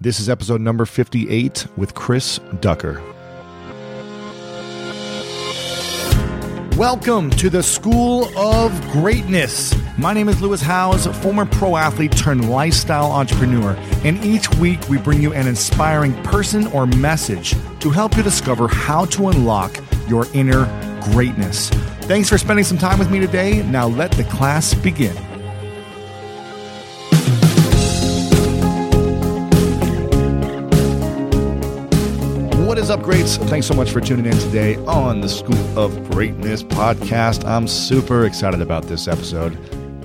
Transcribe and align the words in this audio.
This 0.00 0.20
is 0.20 0.28
episode 0.28 0.60
number 0.60 0.86
58 0.86 1.66
with 1.76 1.92
Chris 1.92 2.38
Ducker. 2.60 3.02
Welcome 6.76 7.30
to 7.30 7.50
the 7.50 7.64
School 7.64 8.28
of 8.38 8.80
Greatness. 8.92 9.74
My 9.98 10.12
name 10.12 10.28
is 10.28 10.40
Lewis 10.40 10.62
Howes, 10.62 11.08
former 11.20 11.46
pro 11.46 11.76
athlete 11.76 12.16
turned 12.16 12.48
lifestyle 12.48 13.10
entrepreneur, 13.10 13.72
and 14.04 14.24
each 14.24 14.48
week 14.60 14.88
we 14.88 14.98
bring 14.98 15.20
you 15.20 15.32
an 15.32 15.48
inspiring 15.48 16.14
person 16.22 16.68
or 16.68 16.86
message 16.86 17.56
to 17.80 17.90
help 17.90 18.16
you 18.16 18.22
discover 18.22 18.68
how 18.68 19.04
to 19.06 19.26
unlock 19.26 19.80
your 20.06 20.26
inner 20.32 20.64
greatness. 21.10 21.70
Thanks 22.02 22.28
for 22.28 22.38
spending 22.38 22.64
some 22.64 22.78
time 22.78 23.00
with 23.00 23.10
me 23.10 23.18
today. 23.18 23.64
Now 23.64 23.88
let 23.88 24.12
the 24.12 24.22
class 24.22 24.74
begin. 24.74 25.16
Is 32.88 32.92
up, 32.92 33.02
greats? 33.02 33.36
Thanks 33.36 33.66
so 33.66 33.74
much 33.74 33.90
for 33.90 34.00
tuning 34.00 34.24
in 34.24 34.38
today 34.38 34.76
on 34.86 35.20
the 35.20 35.28
School 35.28 35.78
of 35.78 36.10
Greatness 36.10 36.62
podcast. 36.62 37.44
I'm 37.44 37.68
super 37.68 38.24
excited 38.24 38.62
about 38.62 38.84
this 38.84 39.06
episode, 39.06 39.58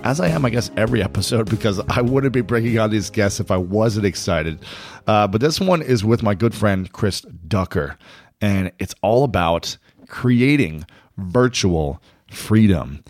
as 0.03 0.19
I 0.19 0.27
am, 0.27 0.43
I 0.43 0.49
guess, 0.49 0.69
every 0.75 1.01
episode, 1.09 1.49
because 1.49 1.79
I 1.87 2.01
wouldn't 2.01 2.33
be 2.33 2.41
bringing 2.41 2.77
on 2.79 2.89
these 2.89 3.09
guests 3.09 3.39
if 3.39 3.51
I 3.51 3.55
wasn't 3.55 4.05
excited. 4.05 4.59
Uh, 5.07 5.27
but 5.27 5.39
this 5.39 5.61
one 5.61 5.81
is 5.81 6.03
with 6.03 6.23
my 6.23 6.33
good 6.33 6.53
friend, 6.53 6.91
Chris 6.91 7.21
Ducker, 7.21 7.97
and 8.41 8.69
it's 8.79 8.95
all 9.01 9.23
about 9.23 9.77
creating 10.09 10.85
virtual 11.15 12.01
freedom. 12.31 13.01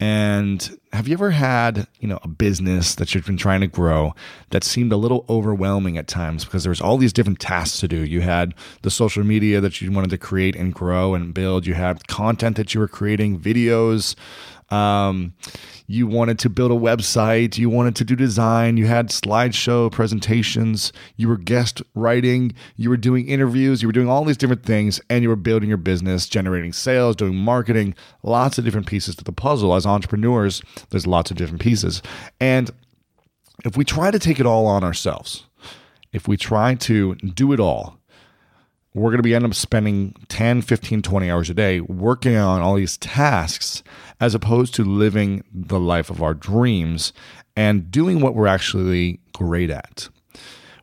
And 0.00 0.78
have 0.94 1.06
you 1.06 1.12
ever 1.12 1.30
had, 1.30 1.86
you 2.00 2.08
know, 2.08 2.18
a 2.22 2.28
business 2.28 2.94
that 2.94 3.14
you've 3.14 3.26
been 3.26 3.36
trying 3.36 3.60
to 3.60 3.66
grow 3.66 4.14
that 4.48 4.64
seemed 4.64 4.92
a 4.92 4.96
little 4.96 5.26
overwhelming 5.28 5.98
at 5.98 6.08
times 6.08 6.46
because 6.46 6.64
there's 6.64 6.80
all 6.80 6.96
these 6.96 7.12
different 7.12 7.38
tasks 7.38 7.80
to 7.80 7.88
do? 7.88 8.02
You 8.02 8.22
had 8.22 8.54
the 8.80 8.90
social 8.90 9.22
media 9.24 9.60
that 9.60 9.82
you 9.82 9.92
wanted 9.92 10.08
to 10.10 10.18
create 10.18 10.56
and 10.56 10.72
grow 10.72 11.14
and 11.14 11.34
build. 11.34 11.66
You 11.66 11.74
had 11.74 12.08
content 12.08 12.56
that 12.56 12.72
you 12.72 12.80
were 12.80 12.88
creating, 12.88 13.40
videos, 13.40 14.14
um, 14.70 15.34
you 15.86 16.06
wanted 16.06 16.38
to 16.40 16.48
build 16.48 16.70
a 16.70 16.74
website, 16.74 17.58
you 17.58 17.68
wanted 17.68 17.96
to 17.96 18.04
do 18.04 18.14
design, 18.14 18.76
you 18.76 18.86
had 18.86 19.08
slideshow 19.08 19.90
presentations, 19.90 20.92
you 21.16 21.28
were 21.28 21.36
guest 21.36 21.82
writing, 21.94 22.52
you 22.76 22.88
were 22.88 22.96
doing 22.96 23.28
interviews, 23.28 23.82
you 23.82 23.88
were 23.88 23.92
doing 23.92 24.08
all 24.08 24.24
these 24.24 24.36
different 24.36 24.64
things, 24.64 25.00
and 25.10 25.22
you 25.22 25.28
were 25.28 25.36
building 25.36 25.68
your 25.68 25.78
business, 25.78 26.28
generating 26.28 26.72
sales, 26.72 27.16
doing 27.16 27.34
marketing, 27.34 27.94
lots 28.22 28.58
of 28.58 28.64
different 28.64 28.86
pieces 28.86 29.16
to 29.16 29.24
the 29.24 29.32
puzzle. 29.32 29.74
As 29.74 29.86
entrepreneurs, 29.86 30.62
there's 30.90 31.06
lots 31.06 31.30
of 31.30 31.36
different 31.36 31.60
pieces. 31.60 32.02
And 32.40 32.70
if 33.64 33.76
we 33.76 33.84
try 33.84 34.10
to 34.10 34.18
take 34.18 34.38
it 34.38 34.46
all 34.46 34.66
on 34.66 34.84
ourselves, 34.84 35.44
if 36.12 36.28
we 36.28 36.36
try 36.36 36.74
to 36.76 37.14
do 37.16 37.52
it 37.52 37.60
all, 37.60 37.98
we're 38.94 39.10
going 39.10 39.18
to 39.18 39.22
be 39.22 39.34
end 39.34 39.44
up 39.44 39.54
spending 39.54 40.14
10 40.28 40.62
15 40.62 41.02
20 41.02 41.30
hours 41.30 41.48
a 41.48 41.54
day 41.54 41.80
working 41.80 42.36
on 42.36 42.60
all 42.60 42.74
these 42.74 42.96
tasks 42.98 43.84
as 44.20 44.34
opposed 44.34 44.74
to 44.74 44.84
living 44.84 45.42
the 45.52 45.80
life 45.80 46.10
of 46.10 46.22
our 46.22 46.34
dreams 46.34 47.12
and 47.56 47.90
doing 47.90 48.20
what 48.20 48.34
we're 48.34 48.46
actually 48.46 49.18
great 49.32 49.70
at. 49.70 50.08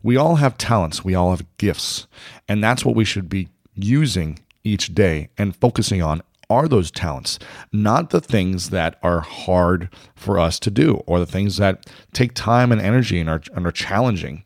We 0.03 0.17
all 0.17 0.35
have 0.35 0.57
talents. 0.57 1.03
We 1.03 1.15
all 1.15 1.31
have 1.31 1.45
gifts. 1.57 2.07
And 2.47 2.63
that's 2.63 2.83
what 2.83 2.95
we 2.95 3.05
should 3.05 3.29
be 3.29 3.49
using 3.75 4.39
each 4.63 4.93
day 4.93 5.29
and 5.37 5.55
focusing 5.55 6.01
on 6.01 6.21
are 6.49 6.67
those 6.67 6.91
talents, 6.91 7.39
not 7.73 8.09
the 8.09 8.21
things 8.21 8.69
that 8.69 8.97
are 9.03 9.19
hard 9.19 9.89
for 10.15 10.39
us 10.39 10.59
to 10.61 10.71
do 10.71 10.95
or 11.05 11.19
the 11.19 11.25
things 11.25 11.57
that 11.57 11.85
take 12.13 12.33
time 12.33 12.71
and 12.71 12.79
energy 12.79 13.19
and 13.19 13.29
are, 13.29 13.41
and 13.53 13.67
are 13.67 13.71
challenging. 13.71 14.43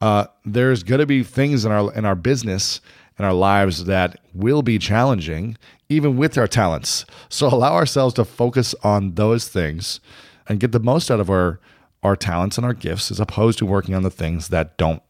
Uh, 0.00 0.26
there's 0.44 0.82
going 0.82 0.98
to 0.98 1.06
be 1.06 1.22
things 1.22 1.64
in 1.64 1.72
our 1.72 1.92
in 1.94 2.04
our 2.04 2.14
business 2.14 2.80
and 3.16 3.26
our 3.26 3.32
lives 3.32 3.84
that 3.84 4.20
will 4.34 4.62
be 4.62 4.78
challenging, 4.78 5.56
even 5.88 6.16
with 6.16 6.36
our 6.36 6.48
talents. 6.48 7.04
So 7.28 7.46
allow 7.52 7.74
ourselves 7.74 8.14
to 8.14 8.24
focus 8.24 8.74
on 8.82 9.14
those 9.14 9.48
things 9.48 10.00
and 10.48 10.60
get 10.60 10.72
the 10.72 10.80
most 10.80 11.10
out 11.10 11.20
of 11.20 11.30
our 11.30 11.60
our 12.02 12.14
talents 12.14 12.56
and 12.56 12.64
our 12.64 12.74
gifts, 12.74 13.10
as 13.10 13.18
opposed 13.18 13.58
to 13.58 13.66
working 13.66 13.94
on 13.94 14.02
the 14.02 14.10
things 14.10 14.48
that 14.48 14.76
don't 14.76 15.02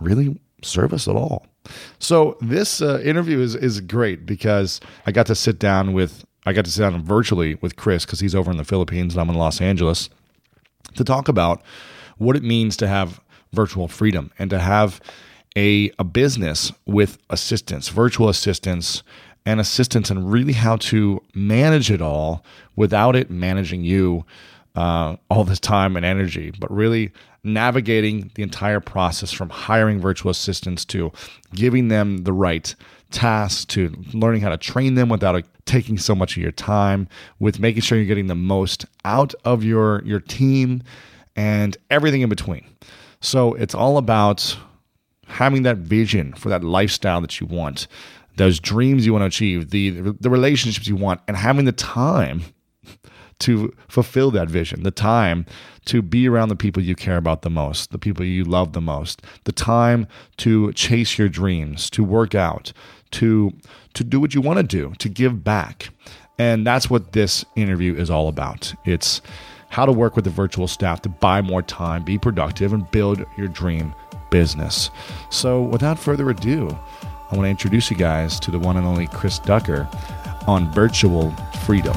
really 0.00 0.38
serve 0.62 0.92
us 0.92 1.08
at 1.08 1.16
all. 1.16 1.46
So 1.98 2.36
this 2.40 2.80
uh, 2.80 3.00
interview 3.04 3.40
is 3.40 3.54
is 3.56 3.80
great 3.80 4.26
because 4.26 4.80
I 5.06 5.12
got 5.12 5.26
to 5.26 5.34
sit 5.34 5.58
down 5.58 5.92
with 5.92 6.24
I 6.44 6.52
got 6.52 6.64
to 6.66 6.70
sit 6.70 6.82
down 6.82 7.02
virtually 7.02 7.56
with 7.56 7.76
Chris 7.76 8.04
because 8.04 8.20
he's 8.20 8.34
over 8.34 8.50
in 8.50 8.56
the 8.56 8.64
Philippines 8.64 9.14
and 9.14 9.20
I'm 9.20 9.30
in 9.30 9.34
Los 9.34 9.60
Angeles 9.60 10.08
to 10.94 11.02
talk 11.04 11.28
about 11.28 11.62
what 12.18 12.36
it 12.36 12.42
means 12.44 12.76
to 12.78 12.86
have 12.86 13.20
virtual 13.52 13.88
freedom 13.88 14.30
and 14.38 14.50
to 14.50 14.58
have 14.58 15.00
a, 15.56 15.90
a 15.98 16.04
business 16.04 16.70
with 16.84 17.18
assistants, 17.30 17.88
virtual 17.88 18.28
assistants, 18.28 19.02
and 19.46 19.60
assistance 19.60 20.10
and 20.10 20.30
really 20.30 20.52
how 20.52 20.76
to 20.76 21.22
manage 21.34 21.90
it 21.90 22.02
all 22.02 22.44
without 22.74 23.16
it 23.16 23.30
managing 23.30 23.82
you 23.82 24.24
uh, 24.74 25.16
all 25.30 25.44
this 25.44 25.60
time 25.60 25.96
and 25.96 26.04
energy, 26.04 26.52
but 26.58 26.70
really 26.70 27.10
navigating 27.42 28.30
the 28.34 28.42
entire 28.42 28.80
process 28.80 29.32
from 29.32 29.48
hiring 29.48 30.00
virtual 30.00 30.30
assistants 30.30 30.84
to 30.84 31.12
giving 31.54 31.88
them 31.88 32.18
the 32.18 32.32
right 32.32 32.74
tasks 33.12 33.64
to 33.64 33.94
learning 34.12 34.40
how 34.40 34.48
to 34.48 34.56
train 34.56 34.94
them 34.96 35.08
without 35.08 35.40
taking 35.64 35.96
so 35.96 36.14
much 36.14 36.36
of 36.36 36.42
your 36.42 36.52
time 36.52 37.08
with 37.38 37.60
making 37.60 37.80
sure 37.80 37.96
you're 37.96 38.06
getting 38.06 38.26
the 38.26 38.34
most 38.34 38.84
out 39.04 39.32
of 39.44 39.62
your 39.62 40.02
your 40.04 40.20
team 40.20 40.82
and 41.36 41.76
everything 41.90 42.22
in 42.22 42.28
between. 42.28 42.66
So 43.20 43.54
it's 43.54 43.74
all 43.74 43.96
about 43.96 44.56
having 45.28 45.62
that 45.62 45.78
vision 45.78 46.32
for 46.34 46.48
that 46.48 46.64
lifestyle 46.64 47.20
that 47.20 47.40
you 47.40 47.46
want, 47.46 47.86
those 48.36 48.60
dreams 48.60 49.04
you 49.04 49.12
want 49.12 49.22
to 49.22 49.26
achieve, 49.26 49.70
the 49.70 49.90
the 50.20 50.30
relationships 50.30 50.86
you 50.86 50.96
want, 50.96 51.20
and 51.26 51.36
having 51.36 51.64
the 51.64 51.72
time 51.72 52.42
to 53.40 53.74
fulfill 53.88 54.30
that 54.30 54.48
vision, 54.48 54.82
the 54.82 54.90
time 54.90 55.44
to 55.86 56.02
be 56.02 56.28
around 56.28 56.48
the 56.48 56.56
people 56.56 56.82
you 56.82 56.94
care 56.94 57.16
about 57.16 57.42
the 57.42 57.50
most, 57.50 57.92
the 57.92 57.98
people 57.98 58.24
you 58.24 58.44
love 58.44 58.72
the 58.72 58.80
most, 58.80 59.22
the 59.44 59.52
time 59.52 60.06
to 60.38 60.72
chase 60.72 61.18
your 61.18 61.28
dreams, 61.28 61.90
to 61.90 62.02
work 62.02 62.34
out, 62.34 62.72
to 63.12 63.52
to 63.94 64.04
do 64.04 64.20
what 64.20 64.34
you 64.34 64.40
want 64.40 64.58
to 64.58 64.62
do, 64.62 64.92
to 64.98 65.08
give 65.08 65.42
back. 65.42 65.90
And 66.38 66.66
that's 66.66 66.90
what 66.90 67.12
this 67.12 67.44
interview 67.54 67.96
is 67.96 68.10
all 68.10 68.28
about. 68.28 68.74
It's 68.84 69.22
how 69.68 69.86
to 69.86 69.92
work 69.92 70.16
with 70.16 70.24
the 70.24 70.30
virtual 70.30 70.68
staff 70.68 71.02
to 71.02 71.08
buy 71.08 71.40
more 71.40 71.62
time, 71.62 72.04
be 72.04 72.18
productive, 72.18 72.72
and 72.72 72.90
build 72.90 73.24
your 73.36 73.48
dream 73.48 73.94
business. 74.30 74.90
So, 75.30 75.62
without 75.62 75.98
further 75.98 76.28
ado, 76.30 76.78
I 77.30 77.34
want 77.34 77.46
to 77.46 77.50
introduce 77.50 77.90
you 77.90 77.96
guys 77.96 78.38
to 78.40 78.52
the 78.52 78.58
one 78.58 78.76
and 78.76 78.86
only 78.86 79.08
Chris 79.08 79.38
Ducker 79.40 79.88
on 80.46 80.70
virtual 80.70 81.32
freedom. 81.64 81.96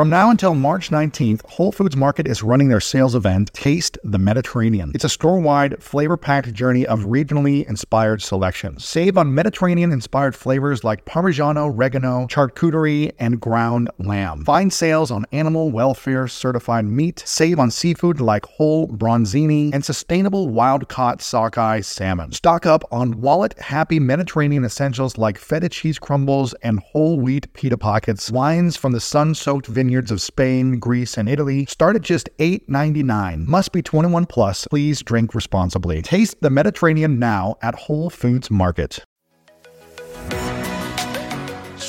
From 0.00 0.08
now 0.08 0.30
until 0.30 0.54
March 0.54 0.88
19th, 0.88 1.44
Whole 1.44 1.72
Foods 1.72 1.94
Market 1.94 2.26
is 2.26 2.42
running 2.42 2.70
their 2.70 2.80
sales 2.80 3.14
event, 3.14 3.52
Taste 3.52 3.98
the 4.02 4.16
Mediterranean. 4.16 4.92
It's 4.94 5.04
a 5.04 5.10
store 5.10 5.38
wide, 5.38 5.82
flavor 5.82 6.16
packed 6.16 6.54
journey 6.54 6.86
of 6.86 7.00
regionally 7.00 7.68
inspired 7.68 8.22
selections. 8.22 8.82
Save 8.82 9.18
on 9.18 9.34
Mediterranean 9.34 9.92
inspired 9.92 10.34
flavors 10.34 10.84
like 10.84 11.04
Parmigiano, 11.04 11.70
Reggiano, 11.70 12.26
charcuterie, 12.30 13.12
and 13.18 13.42
ground 13.42 13.90
lamb. 13.98 14.42
Find 14.46 14.72
sales 14.72 15.10
on 15.10 15.26
animal 15.32 15.70
welfare 15.70 16.26
certified 16.28 16.86
meat. 16.86 17.22
Save 17.26 17.58
on 17.58 17.70
seafood 17.70 18.22
like 18.22 18.46
whole 18.46 18.88
bronzini 18.88 19.70
and 19.74 19.84
sustainable 19.84 20.48
wild 20.48 20.88
caught 20.88 21.20
sockeye 21.20 21.82
salmon. 21.82 22.32
Stock 22.32 22.64
up 22.64 22.84
on 22.90 23.20
wallet 23.20 23.52
happy 23.58 24.00
Mediterranean 24.00 24.64
essentials 24.64 25.18
like 25.18 25.36
feta 25.36 25.68
cheese 25.68 25.98
crumbles 25.98 26.54
and 26.62 26.80
whole 26.80 27.20
wheat 27.20 27.52
pita 27.52 27.76
pockets. 27.76 28.30
Wines 28.30 28.78
from 28.78 28.92
the 28.92 29.00
sun 29.00 29.34
soaked 29.34 29.66
vineyards 29.90 30.12
of 30.12 30.22
Spain, 30.22 30.78
Greece, 30.78 31.18
and 31.18 31.28
Italy 31.28 31.66
start 31.66 31.96
at 31.96 32.02
just 32.02 32.28
$8.99. 32.38 33.44
Must 33.48 33.72
be 33.72 33.82
21 33.82 34.24
plus. 34.26 34.68
Please 34.68 35.02
drink 35.02 35.34
responsibly. 35.34 36.00
Taste 36.00 36.40
the 36.40 36.48
Mediterranean 36.48 37.18
now 37.18 37.56
at 37.60 37.74
Whole 37.74 38.08
Foods 38.08 38.52
Market. 38.52 39.04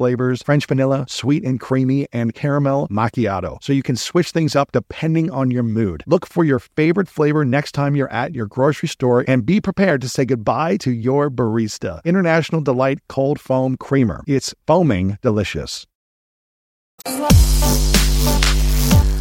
flavors 0.00 0.42
French 0.42 0.64
vanilla, 0.64 1.04
sweet 1.10 1.44
and 1.44 1.60
creamy, 1.60 2.06
and 2.10 2.32
caramel 2.32 2.88
macchiato. 2.88 3.62
So 3.62 3.74
you 3.74 3.82
can 3.82 3.96
switch 3.96 4.30
things 4.30 4.56
up 4.56 4.72
depending 4.72 5.30
on 5.30 5.50
your 5.50 5.62
mood. 5.62 6.02
Look 6.06 6.26
for 6.26 6.42
your 6.42 6.58
favorite 6.58 7.06
flavor 7.06 7.44
next 7.44 7.72
time 7.72 7.94
you're 7.94 8.10
at 8.10 8.34
your 8.34 8.46
grocery 8.46 8.88
store 8.88 9.26
and 9.28 9.44
be 9.44 9.60
prepared 9.60 10.00
to 10.00 10.08
say 10.08 10.24
goodbye 10.24 10.78
to 10.78 10.90
your 10.90 11.30
barista. 11.30 12.02
International 12.02 12.62
Delight 12.62 13.00
Cold 13.10 13.38
Foam 13.38 13.76
Creamer. 13.76 14.24
It's 14.26 14.54
foaming 14.66 15.18
delicious. 15.20 15.86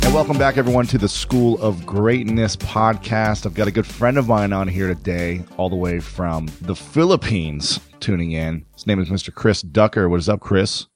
And 0.09 0.13
welcome 0.13 0.37
back, 0.37 0.57
everyone, 0.57 0.87
to 0.87 0.97
the 0.97 1.09
School 1.09 1.61
of 1.61 1.85
Greatness 1.85 2.55
podcast. 2.55 3.45
I've 3.45 3.53
got 3.53 3.67
a 3.67 3.71
good 3.71 3.85
friend 3.85 4.17
of 4.17 4.29
mine 4.29 4.53
on 4.53 4.69
here 4.69 4.87
today, 4.87 5.43
all 5.57 5.69
the 5.69 5.75
way 5.75 5.99
from 5.99 6.47
the 6.61 6.75
Philippines, 6.75 7.81
tuning 7.99 8.31
in. 8.31 8.65
His 8.73 8.87
name 8.87 8.99
is 8.99 9.09
Mr. 9.09 9.33
Chris 9.33 9.61
Ducker. 9.61 10.09
What 10.09 10.19
is 10.19 10.29
up, 10.29 10.39
Chris? 10.39 10.87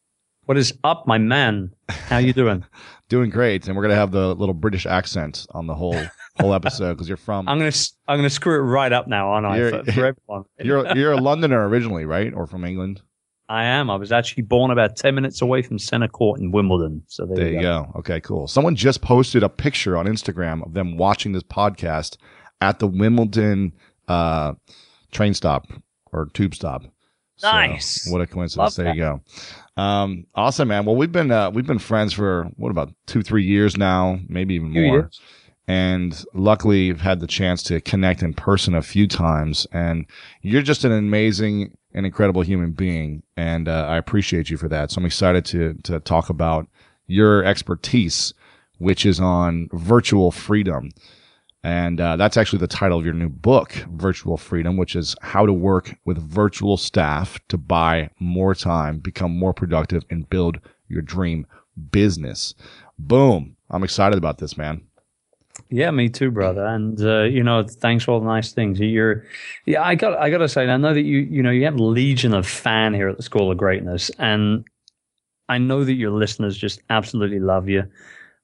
What 0.46 0.58
is 0.58 0.74
up, 0.84 1.08
my 1.08 1.18
man? 1.18 1.74
How 1.90 2.18
you 2.18 2.34
doing? 2.34 2.66
doing 3.10 3.30
great, 3.30 3.68
and 3.68 3.76
we're 3.76 3.84
gonna 3.84 3.96
have 3.96 4.12
the 4.12 4.36
little 4.36 4.54
British 4.54 4.86
accent 4.86 5.46
on 5.52 5.68
the 5.68 5.76
whole 5.76 6.00
whole 6.40 6.54
episode 6.54 6.94
because 6.96 7.08
you're 7.08 7.16
from. 7.18 7.48
I'm 7.50 7.60
gonna 7.60 7.72
I'm 8.08 8.18
gonna 8.18 8.30
screw 8.30 8.56
it 8.56 8.64
right 8.64 8.92
up 8.92 9.08
now, 9.08 9.30
aren't 9.30 9.46
I? 9.46 9.58
You're, 9.58 9.70
For, 9.84 9.92
for 9.92 10.06
everyone. 10.30 10.44
you're 10.60 10.98
you're 10.98 11.12
a 11.14 11.18
Londoner 11.18 11.68
originally, 11.70 12.06
right, 12.06 12.34
or 12.34 12.46
from 12.48 12.66
England? 12.66 13.02
I 13.48 13.66
am. 13.66 13.90
I 13.90 13.96
was 13.96 14.12
actually 14.12 14.44
born 14.44 14.72
about 14.72 14.96
ten 14.98 15.16
minutes 15.16 15.42
away 15.42 15.62
from 15.62 15.80
Centre 15.80 16.08
Court 16.08 16.40
in 16.42 16.52
Wimbledon. 16.52 17.04
So 17.08 17.26
there, 17.26 17.36
There 17.38 17.48
you 17.50 17.62
go. 17.62 17.92
Okay, 17.98 18.20
cool. 18.20 18.48
Someone 18.48 18.76
just 18.76 19.02
posted 19.02 19.44
a 19.44 19.50
picture 19.50 19.96
on 19.96 20.08
Instagram 20.08 20.66
of 20.66 20.74
them 20.74 20.98
watching 20.98 21.32
this 21.32 21.44
podcast 21.44 22.18
at 22.60 22.80
the 22.80 22.88
Wimbledon 22.88 23.74
uh, 24.08 24.54
train 25.12 25.34
stop 25.34 25.68
or 26.12 26.28
tube 26.34 26.56
stop. 26.56 26.84
So, 27.36 27.52
Nice. 27.52 28.08
what 28.10 28.22
a 28.22 28.28
coincidence. 28.28 28.78
Love 28.78 28.86
there 28.86 28.94
you 28.96 29.02
go. 29.02 29.22
Um, 29.82 30.26
awesome, 30.36 30.68
man. 30.68 30.86
Well, 30.86 30.96
we've 30.96 31.12
been 31.12 31.32
uh, 31.32 31.50
we've 31.50 31.66
been 31.66 31.80
friends 31.80 32.14
for 32.14 32.46
what 32.58 32.70
about 32.70 32.94
two, 33.08 33.22
three 33.24 33.44
years 33.44 33.76
now, 33.76 34.20
maybe 34.28 34.56
even 34.56 34.72
more. 34.72 34.84
years. 34.84 35.20
And 35.68 36.24
luckily, 36.34 36.90
I've 36.90 37.02
had 37.02 37.22
the 37.22 37.28
chance 37.28 37.64
to 37.64 37.80
connect 37.82 38.22
in 38.22 38.34
person 38.34 38.76
a 38.76 38.82
few 38.82 39.08
times. 39.08 39.66
And 39.72 40.06
you're 40.42 40.62
just 40.62 40.84
an 40.84 40.92
amazing 40.92 41.78
and 41.94 42.06
incredible 42.06 42.42
human 42.42 42.72
being, 42.72 43.24
and 43.38 43.68
uh, 43.68 43.86
I 43.88 43.98
appreciate 43.98 44.50
you 44.50 44.58
for 44.58 44.68
that. 44.70 44.92
So 44.92 45.00
I'm 45.00 45.06
excited 45.06 45.46
to 45.46 45.74
to 45.84 46.00
talk 46.02 46.30
about 46.30 46.68
your 47.08 47.44
expertise, 47.44 48.34
which 48.78 49.06
is 49.06 49.20
on 49.20 49.70
virtual 49.74 50.32
freedom. 50.32 50.92
And 51.64 52.02
uh, 52.02 52.18
that's 52.18 52.36
actually 52.36 52.60
the 52.60 52.68
title 52.68 53.00
of 53.00 53.06
your 53.06 53.14
new 53.14 53.30
book, 53.30 53.72
Virtual 53.92 54.38
Freedom, 54.38 54.76
which 54.76 54.96
is 54.96 55.16
how 55.22 55.46
to 55.46 55.54
work 55.54 55.96
with 56.04 56.18
virtual 56.18 56.76
staff 56.76 57.40
to 57.48 57.58
buy 57.58 58.10
more 58.20 58.54
time, 58.54 59.00
become 59.00 59.38
more 59.38 59.54
productive, 59.54 60.04
and 60.10 60.30
build 60.30 60.60
your 60.90 61.02
dream 61.02 61.48
business. 61.92 62.54
Boom. 63.00 63.56
I'm 63.70 63.84
excited 63.84 64.18
about 64.18 64.40
this, 64.40 64.58
man. 64.58 64.82
Yeah, 65.70 65.92
me 65.92 66.10
too, 66.10 66.32
brother. 66.32 66.66
And 66.66 67.00
uh, 67.02 67.24
you 67.24 67.44
know, 67.44 67.64
thanks 67.64 68.04
for 68.04 68.12
all 68.12 68.20
the 68.20 68.28
nice 68.28 68.52
things. 68.52 68.80
You're, 68.80 69.24
yeah, 69.66 69.84
I 69.84 69.96
got, 69.96 70.18
I 70.20 70.30
got 70.30 70.40
to 70.40 70.50
say, 70.50 70.68
I 70.68 70.78
know 70.78 70.94
that 70.94 71.02
you, 71.02 71.20
you 71.20 71.42
know, 71.42 71.52
you 71.52 71.64
have 71.64 71.76
legion 71.76 72.34
of 72.34 72.46
fan 72.46 72.94
here 72.94 73.08
at 73.08 73.18
the 73.18 73.24
School 73.24 73.52
of 73.52 73.58
Greatness, 73.58 74.12
and 74.20 74.66
I 75.50 75.60
know 75.60 75.84
that 75.84 75.94
your 75.94 76.12
listeners 76.12 76.58
just 76.58 76.82
absolutely 76.90 77.40
love 77.40 77.70
you. 77.70 77.84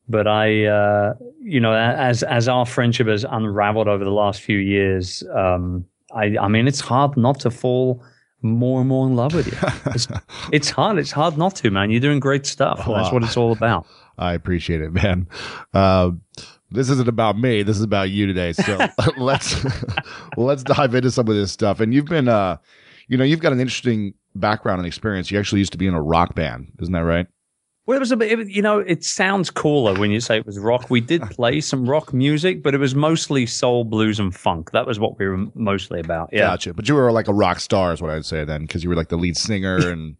But 0.09 0.27
I, 0.27 0.65
uh, 0.65 1.13
you 1.39 1.59
know, 1.59 1.73
as 1.73 2.23
as 2.23 2.47
our 2.47 2.65
friendship 2.65 3.07
has 3.07 3.23
unraveled 3.23 3.87
over 3.87 4.03
the 4.03 4.11
last 4.11 4.41
few 4.41 4.57
years, 4.57 5.23
um, 5.33 5.85
I, 6.13 6.35
I 6.41 6.47
mean, 6.47 6.67
it's 6.67 6.79
hard 6.79 7.15
not 7.15 7.39
to 7.41 7.51
fall 7.51 8.03
more 8.41 8.79
and 8.79 8.89
more 8.89 9.05
in 9.05 9.15
love 9.15 9.33
with 9.33 9.47
you. 9.47 9.57
It's, 9.93 10.07
it's 10.51 10.69
hard. 10.69 10.97
It's 10.97 11.11
hard 11.11 11.37
not 11.37 11.55
to, 11.57 11.71
man. 11.71 11.91
You're 11.91 11.99
doing 11.99 12.19
great 12.19 12.45
stuff. 12.45 12.77
That's 12.77 13.11
what 13.11 13.23
it's 13.23 13.37
all 13.37 13.51
about. 13.51 13.85
I 14.17 14.33
appreciate 14.33 14.81
it, 14.81 14.91
man. 14.91 15.27
Uh, 15.73 16.11
this 16.71 16.89
isn't 16.89 17.07
about 17.07 17.37
me. 17.37 17.63
This 17.63 17.77
is 17.77 17.83
about 17.83 18.09
you 18.09 18.27
today. 18.27 18.53
So 18.53 18.87
let's 19.17 19.63
let's 20.37 20.63
dive 20.63 20.93
into 20.93 21.11
some 21.11 21.27
of 21.27 21.35
this 21.35 21.51
stuff. 21.51 21.79
And 21.79 21.93
you've 21.93 22.05
been, 22.05 22.27
uh, 22.27 22.57
you 23.07 23.17
know, 23.17 23.23
you've 23.23 23.39
got 23.39 23.53
an 23.53 23.59
interesting 23.59 24.13
background 24.35 24.79
and 24.79 24.87
experience. 24.87 25.31
You 25.31 25.39
actually 25.39 25.59
used 25.59 25.71
to 25.71 25.77
be 25.77 25.87
in 25.87 25.93
a 25.93 26.01
rock 26.01 26.35
band, 26.35 26.71
isn't 26.79 26.93
that 26.93 27.03
right? 27.03 27.27
Well, 27.89 27.95
it 27.95 28.01
was 28.01 28.11
a 28.11 28.17
bit, 28.17 28.39
it, 28.39 28.49
you 28.49 28.61
know, 28.61 28.77
it 28.77 29.03
sounds 29.03 29.49
cooler 29.49 29.95
when 29.99 30.11
you 30.11 30.19
say 30.19 30.37
it 30.37 30.45
was 30.45 30.59
rock. 30.59 30.91
We 30.91 31.01
did 31.01 31.23
play 31.31 31.59
some 31.59 31.89
rock 31.89 32.13
music, 32.13 32.61
but 32.61 32.75
it 32.75 32.77
was 32.77 32.93
mostly 32.93 33.47
soul, 33.47 33.83
blues, 33.83 34.19
and 34.19 34.31
funk. 34.31 34.69
That 34.73 34.85
was 34.85 34.99
what 34.99 35.17
we 35.17 35.27
were 35.27 35.47
mostly 35.55 35.99
about. 35.99 36.29
Yeah. 36.31 36.41
Gotcha. 36.41 36.75
But 36.75 36.87
you 36.87 36.93
were 36.93 37.11
like 37.11 37.27
a 37.27 37.33
rock 37.33 37.59
star, 37.59 37.91
is 37.91 37.99
what 37.99 38.11
I'd 38.11 38.25
say 38.25 38.45
then, 38.45 38.61
because 38.61 38.83
you 38.83 38.91
were 38.91 38.95
like 38.95 39.09
the 39.09 39.17
lead 39.17 39.35
singer, 39.37 39.77
and 39.89 40.17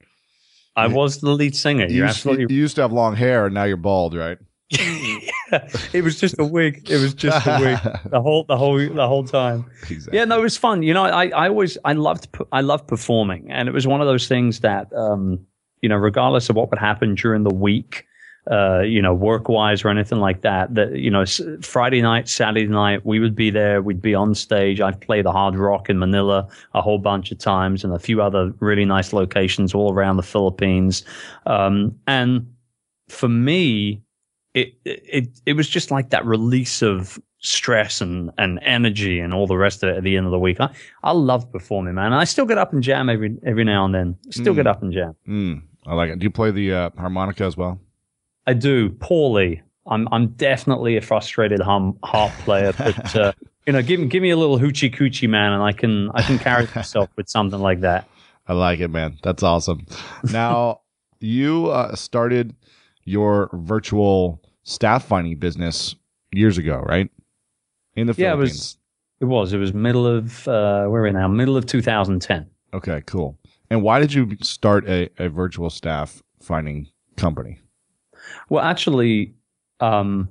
I 0.75 0.87
was 0.87 1.21
the 1.21 1.29
lead 1.29 1.55
singer. 1.55 1.85
you 1.85 1.97
used, 1.97 2.09
absolutely 2.09 2.55
you 2.55 2.59
used 2.59 2.73
to 2.77 2.81
have 2.81 2.91
long 2.91 3.15
hair, 3.15 3.45
and 3.45 3.53
now 3.53 3.65
you're 3.65 3.77
bald, 3.77 4.15
right? 4.15 4.39
It 5.93 6.03
was 6.03 6.19
just 6.19 6.39
a 6.39 6.45
wig. 6.45 6.89
It 6.89 6.99
was 6.99 7.13
just 7.13 7.45
a 7.45 7.59
wig. 7.59 8.09
The 8.09 8.19
whole, 8.19 8.45
the 8.45 8.57
whole, 8.57 8.79
the 8.79 9.07
whole 9.07 9.23
time. 9.23 9.65
exactly. 9.89 10.17
Yeah, 10.17 10.25
no, 10.25 10.39
it 10.39 10.43
was 10.43 10.57
fun. 10.57 10.81
You 10.81 10.95
know, 10.95 11.05
I, 11.05 11.27
I 11.27 11.49
always, 11.49 11.77
I 11.85 11.93
loved, 11.93 12.35
I 12.51 12.61
loved 12.61 12.87
performing, 12.87 13.51
and 13.51 13.67
it 13.67 13.73
was 13.73 13.85
one 13.85 14.01
of 14.01 14.07
those 14.07 14.27
things 14.27 14.61
that, 14.61 14.91
um, 14.93 15.45
you 15.81 15.89
know, 15.89 15.95
regardless 15.95 16.49
of 16.49 16.55
what 16.55 16.69
would 16.69 16.79
happen 16.79 17.15
during 17.15 17.43
the 17.43 17.53
week, 17.53 18.05
uh, 18.49 18.79
you 18.81 19.01
know, 19.01 19.13
work 19.13 19.47
wise 19.49 19.83
or 19.83 19.89
anything 19.89 20.19
like 20.19 20.41
that, 20.41 20.73
that 20.73 20.93
you 20.95 21.11
know, 21.11 21.23
Friday 21.61 22.01
night, 22.01 22.27
Saturday 22.27 22.65
night, 22.67 23.05
we 23.05 23.19
would 23.19 23.35
be 23.35 23.49
there. 23.51 23.81
We'd 23.81 24.01
be 24.01 24.15
on 24.15 24.33
stage. 24.33 24.81
I've 24.81 24.99
played 24.99 25.25
the 25.25 25.31
Hard 25.31 25.55
Rock 25.55 25.89
in 25.89 25.99
Manila 25.99 26.47
a 26.73 26.81
whole 26.81 26.97
bunch 26.97 27.31
of 27.31 27.37
times, 27.37 27.83
and 27.83 27.93
a 27.93 27.99
few 27.99 28.21
other 28.21 28.51
really 28.59 28.85
nice 28.85 29.13
locations 29.13 29.73
all 29.75 29.93
around 29.93 30.17
the 30.17 30.23
Philippines. 30.23 31.03
Um, 31.45 31.95
and 32.07 32.47
for 33.07 33.29
me, 33.29 34.01
it 34.55 34.73
it 34.83 35.27
it 35.45 35.53
was 35.53 35.69
just 35.69 35.91
like 35.91 36.09
that 36.09 36.25
release 36.25 36.81
of 36.81 37.19
stress 37.41 38.01
and 38.01 38.31
and 38.37 38.59
energy 38.63 39.19
and 39.19 39.33
all 39.33 39.47
the 39.47 39.55
rest 39.57 39.83
of 39.83 39.89
it 39.89 39.97
at 39.97 40.03
the 40.03 40.17
end 40.17 40.25
of 40.25 40.31
the 40.31 40.39
week. 40.39 40.59
I 40.59 40.69
I 41.03 41.11
love 41.11 41.51
performing, 41.51 41.93
man. 41.93 42.13
I 42.13 42.23
still 42.23 42.45
get 42.45 42.57
up 42.57 42.73
and 42.73 42.81
jam 42.81 43.09
every 43.09 43.37
every 43.45 43.63
now 43.63 43.85
and 43.85 43.93
then. 43.93 44.17
Still 44.31 44.53
Mm. 44.53 44.57
get 44.57 44.67
up 44.67 44.81
and 44.81 44.91
jam. 44.91 45.15
Mm, 45.27 45.61
I 45.85 45.93
like 45.95 46.09
it. 46.11 46.19
Do 46.19 46.23
you 46.23 46.29
play 46.31 46.51
the 46.51 46.73
uh, 46.73 46.89
harmonica 46.97 47.43
as 47.45 47.57
well? 47.57 47.79
I 48.45 48.53
do 48.53 48.89
poorly. 48.89 49.61
I'm 49.87 50.07
I'm 50.11 50.27
definitely 50.29 50.97
a 50.97 51.01
frustrated 51.01 51.61
hum 51.61 51.97
harp 52.03 52.31
player, 52.39 52.73
but 52.77 53.15
uh, 53.15 53.31
you 53.65 53.73
know, 53.73 53.81
give 53.81 53.99
me 53.99 54.07
give 54.07 54.21
me 54.21 54.29
a 54.29 54.37
little 54.37 54.59
hoochie 54.59 54.93
coochie 54.93 55.29
man, 55.29 55.53
and 55.53 55.63
I 55.63 55.71
can 55.71 56.09
I 56.13 56.21
can 56.21 56.37
carry 56.39 56.67
myself 56.75 57.09
with 57.15 57.29
something 57.29 57.59
like 57.59 57.81
that. 57.81 58.07
I 58.47 58.53
like 58.53 58.79
it, 58.79 58.89
man. 58.89 59.17
That's 59.23 59.43
awesome. 59.43 59.85
Now, 60.31 60.81
you 61.19 61.67
uh, 61.67 61.95
started 61.95 62.55
your 63.03 63.49
virtual 63.53 64.41
staff 64.63 65.05
finding 65.05 65.37
business 65.37 65.95
years 66.31 66.57
ago, 66.57 66.77
right? 66.85 67.09
In 67.95 68.07
the 68.07 68.13
Yeah, 68.17 68.33
it 68.33 68.37
Philippines. 68.37 68.57
was 68.57 68.77
it 69.21 69.25
was 69.25 69.53
it 69.53 69.57
was 69.57 69.73
middle 69.73 70.07
of 70.07 70.47
uh, 70.47 70.85
where 70.87 71.01
are 71.01 71.03
we 71.05 71.11
now? 71.11 71.27
Middle 71.27 71.57
of 71.57 71.65
2010. 71.65 72.47
Okay, 72.73 73.01
cool. 73.05 73.37
And 73.69 73.83
why 73.83 73.99
did 73.99 74.13
you 74.13 74.35
start 74.41 74.87
a, 74.87 75.09
a 75.17 75.29
virtual 75.29 75.69
staff 75.69 76.23
finding 76.41 76.87
company? 77.17 77.59
Well, 78.49 78.63
actually, 78.63 79.35
um, 79.79 80.29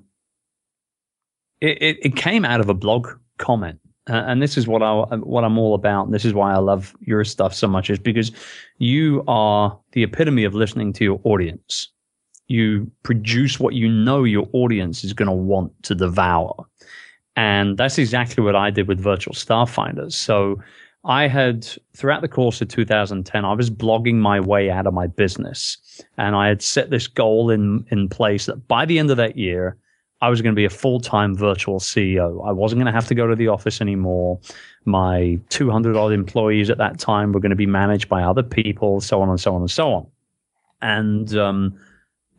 it, 1.61 1.83
it, 1.83 1.99
it 2.03 2.17
came 2.17 2.45
out 2.45 2.61
of 2.61 2.69
a 2.69 2.75
blog 2.75 3.09
comment. 3.39 3.81
uh, 4.09 4.25
and 4.27 4.43
this 4.43 4.57
is 4.57 4.67
what 4.67 4.83
I 4.83 4.93
what 5.17 5.45
I'm 5.45 5.59
all 5.59 5.75
about. 5.75 6.07
And 6.07 6.15
this 6.15 6.25
is 6.25 6.33
why 6.35 6.53
I 6.53 6.59
love 6.59 6.97
your 7.01 7.25
stuff 7.25 7.55
so 7.55 7.69
much, 7.69 7.91
is 7.91 7.99
because 7.99 8.33
you 8.79 9.23
are 9.29 9.79
the 9.93 10.03
epitome 10.03 10.45
of 10.45 10.55
listening 10.55 10.93
to 10.95 11.05
your 11.05 11.21
audience. 11.25 11.89
You 12.49 12.91
produce 13.03 13.61
what 13.61 13.75
you 13.75 13.89
know 13.89 14.25
your 14.25 14.49
audience 14.53 15.05
is 15.05 15.13
going 15.13 15.29
to 15.29 15.35
want 15.35 15.71
to 15.83 15.95
devour, 15.95 16.55
and 17.37 17.77
that's 17.77 17.99
exactly 17.99 18.43
what 18.43 18.57
I 18.57 18.71
did 18.71 18.89
with 18.89 18.99
Virtual 18.99 19.35
Staff 19.35 19.71
Finders. 19.71 20.17
So 20.17 20.63
I 21.09 21.27
had 21.27 21.67
throughout 21.97 22.21
the 22.21 22.29
course 22.29 22.61
of 22.61 22.69
2010, 22.69 23.45
I 23.45 23.53
was 23.55 23.71
blogging 23.71 24.17
my 24.17 24.41
way 24.41 24.71
out 24.71 24.87
of 24.87 24.93
my 24.93 25.07
business, 25.07 25.79
and 26.19 26.37
I 26.37 26.49
had 26.49 26.63
set 26.63 26.91
this 26.91 27.07
goal 27.07 27.51
in 27.51 27.87
in 27.91 28.09
place 28.09 28.47
that 28.47 28.69
by 28.69 28.85
the 28.85 28.99
end 28.99 29.11
of 29.11 29.17
that 29.17 29.37
year. 29.37 29.77
I 30.21 30.31
was 30.31 30.43
going 30.43 30.53
to 30.53 30.57
be 30.57 30.65
a 30.65 30.71
full 30.71 30.99
time 30.99 31.37
virtual 31.37 31.79
CEO. 31.79 32.45
I 32.45 32.51
wasn't 32.51 32.81
going 32.81 32.93
to 32.93 32.93
have 32.93 33.07
to 33.07 33.15
go 33.15 33.29
to 33.29 33.37
the 33.37 33.47
office 33.47 33.81
anymore. 33.81 34.41
My 34.85 35.39
200 35.51 35.95
odd 35.95 36.11
employees 36.13 36.71
at 36.71 36.79
that 36.79 36.99
time 36.99 37.31
were 37.31 37.39
going 37.39 37.51
to 37.51 37.57
be 37.57 37.67
managed 37.67 38.09
by 38.09 38.25
other 38.25 38.43
people, 38.43 39.01
so 39.01 39.23
on 39.23 39.29
and 39.29 39.41
so 39.41 39.55
on 39.55 39.61
and 39.61 39.71
so 39.71 39.93
on. 39.93 40.07
And 40.83 41.37
um, 41.37 41.79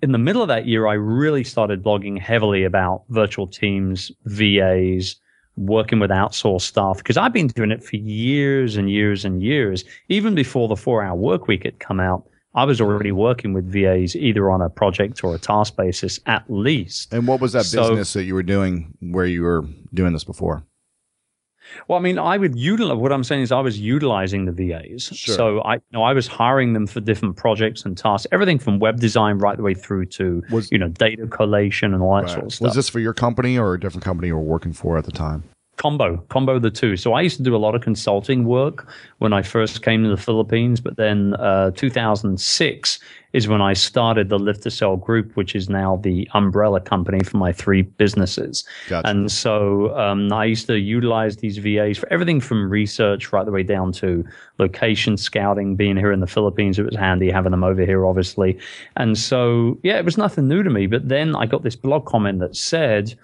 in 0.01 0.11
the 0.11 0.17
middle 0.17 0.41
of 0.41 0.49
that 0.49 0.65
year, 0.65 0.87
I 0.87 0.95
really 0.95 1.45
started 1.45 1.81
blogging 1.81 2.19
heavily 2.19 2.65
about 2.65 3.03
virtual 3.07 3.47
teams, 3.47 4.11
VAs, 4.25 5.15
working 5.59 5.99
with 5.99 6.09
outsourced 6.09 6.61
staff, 6.61 6.97
because 6.97 7.17
I've 7.17 7.33
been 7.33 7.47
doing 7.47 7.71
it 7.71 7.83
for 7.83 7.97
years 7.97 8.77
and 8.77 8.89
years 8.89 9.25
and 9.25 9.43
years, 9.43 9.83
even 10.07 10.33
before 10.35 10.67
the 10.67 10.75
four 10.75 11.03
hour 11.03 11.15
work 11.15 11.47
week 11.47 11.63
had 11.63 11.79
come 11.79 11.99
out. 11.99 12.25
I 12.55 12.65
was 12.65 12.81
already 12.81 13.11
working 13.11 13.53
with 13.53 13.71
VAs 13.71 14.15
either 14.15 14.49
on 14.49 14.61
a 14.61 14.69
project 14.69 15.23
or 15.23 15.35
a 15.35 15.37
task 15.37 15.75
basis 15.75 16.19
at 16.25 16.43
least. 16.49 17.13
And 17.13 17.27
what 17.27 17.39
was 17.39 17.53
that 17.53 17.65
so, 17.65 17.89
business 17.89 18.13
that 18.13 18.23
you 18.23 18.33
were 18.33 18.43
doing 18.43 18.97
where 19.01 19.25
you 19.25 19.43
were 19.43 19.65
doing 19.93 20.13
this 20.13 20.23
before? 20.23 20.63
Well, 21.87 21.97
I 21.99 22.01
mean, 22.01 22.17
I 22.17 22.37
would 22.37 22.57
utilize 22.57 22.97
what 22.97 23.11
I'm 23.11 23.23
saying 23.23 23.41
is 23.41 23.51
I 23.51 23.59
was 23.59 23.79
utilizing 23.79 24.45
the 24.45 24.51
VAs. 24.51 25.03
Sure. 25.13 25.35
So 25.35 25.61
I 25.61 25.75
you 25.75 25.81
know 25.91 26.03
I 26.03 26.13
was 26.13 26.27
hiring 26.27 26.73
them 26.73 26.87
for 26.87 26.99
different 26.99 27.35
projects 27.35 27.85
and 27.85 27.97
tasks, 27.97 28.27
everything 28.31 28.59
from 28.59 28.79
web 28.79 28.99
design 28.99 29.37
right 29.37 29.57
the 29.57 29.63
way 29.63 29.73
through 29.73 30.05
to 30.07 30.43
was, 30.51 30.71
you 30.71 30.77
know 30.77 30.89
data 30.89 31.27
collation 31.27 31.93
and 31.93 32.03
all 32.03 32.15
that 32.15 32.23
right. 32.23 32.31
sort 32.31 32.45
of 32.45 32.53
stuff. 32.53 32.65
Was 32.65 32.75
this 32.75 32.89
for 32.89 32.99
your 32.99 33.13
company 33.13 33.57
or 33.57 33.73
a 33.73 33.79
different 33.79 34.03
company 34.03 34.27
you 34.27 34.35
were 34.35 34.41
working 34.41 34.73
for 34.73 34.97
at 34.97 35.05
the 35.05 35.11
time? 35.11 35.43
Combo 35.79 36.17
combo 36.27 36.59
the 36.59 36.69
two. 36.69 36.97
So 36.97 37.13
i 37.13 37.21
used 37.21 37.37
to 37.37 37.43
do 37.43 37.55
a 37.55 37.63
lot 37.65 37.73
of 37.73 37.81
consulting 37.81 38.43
work 38.43 38.85
when 39.19 39.31
i 39.31 39.41
first 39.41 39.81
came 39.81 40.03
to 40.03 40.09
the 40.09 40.17
philippines 40.17 40.81
but 40.81 40.97
then 40.97 41.35
uh, 41.35 41.71
2006 41.71 42.99
is 43.31 43.47
when 43.47 43.61
i 43.61 43.71
started 43.71 44.27
the 44.27 44.37
Live2Sell 44.37 44.99
group 44.99 45.37
which 45.37 45.55
is 45.55 45.69
now 45.69 45.95
the 45.95 46.27
umbrella 46.33 46.81
company 46.81 47.23
for 47.23 47.37
my 47.37 47.53
three 47.53 47.83
businesses. 47.83 48.65
Gotcha. 48.89 49.07
and 49.07 49.31
so 49.31 49.97
um, 49.97 50.33
i 50.33 50.43
used 50.43 50.67
to 50.67 50.77
utilize 50.77 51.37
these 51.37 51.57
vas 51.57 51.97
for 51.97 52.11
everything 52.11 52.41
from 52.41 52.69
research 52.69 53.31
right 53.31 53.45
the 53.45 53.51
way 53.51 53.63
down 53.63 53.93
to 53.93 54.25
location 54.57 55.15
scouting 55.15 55.77
being 55.77 55.95
here 55.95 56.11
in 56.11 56.19
the 56.19 56.27
philippines 56.27 56.77
it 56.77 56.83
was 56.83 56.97
handy 56.97 57.31
having 57.31 57.51
them 57.51 57.63
over 57.63 57.85
here 57.85 58.05
obviously. 58.05 58.59
And 58.97 59.17
so 59.17 59.79
yeah 59.81 59.97
it 59.97 60.03
was 60.03 60.17
nothing 60.17 60.49
new 60.49 60.61
to 60.61 60.69
me 60.69 60.87
but 60.87 61.07
then 61.07 61.37
i 61.37 61.45
got 61.45 61.63
this 61.63 61.77
blog 61.77 62.05
comment 62.05 62.39
that 62.39 62.57
said 62.57 63.17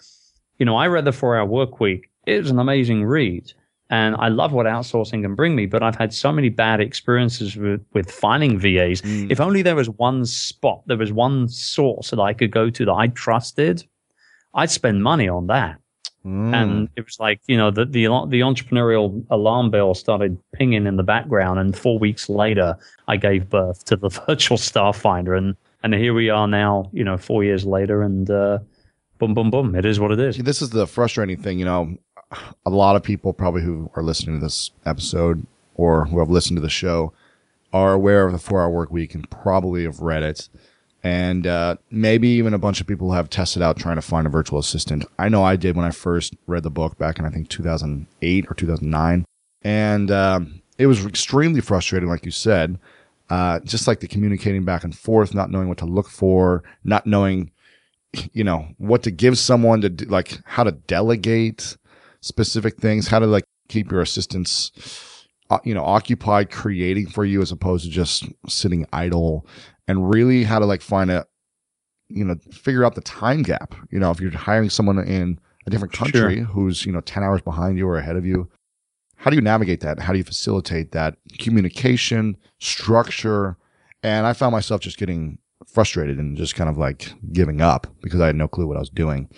you 0.57 0.65
know 0.65 0.77
i 0.77 0.87
read 0.87 1.03
the 1.03 1.11
four 1.11 1.35
hour 1.35 1.45
work 1.45 1.81
week 1.81 2.09
it 2.25 2.41
was 2.41 2.51
an 2.51 2.59
amazing 2.59 3.05
read. 3.05 3.53
And 3.89 4.15
I 4.17 4.29
love 4.29 4.51
what 4.51 4.65
outsourcing 4.65 5.21
can 5.21 5.35
bring 5.35 5.55
me, 5.55 5.67
but 5.67 5.83
I've 5.83 5.95
had 5.95 6.11
so 6.11 6.31
many 6.31 6.49
bad 6.49 6.79
experiences 6.81 7.55
with, 7.55 7.85
with 7.93 8.09
finding 8.09 8.57
VAs. 8.57 9.01
Mm. 9.01 9.31
If 9.31 9.39
only 9.39 9.61
there 9.61 9.75
was 9.75 9.89
one 9.89 10.25
spot, 10.25 10.81
there 10.87 10.97
was 10.97 11.11
one 11.11 11.47
source 11.47 12.09
that 12.09 12.19
I 12.19 12.33
could 12.33 12.51
go 12.51 12.71
to 12.71 12.85
that 12.85 12.91
I 12.91 13.07
trusted, 13.09 13.85
I'd 14.55 14.71
spend 14.71 15.03
money 15.03 15.27
on 15.27 15.47
that. 15.47 15.77
Mm. 16.25 16.55
And 16.55 16.89
it 16.95 17.05
was 17.05 17.19
like, 17.19 17.39
you 17.45 17.57
know, 17.57 17.69
the, 17.69 17.85
the, 17.85 18.05
the 18.27 18.39
entrepreneurial 18.39 19.23
alarm 19.29 19.69
bell 19.69 19.93
started 19.93 20.39
pinging 20.55 20.87
in 20.87 20.95
the 20.95 21.03
background. 21.03 21.59
And 21.59 21.77
four 21.77 21.99
weeks 21.99 22.27
later, 22.27 22.75
I 23.07 23.17
gave 23.17 23.49
birth 23.49 23.85
to 23.85 23.95
the 23.95 24.09
virtual 24.27 24.57
staff 24.57 24.97
finder. 24.97 25.35
And, 25.35 25.55
and 25.83 25.93
here 25.93 26.15
we 26.15 26.31
are 26.31 26.47
now, 26.47 26.89
you 26.91 27.03
know, 27.03 27.17
four 27.17 27.43
years 27.43 27.65
later. 27.65 28.01
And, 28.01 28.27
uh, 28.31 28.59
boom, 29.19 29.35
boom, 29.35 29.51
boom. 29.51 29.75
It 29.75 29.85
is 29.85 29.99
what 29.99 30.11
it 30.11 30.19
is. 30.19 30.37
This 30.37 30.63
is 30.63 30.71
the 30.71 30.87
frustrating 30.87 31.37
thing. 31.37 31.59
You 31.59 31.65
know, 31.65 31.97
a 32.65 32.69
lot 32.69 32.95
of 32.95 33.03
people 33.03 33.33
probably 33.33 33.61
who 33.61 33.89
are 33.95 34.03
listening 34.03 34.39
to 34.39 34.45
this 34.45 34.71
episode 34.85 35.45
or 35.75 36.05
who 36.05 36.19
have 36.19 36.29
listened 36.29 36.57
to 36.57 36.61
the 36.61 36.69
show 36.69 37.13
are 37.73 37.93
aware 37.93 38.25
of 38.25 38.31
the 38.31 38.39
four 38.39 38.61
hour 38.61 38.69
work 38.69 38.91
week 38.91 39.13
and 39.13 39.29
probably 39.29 39.83
have 39.83 39.99
read 39.99 40.23
it. 40.23 40.49
And 41.03 41.45
uh, 41.45 41.75
maybe 41.91 42.29
even 42.29 42.53
a 42.55 42.57
bunch 42.57 42.81
of 42.81 42.87
people 42.87 43.11
have 43.11 43.29
tested 43.29 43.61
out 43.61 43.77
trying 43.77 43.97
to 43.97 44.01
find 44.01 44.25
a 44.25 44.29
virtual 44.29 44.57
assistant. 44.57 45.05
I 45.19 45.29
know 45.29 45.43
I 45.43 45.55
did 45.55 45.75
when 45.75 45.85
I 45.85 45.91
first 45.91 46.35
read 46.47 46.63
the 46.63 46.71
book 46.71 46.97
back 46.97 47.19
in, 47.19 47.25
I 47.25 47.29
think, 47.29 47.49
2008 47.49 48.45
or 48.49 48.55
2009. 48.55 49.25
And 49.61 50.09
um, 50.09 50.61
it 50.77 50.87
was 50.87 51.05
extremely 51.05 51.61
frustrating, 51.61 52.09
like 52.09 52.25
you 52.25 52.31
said. 52.31 52.79
Uh, 53.29 53.59
just 53.59 53.87
like 53.87 53.99
the 53.99 54.07
communicating 54.07 54.63
back 54.63 54.83
and 54.83 54.95
forth, 54.95 55.33
not 55.33 55.51
knowing 55.51 55.67
what 55.67 55.79
to 55.79 55.85
look 55.85 56.09
for, 56.09 56.63
not 56.83 57.05
knowing, 57.05 57.51
you 58.33 58.43
know, 58.43 58.67
what 58.77 59.03
to 59.03 59.11
give 59.11 59.37
someone 59.37 59.81
to 59.81 59.89
do, 59.89 60.05
like 60.05 60.39
how 60.45 60.63
to 60.63 60.71
delegate 60.71 61.75
specific 62.25 62.77
things, 62.77 63.07
how 63.07 63.19
to 63.19 63.27
like 63.27 63.43
keep 63.69 63.91
your 63.91 64.01
assistants, 64.01 64.71
uh, 65.51 65.59
you 65.63 65.73
know, 65.73 65.85
occupied 65.85 66.49
creating 66.49 67.07
for 67.07 67.23
you 67.23 67.41
as 67.41 67.51
opposed 67.51 67.85
to 67.85 67.91
just 67.91 68.25
sitting 68.47 68.85
idle 68.91 69.45
and 69.87 70.09
really 70.09 70.43
how 70.43 70.57
to 70.57 70.65
like 70.65 70.81
find 70.81 71.11
a, 71.11 71.25
you 72.09 72.25
know, 72.25 72.35
figure 72.51 72.83
out 72.83 72.95
the 72.95 73.01
time 73.01 73.43
gap. 73.43 73.75
You 73.91 73.99
know, 73.99 74.09
if 74.09 74.19
you're 74.19 74.31
hiring 74.31 74.71
someone 74.71 74.97
in 74.99 75.39
a 75.67 75.69
different 75.69 75.93
country 75.93 76.37
sure. 76.37 76.45
who's, 76.45 76.85
you 76.85 76.91
know, 76.91 77.01
10 77.01 77.23
hours 77.23 77.41
behind 77.41 77.77
you 77.77 77.87
or 77.87 77.97
ahead 77.97 78.15
of 78.15 78.25
you, 78.25 78.49
how 79.17 79.29
do 79.29 79.35
you 79.35 79.41
navigate 79.41 79.81
that? 79.81 79.99
How 79.99 80.11
do 80.11 80.17
you 80.17 80.23
facilitate 80.23 80.91
that 80.93 81.17
communication, 81.39 82.37
structure? 82.59 83.57
And 84.01 84.25
I 84.25 84.33
found 84.33 84.51
myself 84.51 84.81
just 84.81 84.97
getting 84.97 85.37
frustrated 85.67 86.17
and 86.17 86.35
just 86.35 86.55
kind 86.55 86.69
of 86.69 86.77
like 86.77 87.13
giving 87.31 87.61
up 87.61 87.87
because 88.01 88.19
I 88.19 88.27
had 88.27 88.35
no 88.35 88.47
clue 88.47 88.67
what 88.67 88.77
I 88.77 88.81
was 88.81 88.89
doing. 88.89 89.29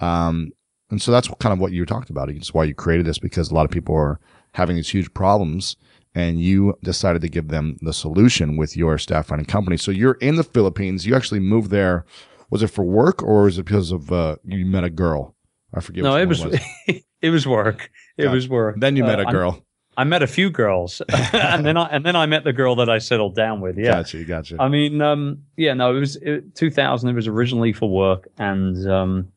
Um, 0.00 0.52
and 0.92 1.00
so 1.00 1.10
that's 1.10 1.26
kind 1.40 1.54
of 1.54 1.58
what 1.58 1.72
you 1.72 1.86
talked 1.86 2.10
about. 2.10 2.28
It's 2.28 2.52
why 2.52 2.64
you 2.64 2.74
created 2.74 3.06
this 3.06 3.18
because 3.18 3.50
a 3.50 3.54
lot 3.54 3.64
of 3.64 3.70
people 3.70 3.96
are 3.96 4.20
having 4.52 4.76
these 4.76 4.90
huge 4.90 5.12
problems 5.14 5.74
and 6.14 6.38
you 6.38 6.76
decided 6.82 7.22
to 7.22 7.30
give 7.30 7.48
them 7.48 7.78
the 7.80 7.94
solution 7.94 8.58
with 8.58 8.76
your 8.76 8.98
staff 8.98 9.28
finding 9.28 9.46
company. 9.46 9.78
So 9.78 9.90
you're 9.90 10.18
in 10.20 10.36
the 10.36 10.44
Philippines. 10.44 11.06
You 11.06 11.16
actually 11.16 11.40
moved 11.40 11.70
there. 11.70 12.04
Was 12.50 12.62
it 12.62 12.66
for 12.66 12.84
work 12.84 13.22
or 13.22 13.48
is 13.48 13.58
it 13.58 13.64
because 13.64 13.90
of 13.90 14.12
uh, 14.12 14.36
you 14.44 14.66
met 14.66 14.84
a 14.84 14.90
girl? 14.90 15.34
I 15.72 15.80
forget. 15.80 16.04
No, 16.04 16.14
it 16.16 16.26
was, 16.26 16.44
was. 16.44 16.60
it 17.22 17.30
was 17.30 17.46
work. 17.46 17.90
It 18.18 18.24
yeah. 18.24 18.30
was 18.30 18.46
work. 18.46 18.76
Then 18.78 18.94
you 18.94 19.04
met 19.04 19.18
uh, 19.18 19.24
a 19.26 19.32
girl. 19.32 19.64
I 19.96 20.04
met 20.04 20.22
a 20.22 20.26
few 20.26 20.50
girls, 20.50 21.00
and 21.32 21.64
then 21.64 21.78
I 21.78 21.86
and 21.86 22.04
then 22.04 22.16
I 22.16 22.26
met 22.26 22.44
the 22.44 22.52
girl 22.52 22.76
that 22.76 22.90
I 22.90 22.98
settled 22.98 23.34
down 23.34 23.62
with. 23.62 23.78
Yeah, 23.78 23.92
gotcha, 23.92 24.24
gotcha. 24.24 24.56
I 24.58 24.68
mean, 24.68 25.00
um, 25.00 25.42
yeah, 25.56 25.72
no, 25.72 25.96
it 25.96 26.00
was 26.00 26.16
it, 26.16 26.54
2000. 26.54 27.08
It 27.08 27.14
was 27.14 27.28
originally 27.28 27.72
for 27.72 27.88
work, 27.88 28.28
and 28.38 28.90
um, 28.90 29.32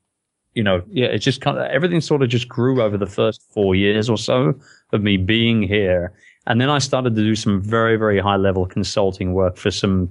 you 0.55 0.63
know, 0.63 0.81
yeah, 0.89 1.07
it 1.07 1.19
just 1.19 1.41
kind 1.41 1.57
of 1.57 1.65
everything 1.65 2.01
sort 2.01 2.23
of 2.23 2.29
just 2.29 2.47
grew 2.47 2.81
over 2.81 2.97
the 2.97 3.05
first 3.05 3.41
four 3.53 3.75
years 3.75 4.09
or 4.09 4.17
so 4.17 4.55
of 4.93 5.03
me 5.03 5.17
being 5.17 5.61
here. 5.61 6.13
And 6.47 6.61
then 6.61 6.69
I 6.69 6.79
started 6.79 7.15
to 7.15 7.21
do 7.21 7.35
some 7.35 7.61
very, 7.61 7.97
very 7.97 8.19
high 8.19 8.37
level 8.37 8.65
consulting 8.65 9.33
work 9.33 9.57
for 9.57 9.69
some 9.69 10.09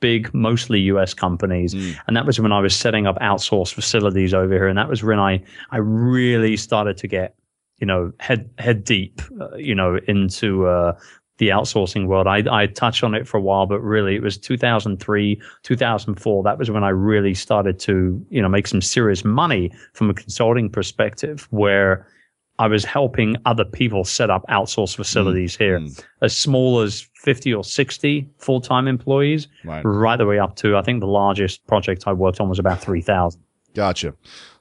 big, 0.00 0.32
mostly 0.32 0.80
US 0.80 1.12
companies. 1.12 1.74
Mm. 1.74 1.96
And 2.06 2.16
that 2.16 2.24
was 2.24 2.40
when 2.40 2.52
I 2.52 2.60
was 2.60 2.74
setting 2.74 3.06
up 3.06 3.18
outsourced 3.18 3.74
facilities 3.74 4.32
over 4.32 4.54
here. 4.54 4.68
And 4.68 4.78
that 4.78 4.88
was 4.88 5.02
when 5.02 5.18
I, 5.18 5.42
I 5.70 5.76
really 5.78 6.56
started 6.56 6.96
to 6.98 7.06
get, 7.06 7.34
you 7.78 7.86
know, 7.86 8.12
head, 8.18 8.48
head 8.58 8.84
deep, 8.84 9.20
uh, 9.40 9.54
you 9.56 9.74
know, 9.74 9.98
into, 10.08 10.66
uh, 10.66 10.98
the 11.38 11.48
outsourcing 11.48 12.06
world. 12.06 12.26
I, 12.26 12.42
I 12.50 12.66
touched 12.66 13.02
on 13.02 13.14
it 13.14 13.26
for 13.26 13.36
a 13.36 13.40
while, 13.40 13.66
but 13.66 13.80
really 13.80 14.14
it 14.14 14.22
was 14.22 14.36
2003, 14.36 15.40
2004. 15.62 16.42
That 16.42 16.58
was 16.58 16.70
when 16.70 16.84
I 16.84 16.90
really 16.90 17.34
started 17.34 17.78
to, 17.80 18.24
you 18.28 18.42
know, 18.42 18.48
make 18.48 18.66
some 18.66 18.82
serious 18.82 19.24
money 19.24 19.72
from 19.94 20.10
a 20.10 20.14
consulting 20.14 20.68
perspective 20.68 21.46
where 21.50 22.06
I 22.58 22.66
was 22.66 22.84
helping 22.84 23.36
other 23.46 23.64
people 23.64 24.04
set 24.04 24.30
up 24.30 24.44
outsourced 24.48 24.96
facilities 24.96 25.56
mm, 25.56 25.58
here, 25.58 25.80
mm. 25.80 26.04
as 26.22 26.36
small 26.36 26.80
as 26.80 27.08
50 27.14 27.54
or 27.54 27.62
60 27.62 28.28
full 28.38 28.60
time 28.60 28.88
employees, 28.88 29.46
right. 29.64 29.82
right 29.84 30.16
the 30.16 30.26
way 30.26 30.40
up 30.40 30.56
to, 30.56 30.76
I 30.76 30.82
think 30.82 31.00
the 31.00 31.06
largest 31.06 31.64
project 31.68 32.04
I 32.06 32.12
worked 32.12 32.40
on 32.40 32.48
was 32.48 32.58
about 32.58 32.80
3,000. 32.80 33.40
Gotcha. 33.74 34.14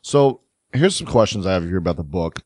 So 0.03 0.41
here's 0.73 0.95
some 0.95 1.07
questions 1.07 1.47
I 1.47 1.53
have 1.53 1.63
here 1.63 1.77
about 1.77 1.97
the 1.97 2.03
book 2.03 2.43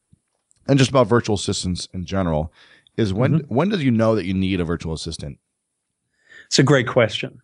and 0.67 0.79
just 0.79 0.89
about 0.89 1.07
virtual 1.07 1.35
assistants 1.35 1.89
in 1.93 2.05
general 2.05 2.53
is 2.98 3.13
when 3.13 3.39
mm-hmm. 3.39 3.55
when 3.55 3.69
does 3.69 3.83
you 3.83 3.91
know 3.91 4.15
that 4.15 4.25
you 4.25 4.33
need 4.33 4.60
a 4.60 4.65
virtual 4.65 4.93
assistant? 4.93 5.39
It's 6.48 6.60
a 6.60 6.63
great 6.63 6.88
question. 6.88 7.41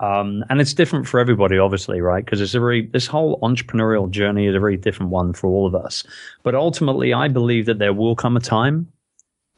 Um, 0.00 0.44
and 0.48 0.60
it's 0.60 0.72
different 0.72 1.06
for 1.06 1.20
everybody, 1.20 1.58
obviously, 1.58 2.00
right? 2.00 2.24
Because 2.24 2.40
it's 2.40 2.54
a 2.54 2.60
very, 2.60 2.86
this 2.86 3.06
whole 3.06 3.38
entrepreneurial 3.40 4.10
journey 4.10 4.46
is 4.46 4.54
a 4.54 4.58
very 4.58 4.78
different 4.78 5.12
one 5.12 5.34
for 5.34 5.48
all 5.48 5.66
of 5.66 5.74
us. 5.74 6.02
But 6.42 6.54
ultimately, 6.54 7.12
I 7.12 7.28
believe 7.28 7.66
that 7.66 7.78
there 7.78 7.92
will 7.92 8.16
come 8.16 8.36
a 8.36 8.40
time 8.40 8.90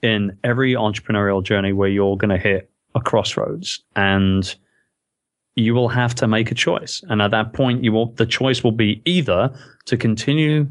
in 0.02 0.36
every 0.42 0.74
entrepreneurial 0.74 1.44
journey 1.44 1.72
where 1.72 1.88
you're 1.88 2.16
going 2.16 2.30
to 2.30 2.38
hit 2.38 2.68
a 2.96 3.00
crossroads 3.00 3.82
and 3.94 4.52
you 5.54 5.74
will 5.74 5.88
have 5.88 6.14
to 6.16 6.26
make 6.26 6.50
a 6.50 6.54
choice. 6.54 7.04
And 7.08 7.22
at 7.22 7.30
that 7.30 7.52
point, 7.52 7.84
you 7.84 7.92
will, 7.92 8.06
the 8.12 8.26
choice 8.26 8.64
will 8.64 8.72
be 8.72 9.00
either 9.04 9.54
to 9.84 9.96
continue 9.96 10.66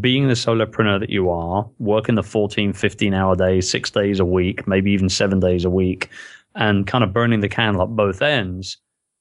being 0.00 0.28
the 0.28 0.34
solopreneur 0.34 1.00
that 1.00 1.10
you 1.10 1.30
are, 1.30 1.68
working 1.78 2.14
the 2.14 2.22
14, 2.22 2.72
15 2.72 3.14
hour 3.14 3.36
days, 3.36 3.68
six 3.68 3.90
days 3.90 4.20
a 4.20 4.24
week, 4.24 4.66
maybe 4.66 4.90
even 4.90 5.08
seven 5.08 5.40
days 5.40 5.64
a 5.64 5.70
week, 5.70 6.08
and 6.54 6.86
kind 6.86 7.04
of 7.04 7.12
burning 7.12 7.40
the 7.40 7.48
candle 7.48 7.82
at 7.82 7.90
both 7.90 8.22
ends, 8.22 8.78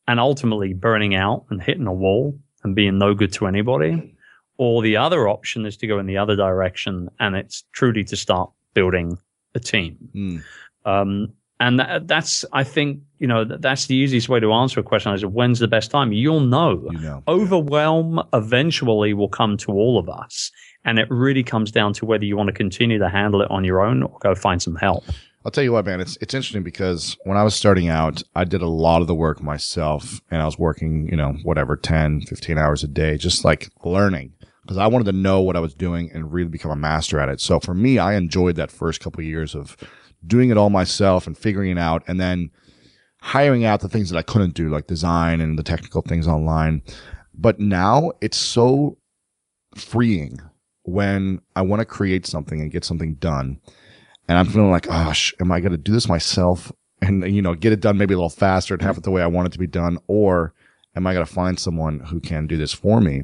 and 0.07 0.19
ultimately 0.19 0.73
burning 0.73 1.15
out 1.15 1.45
and 1.49 1.61
hitting 1.61 1.87
a 1.87 1.93
wall 1.93 2.37
and 2.63 2.75
being 2.75 2.97
no 2.97 3.13
good 3.13 3.33
to 3.33 3.47
anybody. 3.47 4.15
Or 4.57 4.81
the 4.81 4.97
other 4.97 5.27
option 5.27 5.65
is 5.65 5.77
to 5.77 5.87
go 5.87 5.99
in 5.99 6.05
the 6.05 6.17
other 6.17 6.35
direction 6.35 7.09
and 7.19 7.35
it's 7.35 7.63
truly 7.71 8.03
to 8.05 8.15
start 8.15 8.51
building 8.73 9.17
a 9.55 9.59
team. 9.59 9.97
Mm. 10.13 10.43
Um, 10.85 11.33
and 11.62 11.80
that, 11.80 12.08
that's, 12.08 12.44
I 12.53 12.63
think, 12.63 13.01
you 13.20 13.27
know, 13.27 13.46
that's 13.46 13.86
the 13.86 13.96
easiest 13.96 14.27
way 14.27 14.39
to 14.39 14.51
answer 14.51 14.80
a 14.80 14.84
question 14.84 15.13
is 15.13 15.24
when's 15.24 15.60
the 15.60 15.68
best 15.68 15.91
time? 15.91 16.12
You'll 16.12 16.39
know. 16.39 16.89
You 16.91 16.98
know. 16.98 17.24
Overwhelm 17.27 18.20
eventually 18.34 19.13
will 19.13 19.30
come 19.30 19.58
to 19.58 19.72
all 19.72 20.00
of 20.00 20.10
us. 20.10 20.51
And 20.86 20.98
it 20.98 21.08
really 21.12 21.44
comes 21.44 21.72
down 21.72 21.94
to 21.94 22.06
whether 22.06 22.25
you 22.25 22.36
want 22.36 22.48
to 22.48 22.53
continue 22.53 22.98
to 22.98 23.08
handle 23.08 23.44
it 23.44 23.51
on 23.51 23.63
your 23.63 23.80
own 23.80 24.01
or 24.01 24.18
go 24.22 24.34
find 24.34 24.60
some 24.60 24.75
help. 24.75 25.03
I'll 25.46 25.51
tell 25.51 25.63
you 25.63 25.72
what, 25.72 25.86
man, 25.86 26.01
it's 26.01 26.18
it's 26.20 26.34
interesting 26.34 26.63
because 26.63 27.15
when 27.25 27.38
I 27.38 27.44
was 27.44 27.53
starting 27.53 27.89
out, 27.89 28.24
I 28.36 28.44
did 28.44 28.63
a 28.63 28.68
lot 28.68 29.01
of 29.01 29.08
the 29.08 29.15
work 29.15 29.44
myself 29.44 30.20
and 30.32 30.41
I 30.41 30.46
was 30.46 30.58
working, 30.58 31.10
you 31.10 31.15
know, 31.15 31.34
whatever, 31.44 31.75
10, 31.75 32.22
15 32.22 32.58
hours 32.58 32.84
a 32.84 32.88
day, 32.88 33.18
just 33.18 33.46
like 33.46 33.70
learning 33.84 34.34
because 34.63 34.77
I 34.77 34.88
wanted 34.88 35.06
to 35.06 35.12
know 35.12 35.41
what 35.41 35.56
I 35.56 35.60
was 35.60 35.74
doing 35.74 36.12
and 36.12 36.32
really 36.32 36.50
become 36.50 36.72
a 36.72 36.75
master 36.75 37.20
at 37.20 37.30
it. 37.30 37.41
So 37.41 37.60
for 37.60 37.74
me, 37.74 38.00
I 38.00 38.13
enjoyed 38.13 38.56
that 38.56 38.72
first 38.72 39.00
couple 39.00 39.20
of 39.20 39.25
years 39.25 39.56
of 39.56 39.75
doing 40.25 40.49
it 40.49 40.57
all 40.57 40.69
myself 40.69 41.27
and 41.27 41.37
figuring 41.37 41.71
it 41.71 41.79
out 41.79 42.03
and 42.07 42.19
then 42.19 42.51
hiring 43.21 43.65
out 43.65 43.81
the 43.81 43.89
things 43.89 44.09
that 44.09 44.17
I 44.17 44.23
couldn't 44.23 44.53
do, 44.53 44.69
like 44.69 44.87
design 44.87 45.41
and 45.41 45.57
the 45.57 45.63
technical 45.63 46.01
things 46.01 46.27
online. 46.27 46.81
But 47.33 47.59
now 47.59 48.11
it's 48.21 48.37
so 48.37 48.97
freeing 49.75 50.39
when 50.83 51.41
I 51.55 51.61
want 51.61 51.79
to 51.79 51.85
create 51.85 52.25
something 52.25 52.59
and 52.59 52.71
get 52.71 52.83
something 52.83 53.15
done 53.15 53.59
and 54.31 54.37
I'm 54.37 54.45
feeling 54.45 54.71
like, 54.71 54.87
oh, 54.87 54.91
gosh, 54.91 55.33
am 55.41 55.51
I 55.51 55.59
going 55.59 55.73
to 55.73 55.77
do 55.77 55.91
this 55.91 56.07
myself 56.07 56.71
and, 57.01 57.23
you 57.35 57.41
know, 57.41 57.53
get 57.53 57.73
it 57.73 57.81
done 57.81 57.97
maybe 57.97 58.13
a 58.13 58.17
little 58.17 58.29
faster 58.29 58.73
and 58.73 58.81
have 58.81 58.97
it 58.97 59.03
the 59.03 59.11
way 59.11 59.21
I 59.21 59.27
want 59.27 59.47
it 59.47 59.51
to 59.51 59.59
be 59.59 59.67
done? 59.67 59.97
Or 60.07 60.53
am 60.95 61.05
I 61.05 61.13
going 61.13 61.25
to 61.25 61.33
find 61.33 61.59
someone 61.59 61.99
who 61.99 62.21
can 62.21 62.47
do 62.47 62.55
this 62.55 62.71
for 62.71 63.01
me? 63.01 63.23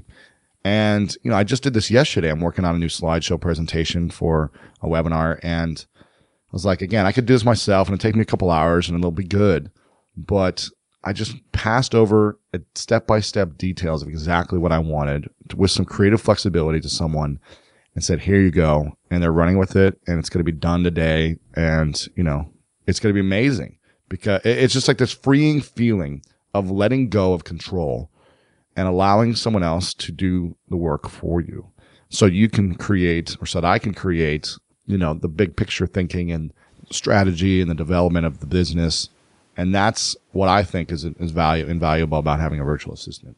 And, 0.66 1.16
you 1.24 1.32
know, 1.32 1.38
I 1.38 1.46
just 1.46 1.64
did 1.64 1.74
this 1.74 1.90
yesterday. 1.90 2.30
I'm 2.30 2.42
working 2.42 2.66
on 2.66 2.76
a 2.76 2.78
new 2.78 2.90
slideshow 2.90 3.40
presentation 3.40 4.10
for 4.10 4.52
a 4.82 4.88
webinar. 4.88 5.40
And 5.44 5.86
I 6.50 6.54
was 6.54 6.66
like, 6.66 6.82
again, 6.82 7.06
I 7.06 7.12
could 7.12 7.26
do 7.26 7.34
this 7.34 7.44
myself 7.44 7.88
and 7.88 7.94
it'd 7.94 8.02
take 8.02 8.16
me 8.16 8.22
a 8.22 8.26
couple 8.26 8.50
hours 8.50 8.88
and 8.88 8.98
it'll 8.98 9.12
be 9.12 9.24
good. 9.24 9.70
But 10.16 10.70
I 11.04 11.14
just 11.14 11.36
passed 11.52 11.94
over 11.94 12.40
step 12.76 13.06
by 13.06 13.20
step 13.20 13.58
details 13.58 14.02
of 14.02 14.08
exactly 14.08 14.58
what 14.58 14.72
I 14.72 14.80
wanted 14.80 15.30
with 15.56 15.72
some 15.72 15.86
creative 15.86 16.22
flexibility 16.22 16.80
to 16.80 16.90
someone 16.90 17.40
and 17.96 18.04
said, 18.04 18.22
here 18.22 18.40
you 18.40 18.52
go. 18.52 18.98
And 19.12 19.22
they're 19.22 19.32
running 19.32 19.58
with 19.58 19.76
it 19.76 20.00
and 20.08 20.20
it's 20.20 20.30
going 20.30 20.44
to 20.44 20.52
be 20.52 20.58
done 20.58 20.84
today. 20.84 21.38
And, 21.56 22.08
you 22.16 22.24
know, 22.24 22.50
it's 22.86 23.00
going 23.00 23.14
to 23.14 23.22
be 23.22 23.26
amazing 23.26 23.78
because 24.10 24.42
it's 24.46 24.74
just 24.74 24.88
like 24.88 24.98
this 24.98 25.14
freeing 25.14 25.62
feeling 25.62 26.22
of 26.54 26.72
letting 26.72 27.10
go 27.10 27.34
of 27.34 27.44
control 27.44 28.10
and 28.76 28.88
allowing 28.88 29.36
someone 29.36 29.64
else 29.64 29.94
to 29.96 30.12
do 30.12 30.56
the 30.70 30.78
work 30.78 31.10
for 31.10 31.42
you. 31.42 31.68
So 32.10 32.26
you 32.26 32.48
can 32.48 32.76
create, 32.76 33.36
or 33.42 33.46
so 33.46 33.60
that 33.60 33.68
I 33.68 33.80
can 33.80 33.94
create, 33.94 34.56
you 34.88 34.98
know, 34.98 35.14
the 35.14 35.28
big 35.28 35.56
picture 35.56 35.86
thinking 35.86 36.32
and 36.32 36.52
strategy 36.90 37.62
and 37.62 37.70
the 37.70 37.76
development 37.76 38.26
of 38.26 38.40
the 38.40 38.46
business. 38.46 39.10
And 39.56 39.74
that's 39.74 40.16
what 40.32 40.50
I 40.50 40.64
think 40.64 40.92
is, 40.92 41.04
is 41.04 41.32
value, 41.32 41.66
invaluable 41.66 42.20
about 42.20 42.40
having 42.40 42.60
a 42.60 42.64
virtual 42.64 42.94
assistant. 42.94 43.36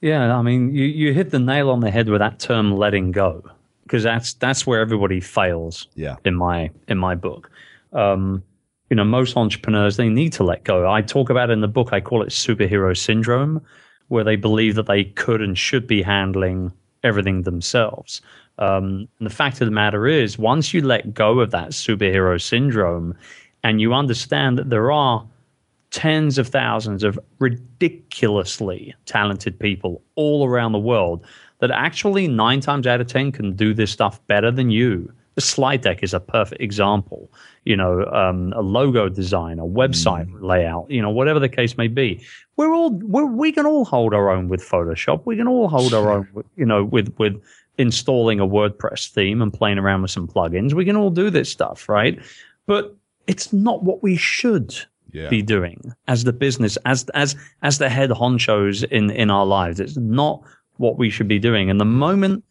Yeah, 0.00 0.34
I 0.34 0.42
mean, 0.42 0.74
you, 0.74 0.84
you 0.84 1.12
hit 1.12 1.30
the 1.30 1.38
nail 1.38 1.70
on 1.70 1.80
the 1.80 1.90
head 1.90 2.08
with 2.08 2.20
that 2.20 2.38
term 2.38 2.72
letting 2.72 3.12
go 3.12 3.44
because 3.82 4.02
that's 4.02 4.32
that's 4.34 4.66
where 4.66 4.80
everybody 4.80 5.20
fails. 5.20 5.88
Yeah. 5.94 6.16
In 6.24 6.34
my 6.34 6.70
in 6.88 6.96
my 6.96 7.14
book, 7.14 7.50
um, 7.92 8.42
you 8.88 8.96
know, 8.96 9.04
most 9.04 9.36
entrepreneurs 9.36 9.96
they 9.96 10.08
need 10.08 10.32
to 10.34 10.44
let 10.44 10.64
go. 10.64 10.90
I 10.90 11.02
talk 11.02 11.28
about 11.28 11.50
it 11.50 11.52
in 11.52 11.60
the 11.60 11.68
book. 11.68 11.92
I 11.92 12.00
call 12.00 12.22
it 12.22 12.30
superhero 12.30 12.96
syndrome, 12.96 13.60
where 14.08 14.24
they 14.24 14.36
believe 14.36 14.74
that 14.76 14.86
they 14.86 15.04
could 15.04 15.42
and 15.42 15.58
should 15.58 15.86
be 15.86 16.02
handling 16.02 16.72
everything 17.02 17.42
themselves. 17.42 18.22
Um, 18.60 19.08
and 19.18 19.26
the 19.26 19.34
fact 19.34 19.60
of 19.60 19.66
the 19.66 19.72
matter 19.72 20.06
is, 20.06 20.38
once 20.38 20.72
you 20.72 20.82
let 20.82 21.14
go 21.14 21.40
of 21.40 21.50
that 21.50 21.70
superhero 21.70 22.40
syndrome, 22.40 23.14
and 23.64 23.80
you 23.80 23.92
understand 23.92 24.58
that 24.58 24.70
there 24.70 24.92
are 24.92 25.26
tens 25.90 26.38
of 26.38 26.46
thousands 26.48 27.02
of 27.02 27.18
ridiculously 27.40 28.94
talented 29.06 29.58
people 29.58 30.02
all 30.14 30.46
around 30.46 30.72
the 30.72 30.78
world 30.78 31.26
that 31.58 31.70
actually 31.70 32.28
nine 32.28 32.60
times 32.60 32.86
out 32.86 33.00
of 33.00 33.06
ten 33.06 33.32
can 33.32 33.54
do 33.54 33.74
this 33.74 33.90
stuff 33.90 34.24
better 34.26 34.50
than 34.50 34.70
you. 34.70 35.12
The 35.34 35.40
slide 35.40 35.80
deck 35.80 36.02
is 36.02 36.14
a 36.14 36.20
perfect 36.20 36.60
example. 36.60 37.30
You 37.64 37.76
know, 37.76 38.04
um, 38.06 38.52
a 38.54 38.62
logo 38.62 39.08
design, 39.08 39.58
a 39.58 39.64
website 39.64 40.28
mm. 40.28 40.42
layout, 40.42 40.90
you 40.90 41.02
know, 41.02 41.10
whatever 41.10 41.38
the 41.38 41.48
case 41.48 41.76
may 41.76 41.88
be. 41.88 42.24
We're 42.56 42.74
all 42.74 42.90
we're, 42.90 43.26
we 43.26 43.52
can 43.52 43.66
all 43.66 43.84
hold 43.84 44.14
our 44.14 44.30
own 44.30 44.48
with 44.48 44.62
Photoshop. 44.62 45.22
We 45.24 45.36
can 45.36 45.48
all 45.48 45.68
hold 45.68 45.92
our 45.92 46.10
own, 46.10 46.28
you 46.56 46.66
know, 46.66 46.84
with 46.84 47.14
with 47.18 47.40
installing 47.78 48.40
a 48.40 48.46
WordPress 48.46 49.08
theme 49.10 49.40
and 49.40 49.52
playing 49.52 49.78
around 49.78 50.02
with 50.02 50.10
some 50.10 50.28
plugins. 50.28 50.74
We 50.74 50.84
can 50.84 50.96
all 50.96 51.10
do 51.10 51.30
this 51.30 51.50
stuff, 51.50 51.88
right? 51.88 52.18
But 52.66 52.96
it's 53.26 53.52
not 53.52 53.82
what 53.82 54.02
we 54.02 54.16
should 54.16 54.74
yeah. 55.12 55.28
be 55.28 55.42
doing 55.42 55.92
as 56.08 56.24
the 56.24 56.32
business, 56.32 56.76
as 56.84 57.04
as 57.14 57.36
as 57.62 57.78
the 57.78 57.88
head 57.88 58.10
honchos 58.10 58.84
in 58.84 59.10
in 59.10 59.30
our 59.30 59.46
lives. 59.46 59.80
It's 59.80 59.96
not 59.96 60.42
what 60.76 60.98
we 60.98 61.10
should 61.10 61.28
be 61.28 61.38
doing. 61.38 61.70
And 61.70 61.80
the 61.80 61.84
moment 61.84 62.44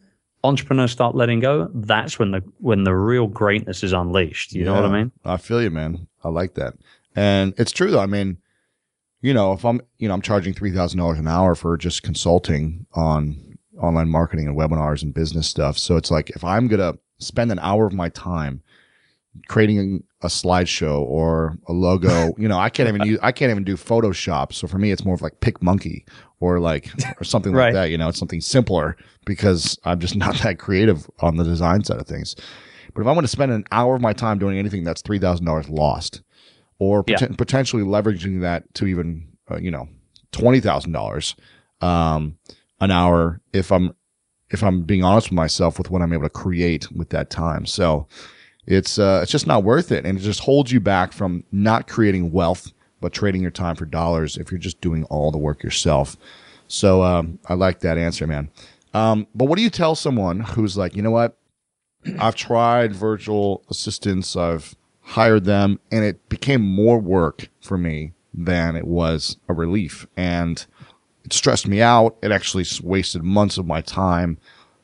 entrepreneurs 0.44 0.92
start 0.92 1.14
letting 1.14 1.40
go, 1.40 1.70
that's 1.74 2.18
when 2.18 2.30
the 2.30 2.42
when 2.58 2.84
the 2.84 2.94
real 2.94 3.26
greatness 3.26 3.82
is 3.82 3.92
unleashed. 3.92 4.52
You 4.52 4.64
yeah, 4.64 4.66
know 4.66 4.74
what 4.74 4.84
I 4.84 4.98
mean? 5.02 5.12
I 5.24 5.36
feel 5.36 5.62
you, 5.62 5.70
man. 5.70 6.06
I 6.24 6.28
like 6.28 6.54
that, 6.54 6.74
and 7.14 7.54
it's 7.56 7.72
true 7.72 7.90
though. 7.90 8.00
I 8.00 8.06
mean, 8.06 8.38
you 9.20 9.34
know, 9.34 9.52
if 9.52 9.64
I'm 9.64 9.80
you 9.98 10.08
know 10.08 10.14
I'm 10.14 10.22
charging 10.22 10.54
three 10.54 10.72
thousand 10.72 10.98
dollars 10.98 11.18
an 11.18 11.28
hour 11.28 11.54
for 11.54 11.76
just 11.76 12.02
consulting 12.02 12.86
on 12.94 13.49
online 13.80 14.08
marketing 14.08 14.46
and 14.46 14.56
webinars 14.56 15.02
and 15.02 15.14
business 15.14 15.48
stuff, 15.48 15.78
so 15.78 15.96
it's 15.96 16.10
like 16.10 16.30
if 16.30 16.44
I'm 16.44 16.68
gonna 16.68 16.94
spend 17.18 17.52
an 17.52 17.58
hour 17.58 17.86
of 17.86 17.92
my 17.92 18.08
time 18.08 18.62
creating 19.48 20.02
a 20.22 20.26
slideshow 20.26 21.00
or 21.02 21.56
a 21.68 21.72
logo. 21.72 22.34
You 22.40 22.48
know, 22.48 22.58
I 22.58 22.70
can't 22.70 22.88
even 22.88 23.06
use, 23.06 23.18
I 23.22 23.32
can't 23.32 23.50
even 23.50 23.64
do 23.64 23.76
Photoshop. 23.76 24.52
So 24.52 24.66
for 24.66 24.78
me, 24.78 24.90
it's 24.90 25.04
more 25.04 25.14
of 25.14 25.22
like 25.22 25.40
PicMonkey 25.40 26.04
or 26.40 26.58
like, 26.58 26.90
or 27.20 27.24
something 27.24 27.52
right. 27.52 27.66
like 27.66 27.74
that. 27.74 27.90
You 27.90 27.98
know, 27.98 28.08
it's 28.08 28.18
something 28.18 28.40
simpler 28.40 28.96
because 29.26 29.78
I'm 29.84 30.00
just 30.00 30.16
not 30.16 30.36
that 30.38 30.58
creative 30.58 31.08
on 31.20 31.36
the 31.36 31.44
design 31.44 31.84
side 31.84 32.00
of 32.00 32.06
things. 32.06 32.34
But 32.94 33.02
if 33.02 33.06
I 33.06 33.12
want 33.12 33.24
to 33.24 33.28
spend 33.28 33.52
an 33.52 33.64
hour 33.72 33.94
of 33.94 34.00
my 34.00 34.12
time 34.12 34.38
doing 34.38 34.58
anything, 34.58 34.84
that's 34.84 35.02
$3,000 35.02 35.68
lost 35.68 36.22
or 36.78 37.04
yeah. 37.06 37.18
pot- 37.18 37.36
potentially 37.36 37.82
leveraging 37.82 38.40
that 38.40 38.72
to 38.74 38.86
even, 38.86 39.28
uh, 39.50 39.58
you 39.58 39.70
know, 39.70 39.88
$20,000, 40.32 41.34
um, 41.86 42.36
an 42.80 42.90
hour 42.90 43.40
if 43.52 43.70
I'm, 43.70 43.94
if 44.50 44.62
I'm 44.62 44.82
being 44.82 45.04
honest 45.04 45.28
with 45.28 45.36
myself 45.36 45.78
with 45.78 45.90
what 45.90 46.02
I'm 46.02 46.12
able 46.12 46.24
to 46.24 46.30
create 46.30 46.90
with 46.92 47.10
that 47.10 47.30
time. 47.30 47.66
So, 47.66 48.06
it's 48.66 48.98
uh, 48.98 49.20
it's 49.22 49.32
just 49.32 49.46
not 49.46 49.64
worth 49.64 49.90
it, 49.90 50.04
and 50.04 50.18
it 50.18 50.20
just 50.20 50.40
holds 50.40 50.70
you 50.70 50.80
back 50.80 51.12
from 51.12 51.44
not 51.50 51.88
creating 51.88 52.30
wealth, 52.30 52.72
but 53.00 53.12
trading 53.12 53.42
your 53.42 53.50
time 53.50 53.74
for 53.74 53.84
dollars 53.84 54.36
if 54.36 54.50
you're 54.50 54.58
just 54.58 54.80
doing 54.80 55.04
all 55.04 55.30
the 55.30 55.38
work 55.38 55.62
yourself. 55.62 56.16
So 56.68 57.02
um, 57.02 57.40
I 57.48 57.54
like 57.54 57.80
that 57.80 57.98
answer, 57.98 58.26
man. 58.28 58.48
Um, 58.94 59.26
but 59.34 59.46
what 59.46 59.56
do 59.56 59.62
you 59.62 59.70
tell 59.70 59.96
someone 59.96 60.40
who's 60.40 60.76
like, 60.76 60.94
you 60.94 61.02
know 61.02 61.10
what? 61.10 61.36
I've 62.20 62.36
tried 62.36 62.94
virtual 62.94 63.64
assistants, 63.68 64.36
I've 64.36 64.76
hired 65.00 65.44
them, 65.44 65.80
and 65.90 66.04
it 66.04 66.28
became 66.28 66.60
more 66.62 67.00
work 67.00 67.48
for 67.60 67.76
me 67.76 68.12
than 68.32 68.76
it 68.76 68.86
was 68.86 69.36
a 69.48 69.52
relief, 69.52 70.06
and 70.16 70.64
it 71.24 71.32
stressed 71.32 71.66
me 71.66 71.80
out. 71.82 72.16
It 72.22 72.32
actually 72.32 72.64
wasted 72.82 73.22
months 73.22 73.58
of 73.58 73.66
my 73.66 73.80
time 73.80 74.38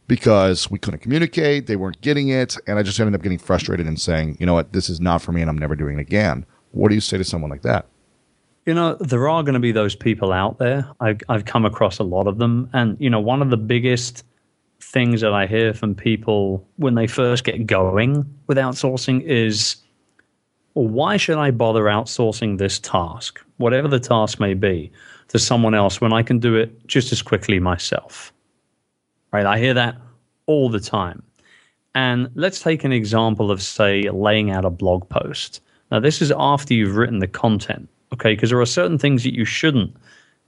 because 0.09 0.71
we 0.71 0.79
couldn't 0.79 1.01
communicate. 1.01 1.67
They 1.67 1.77
weren't 1.77 2.01
getting 2.01 2.29
it. 2.29 2.57
And 2.67 2.79
I 2.79 2.83
just 2.83 2.99
ended 3.01 3.15
up 3.15 3.23
getting 3.23 3.39
frustrated 3.39 3.87
and 3.87 4.01
saying, 4.01 4.37
you 4.39 4.47
know 4.47 4.55
what, 4.55 4.73
this 4.73 4.89
is 4.89 5.01
not 5.01 5.23
for 5.23 5.33
me 5.33 5.41
and 5.41 5.51
I'm 5.51 5.59
never 5.59 5.77
doing 5.77 5.99
it 5.99 6.03
again. 6.03 6.47
What 6.73 6.89
do 6.89 6.95
you 6.95 7.01
say 7.01 7.19
to 7.19 7.25
someone 7.25 7.51
like 7.51 7.63
that? 7.63 7.87
You 8.67 8.75
know, 8.75 8.95
there 8.95 9.29
are 9.29 9.43
going 9.43 9.55
to 9.55 9.61
be 9.61 9.73
those 9.73 9.95
people 9.95 10.33
out 10.33 10.59
there. 10.59 10.89
I've, 11.01 11.21
I've 11.29 11.45
come 11.45 11.65
across 11.65 11.99
a 11.99 12.05
lot 12.05 12.27
of 12.27 12.39
them. 12.39 12.69
And, 12.73 12.97
you 13.01 13.09
know, 13.09 13.21
one 13.21 13.41
of 13.41 13.51
the 13.51 13.57
biggest 13.57 14.25
things 14.81 15.21
that 15.21 15.33
I 15.33 15.47
hear 15.47 15.73
from 15.73 15.95
people 15.95 16.67
when 16.77 16.95
they 16.95 17.07
first 17.07 17.45
get 17.45 17.67
going 17.67 18.25
with 18.47 18.59
outsourcing 18.59 19.23
is, 19.23 19.77
well, 20.75 20.89
why 20.89 21.17
should 21.17 21.39
I 21.39 21.53
bother 21.53 21.85
outsourcing 21.85 22.59
this 22.59 22.79
task, 22.81 23.41
whatever 23.57 23.89
the 23.89 24.01
task 24.01 24.41
may 24.41 24.55
be, 24.55 24.93
to 25.29 25.39
someone 25.39 25.75
else 25.75 26.01
when 26.01 26.13
I 26.13 26.23
can 26.23 26.39
do 26.39 26.55
it 26.55 26.87
just 26.87 27.13
as 27.13 27.23
quickly 27.23 27.59
myself? 27.61 28.33
right? 29.37 29.47
I 29.47 29.59
hear 29.59 29.75
that 29.75 29.97
all 30.47 30.71
the 30.71 30.81
time. 30.81 31.23
And 31.95 32.31
let's 32.35 32.61
take 32.61 32.85
an 32.85 32.93
example 32.93 33.51
of, 33.51 33.63
say, 33.63 34.09
laying 34.11 34.51
out 34.51 34.65
a 34.65 34.71
blog 34.71 35.09
post. 35.11 35.61
Now, 35.91 36.01
this 36.01 36.23
is 36.23 36.33
after 36.37 36.73
you've 36.73 36.97
written 36.97 37.19
the 37.19 37.27
content, 37.27 37.89
okay? 38.13 38.35
Because 38.35 38.51
there 38.51 38.61
are 38.61 38.67
certain 38.67 38.99
things 38.99 39.23
that 39.25 39.35
you 39.35 39.45
shouldn't 39.45 39.95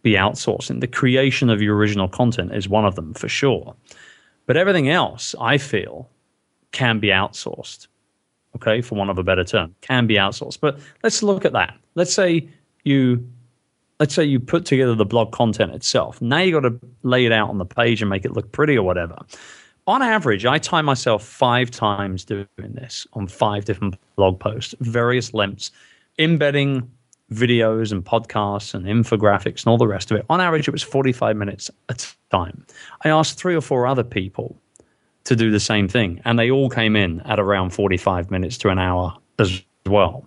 be 0.02 0.12
outsourcing. 0.12 0.80
The 0.80 0.86
creation 0.86 1.50
of 1.50 1.60
your 1.60 1.76
original 1.76 2.08
content 2.08 2.54
is 2.54 2.68
one 2.68 2.86
of 2.86 2.94
them 2.94 3.14
for 3.14 3.28
sure. 3.28 3.74
But 4.46 4.56
everything 4.56 4.88
else, 4.88 5.34
I 5.40 5.58
feel, 5.58 6.08
can 6.72 6.98
be 6.98 7.08
outsourced. 7.08 7.88
Okay, 8.56 8.80
for 8.80 8.94
want 8.94 9.10
of 9.10 9.18
a 9.18 9.22
better 9.22 9.44
term, 9.44 9.74
can 9.82 10.06
be 10.06 10.14
outsourced. 10.14 10.60
But 10.60 10.80
let's 11.02 11.22
look 11.22 11.44
at 11.44 11.52
that. 11.52 11.76
Let's 11.94 12.12
say 12.12 12.48
you 12.84 13.26
let's 14.00 14.14
say 14.14 14.24
you 14.24 14.40
put 14.40 14.64
together 14.64 14.94
the 14.94 15.04
blog 15.04 15.32
content 15.32 15.74
itself. 15.74 16.20
Now 16.22 16.38
you've 16.38 16.62
got 16.62 16.68
to 16.68 16.78
lay 17.02 17.26
it 17.26 17.32
out 17.32 17.50
on 17.50 17.58
the 17.58 17.64
page 17.66 18.00
and 18.00 18.08
make 18.08 18.24
it 18.24 18.32
look 18.32 18.52
pretty 18.52 18.76
or 18.76 18.84
whatever. 18.84 19.16
On 19.86 20.02
average, 20.02 20.44
I 20.44 20.58
time 20.58 20.84
myself 20.84 21.24
five 21.24 21.70
times 21.70 22.24
doing 22.24 22.46
this 22.58 23.06
on 23.14 23.26
five 23.26 23.64
different 23.64 23.96
blog 24.16 24.38
posts, 24.38 24.74
various 24.80 25.32
lengths, 25.32 25.70
embedding 26.18 26.90
videos 27.32 27.92
and 27.92 28.04
podcasts 28.04 28.74
and 28.74 28.86
infographics 28.86 29.64
and 29.64 29.66
all 29.68 29.78
the 29.78 29.86
rest 29.86 30.10
of 30.10 30.16
it. 30.16 30.26
On 30.30 30.40
average, 30.40 30.68
it 30.68 30.72
was 30.72 30.82
45 30.82 31.36
minutes 31.36 31.70
a 31.88 31.96
time. 32.30 32.64
I 33.04 33.08
asked 33.08 33.38
three 33.38 33.54
or 33.54 33.60
four 33.60 33.86
other 33.86 34.04
people 34.04 34.56
to 35.24 35.36
do 35.36 35.50
the 35.50 35.60
same 35.60 35.88
thing, 35.88 36.20
and 36.24 36.38
they 36.38 36.50
all 36.50 36.70
came 36.70 36.96
in 36.96 37.20
at 37.22 37.38
around 37.38 37.70
45 37.70 38.30
minutes 38.30 38.56
to 38.58 38.70
an 38.70 38.78
hour 38.78 39.16
as 39.38 39.62
well. 39.86 40.26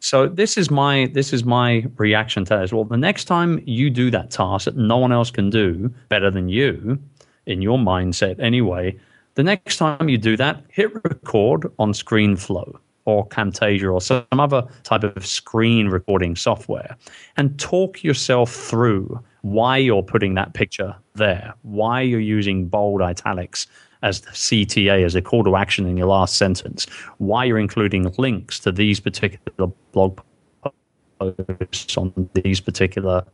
So 0.00 0.28
this 0.28 0.56
is 0.56 0.70
my 0.70 1.10
this 1.12 1.32
is 1.32 1.44
my 1.44 1.84
reaction 1.96 2.44
to 2.46 2.58
this. 2.58 2.72
Well, 2.72 2.84
the 2.84 2.96
next 2.96 3.24
time 3.24 3.60
you 3.66 3.90
do 3.90 4.10
that 4.10 4.30
task 4.30 4.66
that 4.66 4.76
no 4.76 4.96
one 4.96 5.12
else 5.12 5.30
can 5.30 5.50
do 5.50 5.92
better 6.08 6.30
than 6.30 6.48
you, 6.48 6.98
in 7.46 7.62
your 7.62 7.78
mindset 7.78 8.38
anyway, 8.38 8.96
the 9.34 9.42
next 9.42 9.78
time 9.78 10.08
you 10.08 10.18
do 10.18 10.36
that, 10.36 10.62
hit 10.68 10.92
record 10.94 11.70
on 11.78 11.92
ScreenFlow 11.92 12.78
or 13.04 13.26
Camtasia 13.28 13.92
or 13.92 14.00
some 14.00 14.26
other 14.32 14.62
type 14.82 15.02
of 15.02 15.26
screen 15.26 15.88
recording 15.88 16.36
software 16.36 16.96
and 17.38 17.58
talk 17.58 18.04
yourself 18.04 18.52
through 18.52 19.18
why 19.40 19.78
you're 19.78 20.02
putting 20.02 20.34
that 20.34 20.52
picture 20.52 20.94
there, 21.14 21.54
why 21.62 22.02
you're 22.02 22.20
using 22.20 22.66
bold 22.66 23.00
italics 23.00 23.66
as 24.02 24.20
the 24.20 24.30
CTA, 24.30 25.04
as 25.04 25.14
a 25.14 25.22
call 25.22 25.44
to 25.44 25.56
action 25.56 25.86
in 25.86 25.96
your 25.96 26.06
last 26.06 26.36
sentence, 26.36 26.86
why 27.18 27.44
you're 27.44 27.58
including 27.58 28.12
links 28.18 28.58
to 28.60 28.72
these 28.72 29.00
particular 29.00 29.72
blog 29.92 30.20
posts 31.18 31.96
on 31.96 32.30
these 32.34 32.60
particular 32.60 33.24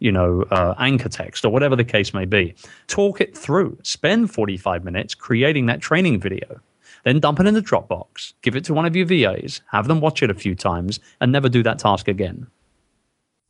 you 0.00 0.10
know, 0.10 0.42
uh, 0.50 0.74
anchor 0.78 1.08
text 1.08 1.44
or 1.44 1.50
whatever 1.50 1.76
the 1.76 1.84
case 1.84 2.12
may 2.12 2.24
be. 2.24 2.54
Talk 2.88 3.20
it 3.20 3.36
through. 3.36 3.78
Spend 3.82 4.32
45 4.32 4.82
minutes 4.82 5.14
creating 5.14 5.66
that 5.66 5.80
training 5.80 6.20
video. 6.20 6.60
Then 7.04 7.20
dump 7.20 7.40
it 7.40 7.46
in 7.46 7.54
the 7.54 7.62
Dropbox, 7.62 8.34
give 8.42 8.56
it 8.56 8.64
to 8.64 8.74
one 8.74 8.84
of 8.84 8.94
your 8.94 9.06
VAs, 9.06 9.62
have 9.70 9.88
them 9.88 10.00
watch 10.00 10.22
it 10.22 10.30
a 10.30 10.34
few 10.34 10.54
times, 10.54 11.00
and 11.20 11.32
never 11.32 11.48
do 11.48 11.62
that 11.62 11.78
task 11.78 12.08
again. 12.08 12.46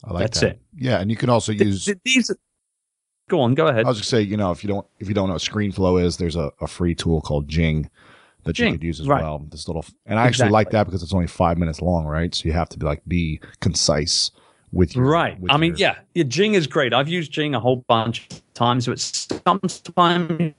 I 0.05 0.12
like 0.12 0.23
That's 0.23 0.40
that. 0.40 0.51
it. 0.51 0.61
Yeah, 0.77 1.01
and 1.01 1.11
you 1.11 1.16
can 1.16 1.31
also 1.31 1.53
use. 1.53 1.85
Th- 1.85 1.99
these, 2.05 2.31
go 3.31 3.40
on, 3.40 3.55
go 3.55 3.69
ahead. 3.69 3.87
I 3.87 3.88
was 3.88 3.99
just 3.99 4.11
say, 4.11 4.21
you 4.21 4.37
know, 4.37 4.51
if 4.51 4.62
you 4.62 4.69
don't 4.69 4.87
if 4.99 5.09
you 5.09 5.14
don't 5.14 5.29
know 5.29 5.35
what 5.35 5.43
ScreenFlow 5.43 6.05
is, 6.05 6.19
there's 6.19 6.37
a, 6.37 6.53
a 6.61 6.66
free 6.66 6.95
tool 6.95 7.23
called 7.23 7.49
Jing 7.49 7.88
that 8.45 8.59
you 8.59 8.73
could 8.73 8.83
use 8.83 9.01
as 9.01 9.09
right. 9.09 9.23
well. 9.23 9.47
This 9.51 9.69
little, 9.69 9.85
and 10.07 10.19
I 10.19 10.27
actually 10.27 10.51
like 10.51 10.71
that 10.71 10.85
because 10.85 11.03
it's 11.03 11.14
only 11.14 11.27
five 11.27 11.57
minutes 11.57 11.81
long, 11.81 12.05
right? 12.05 12.35
So 12.35 12.47
you 12.47 12.53
have 12.53 12.69
to 12.71 12.79
be 12.79 12.85
like 12.87 13.03
be 13.07 13.40
concise 13.61 14.31
with 14.73 14.95
your 14.95 15.05
Right. 15.05 15.38
with 15.40 15.51
I 15.51 15.57
mean, 15.57 15.73
your- 15.73 15.79
yeah, 15.90 15.99
yeah, 16.14 16.25
Jing 16.25 16.55
is 16.55 16.66
great. 16.66 16.93
I've 16.93 17.09
used 17.09 17.33
Jing 17.33 17.55
a 17.55 17.61
whole 17.61 17.85
bunch 17.88 18.29
of 18.31 18.55
times, 18.55 18.87
but 18.87 18.99
sometimes 18.99 20.55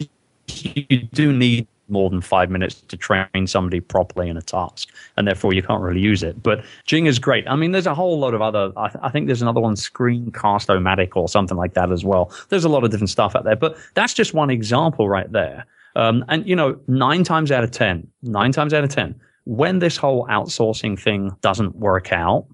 you 0.48 1.04
do 1.14 1.34
need 1.34 1.68
more 1.92 2.10
than 2.10 2.22
five 2.22 2.50
minutes 2.50 2.82
to 2.82 2.98
train 2.98 3.46
somebody 3.46 3.80
properly 3.80 4.30
in 4.30 4.38
a 4.38 4.42
task, 4.42 4.90
and 5.18 5.28
therefore 5.28 5.54
you 5.54 5.62
can't 5.62 5.82
really 5.84 6.00
use 6.00 6.24
it. 6.24 6.42
But 6.42 6.64
Jing 6.86 7.06
is 7.06 7.20
great. 7.20 7.48
I 7.48 7.56
mean, 7.56 7.72
there's 7.72 7.88
a 7.88 7.94
whole 7.94 8.18
lot 8.18 8.34
of 8.34 8.42
other. 8.42 8.72
I, 8.78 8.88
th- 8.88 9.04
I 9.04 9.10
think 9.10 9.28
there's 9.28 9.42
another 9.42 9.62
one, 9.62 9.76
Screencast-O-Matic 9.76 11.16
or 11.16 11.28
something 11.28 11.58
like 11.58 11.74
that 11.74 11.92
as 11.92 12.04
well. 12.04 12.32
There's 12.50 12.64
a 12.64 12.70
lot 12.70 12.84
of 12.84 12.90
different 12.90 13.10
stuff 13.10 13.36
out 13.36 13.44
there, 13.44 13.56
but 13.56 13.78
that's 13.94 14.14
just 14.14 14.34
one 14.34 14.50
example 14.50 15.10
right 15.10 15.32
there. 15.32 15.66
Um, 15.96 16.24
and 16.30 16.48
you 16.48 16.56
know, 16.56 16.80
nine 16.88 17.24
times 17.24 17.52
out 17.52 17.64
of 17.64 17.72
ten, 17.72 18.08
nine 18.24 18.52
times 18.52 18.74
out 18.74 18.84
of 18.84 18.90
ten, 18.90 19.20
when 19.46 19.80
this 19.80 19.98
whole 19.98 20.26
outsourcing 20.28 21.00
thing 21.00 21.36
doesn't 21.42 21.76
work 21.76 22.14
out, 22.14 22.46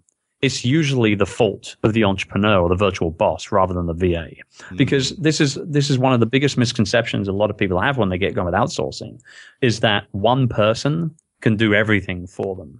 it's 0.41 0.63
usually 0.63 1.15
the 1.15 1.25
fault 1.25 1.75
of 1.83 1.93
the 1.93 2.03
entrepreneur 2.03 2.59
or 2.59 2.69
the 2.69 2.75
virtual 2.75 3.09
boss 3.09 3.51
rather 3.51 3.73
than 3.73 3.87
the 3.87 3.93
VA. 3.93 4.29
Hmm. 4.63 4.75
Because 4.75 5.15
this 5.17 5.41
is 5.41 5.55
this 5.65 5.89
is 5.89 5.97
one 5.97 6.13
of 6.13 6.19
the 6.19 6.25
biggest 6.25 6.57
misconceptions 6.57 7.27
a 7.27 7.31
lot 7.31 7.49
of 7.49 7.57
people 7.57 7.79
have 7.79 7.97
when 7.97 8.09
they 8.09 8.17
get 8.17 8.35
going 8.35 8.45
with 8.45 8.53
outsourcing 8.53 9.19
is 9.61 9.79
that 9.79 10.05
one 10.11 10.47
person 10.47 11.15
can 11.41 11.55
do 11.55 11.73
everything 11.73 12.27
for 12.27 12.55
them. 12.55 12.79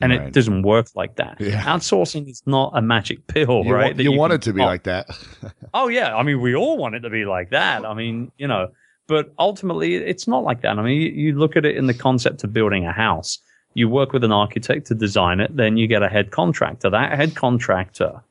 And 0.00 0.10
Right. 0.10 0.22
it 0.22 0.32
doesn't 0.32 0.62
work 0.62 0.88
like 0.96 1.14
that. 1.16 1.36
Yeah. 1.40 1.62
Outsourcing 1.62 2.28
is 2.28 2.42
not 2.46 2.72
a 2.74 2.82
magic 2.82 3.24
pill, 3.28 3.62
you, 3.64 3.72
right? 3.72 3.84
want, 3.84 3.96
that 3.98 4.02
you, 4.02 4.12
want 4.12 4.30
can 4.32 4.36
it 4.36 4.42
to 4.42 4.52
be 4.52 4.62
like 4.62 4.82
that. 4.84 5.06
Oh 5.74 5.86
yeah, 5.88 6.16
I 6.16 6.24
mean 6.24 6.40
we 6.40 6.56
all 6.56 6.76
want 6.76 6.96
it 6.96 7.00
to 7.00 7.10
be 7.10 7.24
like 7.24 7.50
that. 7.50 7.84
I 7.84 7.94
mean, 7.94 8.32
you 8.36 8.48
know, 8.48 8.68
but 9.06 9.32
ultimately 9.38 9.94
it's 9.94 10.26
not 10.26 10.42
like 10.42 10.62
that. 10.62 10.78
I 10.78 10.82
mean, 10.82 11.00
you, 11.00 11.08
you 11.10 11.38
look 11.38 11.56
at 11.56 11.64
it 11.64 11.76
in 11.76 11.86
the 11.86 11.94
concept 11.94 12.42
of 12.42 12.52
building 12.52 12.84
a 12.86 12.92
house. 12.92 13.38
You 13.74 13.88
work 13.88 14.12
with 14.12 14.24
an 14.24 14.32
architect 14.32 14.86
to 14.88 14.94
design 14.94 15.40
it, 15.40 15.56
then 15.56 15.76
you 15.76 15.86
get 15.86 16.02
a 16.02 16.08
head 16.08 16.30
contractor. 16.30 16.90
That 16.90 17.12
head 17.16 17.34
contractor 17.34 18.22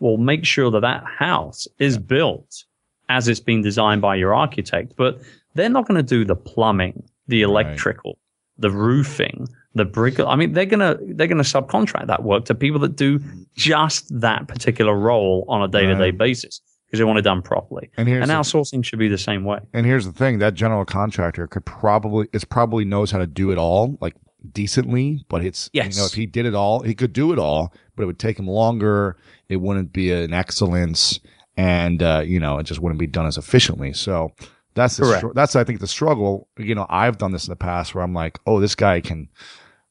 will 0.00 0.16
make 0.16 0.44
sure 0.44 0.70
that 0.70 0.80
that 0.80 1.04
house 1.04 1.68
is 1.78 1.98
built 1.98 2.64
as 3.08 3.28
it's 3.28 3.40
been 3.40 3.60
designed 3.62 4.00
by 4.00 4.16
your 4.16 4.34
architect, 4.34 4.94
but 4.96 5.20
they're 5.54 5.68
not 5.68 5.86
going 5.86 5.96
to 5.98 6.02
do 6.02 6.24
the 6.24 6.36
plumbing, 6.36 7.02
the 7.28 7.44
Right. 7.44 7.50
electrical, 7.50 8.18
the 8.58 8.70
roofing, 8.70 9.46
the 9.74 9.84
brick. 9.84 10.18
I 10.18 10.34
mean, 10.36 10.52
they're 10.52 10.64
gonna 10.66 10.96
they're 11.00 11.26
gonna 11.28 11.42
subcontract 11.44 12.06
that 12.08 12.22
work 12.24 12.44
to 12.46 12.54
people 12.54 12.80
that 12.80 12.96
do 12.96 13.20
just 13.54 14.08
that 14.20 14.48
particular 14.48 14.94
role 14.96 15.44
on 15.48 15.62
a 15.62 15.68
day 15.68 15.86
to 15.86 15.94
day 15.94 16.10
basis 16.10 16.60
because 16.86 16.98
they 16.98 17.04
want 17.04 17.18
it 17.18 17.22
done 17.22 17.40
properly. 17.42 17.88
And 17.96 18.08
here's 18.08 18.22
And 18.22 18.30
the- 18.30 18.34
outsourcing 18.34 18.84
should 18.84 18.98
be 18.98 19.06
the 19.08 19.18
same 19.18 19.44
way. 19.44 19.60
And 19.72 19.86
here's 19.86 20.06
the 20.06 20.12
thing: 20.12 20.38
that 20.40 20.54
general 20.54 20.84
contractor 20.84 21.46
could 21.46 21.64
probably 21.64 22.26
is 22.32 22.44
probably 22.44 22.84
knows 22.84 23.10
how 23.12 23.18
to 23.18 23.26
do 23.28 23.50
it 23.52 23.58
all, 23.58 23.96
like 24.00 24.14
decently. 24.52 25.24
But 25.28 25.44
it's 25.44 25.70
Yes. 25.72 25.94
you 25.96 26.00
know, 26.02 26.06
if 26.06 26.14
he 26.14 26.26
did 26.26 26.46
it 26.46 26.54
all, 26.54 26.80
he 26.82 26.94
could 26.94 27.12
do 27.12 27.32
it 27.32 27.38
all, 27.38 27.72
but 27.96 28.02
it 28.02 28.06
would 28.06 28.18
take 28.18 28.38
him 28.38 28.46
longer. 28.48 29.16
It 29.48 29.56
wouldn't 29.56 29.92
be 29.92 30.12
an 30.12 30.32
excellence, 30.32 31.20
and 31.56 32.02
uh, 32.02 32.22
you 32.24 32.40
know, 32.40 32.58
it 32.58 32.64
just 32.64 32.80
wouldn't 32.80 33.00
be 33.00 33.06
done 33.06 33.26
as 33.26 33.36
efficiently. 33.36 33.92
So 33.92 34.32
that's 34.74 34.96
the 34.96 35.04
str- 35.18 35.32
that's 35.34 35.56
I 35.56 35.64
think 35.64 35.80
the 35.80 35.86
struggle. 35.86 36.48
You 36.58 36.74
know, 36.74 36.86
I've 36.88 37.18
done 37.18 37.32
this 37.32 37.46
in 37.46 37.52
the 37.52 37.56
past 37.56 37.94
where 37.94 38.04
I'm 38.04 38.14
like, 38.14 38.38
oh, 38.46 38.60
this 38.60 38.74
guy 38.74 39.00
can 39.00 39.28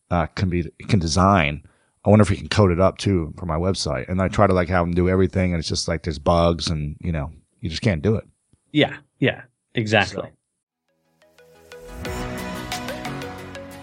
uh, 0.09 0.27
can 0.27 0.49
be 0.49 0.69
can 0.87 0.99
design. 0.99 1.63
I 2.05 2.09
wonder 2.09 2.23
if 2.23 2.29
he 2.29 2.37
can 2.37 2.47
code 2.47 2.71
it 2.71 2.79
up 2.79 2.97
too 2.97 3.33
for 3.37 3.45
my 3.45 3.57
website. 3.57 4.07
And 4.07 4.21
I 4.21 4.29
try 4.29 4.47
to 4.47 4.53
like 4.53 4.69
have 4.69 4.85
him 4.87 4.93
do 4.93 5.09
everything, 5.09 5.51
and 5.53 5.59
it's 5.59 5.67
just 5.67 5.87
like 5.87 6.03
there's 6.03 6.19
bugs, 6.19 6.69
and 6.69 6.95
you 7.01 7.11
know, 7.11 7.31
you 7.59 7.69
just 7.69 7.81
can't 7.81 8.01
do 8.01 8.15
it. 8.15 8.23
Yeah, 8.71 8.97
yeah, 9.19 9.41
exactly. 9.73 10.29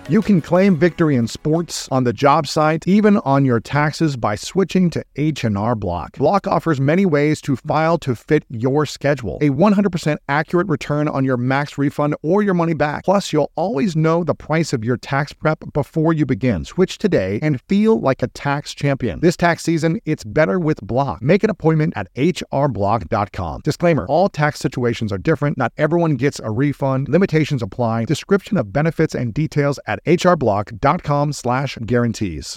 You 0.09 0.23
can 0.23 0.41
claim 0.41 0.77
victory 0.77 1.17
in 1.17 1.27
sports, 1.27 1.89
on 1.91 2.05
the 2.05 2.13
job 2.13 2.47
site, 2.47 2.87
even 2.87 3.17
on 3.19 3.45
your 3.45 3.59
taxes 3.59 4.17
by 4.17 4.37
switching 4.37 4.89
to 4.91 5.05
H&R 5.17 5.75
Block. 5.75 6.17
Block 6.17 6.47
offers 6.47 6.81
many 6.81 7.05
ways 7.05 7.41
to 7.41 7.57
file 7.57 7.99
to 7.99 8.15
fit 8.15 8.45
your 8.49 8.87
schedule. 8.87 9.39
A 9.41 9.51
100% 9.51 10.17
accurate 10.29 10.69
return 10.69 11.09
on 11.09 11.25
your 11.25 11.37
max 11.37 11.77
refund 11.77 12.15
or 12.23 12.41
your 12.41 12.55
money 12.55 12.73
back. 12.73 13.05
Plus, 13.05 13.33
you'll 13.33 13.51
always 13.57 13.97
know 13.97 14.23
the 14.23 14.33
price 14.33 14.73
of 14.73 14.85
your 14.85 14.97
tax 14.97 15.33
prep 15.33 15.65
before 15.73 16.13
you 16.13 16.25
begin. 16.25 16.65
Switch 16.65 16.99
today 16.99 17.41
and 17.43 17.61
feel 17.63 17.99
like 17.99 18.23
a 18.23 18.29
tax 18.29 18.75
champion. 18.75 19.19
This 19.19 19.37
tax 19.37 19.65
season, 19.65 19.99
it's 20.05 20.23
better 20.23 20.61
with 20.61 20.81
Block. 20.83 21.21
Make 21.21 21.43
an 21.43 21.51
appointment 21.51 21.95
at 21.97 22.15
hrblock.com. 22.15 23.63
Disclaimer, 23.65 24.07
all 24.07 24.29
tax 24.29 24.61
situations 24.61 25.11
are 25.13 25.19
different. 25.19 25.59
Not 25.59 25.73
everyone 25.77 26.15
gets 26.15 26.39
a 26.39 26.53
refund. 26.53 27.09
Limitations 27.09 27.61
apply. 27.61 28.05
Description 28.05 28.57
of 28.57 28.73
benefits 28.73 29.13
and 29.13 29.35
details 29.35 29.81
at 29.89 29.96
hrblock.com 30.05 31.33
slash 31.33 31.79
guarantees. 31.85 32.57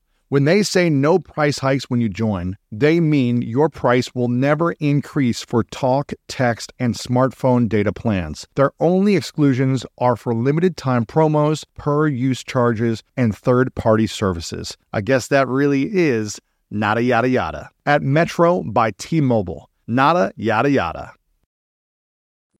When 0.31 0.45
they 0.45 0.63
say 0.63 0.89
no 0.89 1.19
price 1.19 1.59
hikes 1.59 1.89
when 1.89 1.99
you 1.99 2.07
join, 2.07 2.55
they 2.71 3.01
mean 3.01 3.41
your 3.41 3.67
price 3.67 4.15
will 4.15 4.29
never 4.29 4.71
increase 4.79 5.41
for 5.41 5.61
talk, 5.61 6.13
text, 6.29 6.71
and 6.79 6.95
smartphone 6.95 7.67
data 7.67 7.91
plans. 7.91 8.47
Their 8.55 8.71
only 8.79 9.17
exclusions 9.17 9.85
are 9.97 10.15
for 10.15 10.33
limited 10.33 10.77
time 10.77 11.05
promos, 11.05 11.65
per 11.75 12.07
use 12.07 12.45
charges, 12.45 13.03
and 13.17 13.35
third 13.35 13.75
party 13.75 14.07
services. 14.07 14.77
I 14.93 15.01
guess 15.01 15.27
that 15.27 15.49
really 15.49 15.89
is 15.91 16.39
nada 16.69 17.03
yada 17.03 17.27
yada. 17.27 17.69
At 17.85 18.01
Metro 18.01 18.63
by 18.63 18.91
T 18.91 19.19
Mobile. 19.19 19.69
Nada 19.85 20.31
yada 20.37 20.69
yada. 20.69 21.11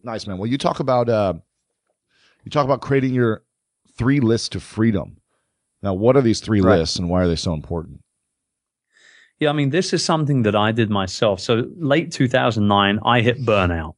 Nice, 0.04 0.28
man. 0.28 0.40
Well, 0.40 0.48
you 0.48 0.58
talk 0.58 0.82
about 0.82 1.08
uh, 1.08 1.36
you 2.44 2.52
talk 2.52 2.66
about 2.66 2.82
creating 2.82 3.14
your 3.14 3.44
three 3.98 4.20
lists 4.20 4.50
to 4.50 4.60
freedom. 4.60 5.21
Now, 5.84 5.94
what 5.94 6.15
are 6.15 6.22
these 6.22 6.39
three 6.39 6.62
right. 6.62 6.80
lists 6.80 6.98
and 6.98 7.10
why 7.10 7.24
are 7.24 7.28
they 7.28 7.36
so 7.36 7.54
important? 7.54 8.02
Yeah, 9.39 9.50
I 9.50 9.54
mean, 9.54 9.72
this 9.72 9.94
is 9.94 10.06
something 10.06 10.44
that 10.44 10.56
I 10.56 10.72
did 10.72 10.91
myself. 10.91 11.39
So, 11.39 11.67
late 11.78 12.12
2009, 12.12 13.00
I 13.04 13.22
hit 13.22 13.44
burnout. 13.44 13.96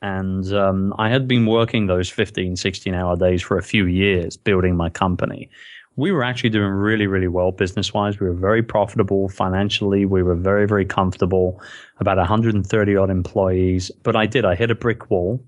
And 0.00 0.50
um, 0.52 0.94
I 0.96 1.08
had 1.08 1.26
been 1.26 1.44
working 1.44 1.86
those 1.86 2.08
15, 2.08 2.56
16 2.56 2.94
hour 2.94 3.16
days 3.16 3.42
for 3.42 3.58
a 3.58 3.62
few 3.62 3.86
years 3.86 4.36
building 4.36 4.76
my 4.76 4.88
company. 4.88 5.50
We 5.96 6.12
were 6.12 6.22
actually 6.22 6.50
doing 6.50 6.70
really, 6.70 7.08
really 7.08 7.26
well 7.26 7.50
business 7.50 7.92
wise. 7.92 8.20
We 8.20 8.28
were 8.28 8.34
very 8.34 8.62
profitable 8.62 9.28
financially. 9.28 10.04
We 10.04 10.22
were 10.22 10.36
very, 10.36 10.66
very 10.66 10.84
comfortable, 10.84 11.60
about 11.98 12.16
130 12.16 12.96
odd 12.96 13.10
employees. 13.10 13.90
But 14.04 14.14
I 14.14 14.26
did, 14.26 14.44
I 14.44 14.54
hit 14.54 14.70
a 14.70 14.76
brick 14.76 15.10
wall. 15.10 15.44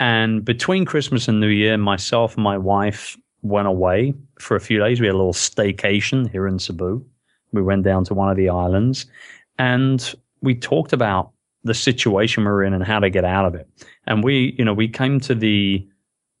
And 0.00 0.44
between 0.44 0.86
Christmas 0.86 1.28
and 1.28 1.38
New 1.38 1.48
Year, 1.48 1.76
myself 1.76 2.34
and 2.36 2.42
my 2.42 2.56
wife 2.56 3.16
went 3.42 3.68
away 3.68 4.14
for 4.38 4.56
a 4.56 4.60
few 4.60 4.78
days. 4.78 5.00
We 5.00 5.06
had 5.06 5.14
a 5.14 5.18
little 5.18 5.32
staycation 5.32 6.30
here 6.30 6.46
in 6.46 6.58
Cebu. 6.58 7.04
We 7.52 7.62
went 7.62 7.84
down 7.84 8.04
to 8.04 8.14
one 8.14 8.30
of 8.30 8.36
the 8.36 8.48
islands 8.48 9.06
and 9.58 10.14
we 10.40 10.54
talked 10.54 10.92
about 10.92 11.30
the 11.64 11.74
situation 11.74 12.44
we're 12.44 12.64
in 12.64 12.74
and 12.74 12.84
how 12.84 12.98
to 12.98 13.10
get 13.10 13.24
out 13.24 13.44
of 13.44 13.54
it. 13.54 13.68
And 14.06 14.24
we, 14.24 14.54
you 14.58 14.64
know, 14.64 14.74
we 14.74 14.88
came 14.88 15.20
to 15.20 15.34
the 15.34 15.86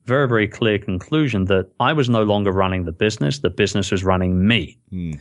very, 0.04 0.26
very 0.26 0.48
clear 0.48 0.78
conclusion 0.78 1.44
that 1.44 1.70
I 1.78 1.92
was 1.92 2.08
no 2.08 2.24
longer 2.24 2.50
running 2.50 2.84
the 2.84 2.92
business. 2.92 3.38
The 3.38 3.50
business 3.50 3.90
was 3.92 4.02
running 4.02 4.46
me. 4.46 4.78
Mm. 4.92 5.20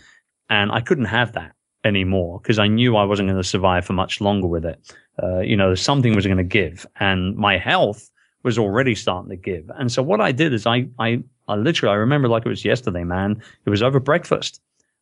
And 0.50 0.72
I 0.72 0.82
couldn't 0.82 1.06
have 1.06 1.34
that 1.34 1.54
anymore 1.84 2.39
because 2.39 2.60
I 2.60 2.67
knew 2.67 2.96
I 2.96 3.04
wasn't 3.04 3.30
going 3.30 3.41
to 3.41 3.48
survive 3.48 3.86
for 3.86 3.94
much 3.94 4.22
longer 4.22 4.48
with 4.48 4.65
it. 4.65 4.96
Uh, 5.22 5.39
you 5.39 5.56
know, 5.56 5.76
something 5.76 6.15
was 6.15 6.26
going 6.26 6.38
to 6.38 6.44
give 6.44 6.86
and 7.00 7.36
my 7.36 7.58
health 7.58 8.10
was 8.44 8.58
already 8.58 8.96
starting 8.96 9.30
to 9.30 9.36
give. 9.36 9.70
And 9.78 9.91
so 9.91 10.02
what 10.02 10.20
I 10.20 10.32
did 10.32 10.54
is 10.54 10.65
I, 10.65 10.88
I 10.98 11.24
I 11.51 11.55
literally, 11.55 11.93
I 11.93 11.97
remember 11.97 12.27
like 12.27 12.45
it 12.45 12.49
was 12.49 12.65
yesterday, 12.65 13.03
man. 13.03 13.41
It 13.65 13.69
was 13.69 13.83
over 13.83 13.99
breakfast. 13.99 14.61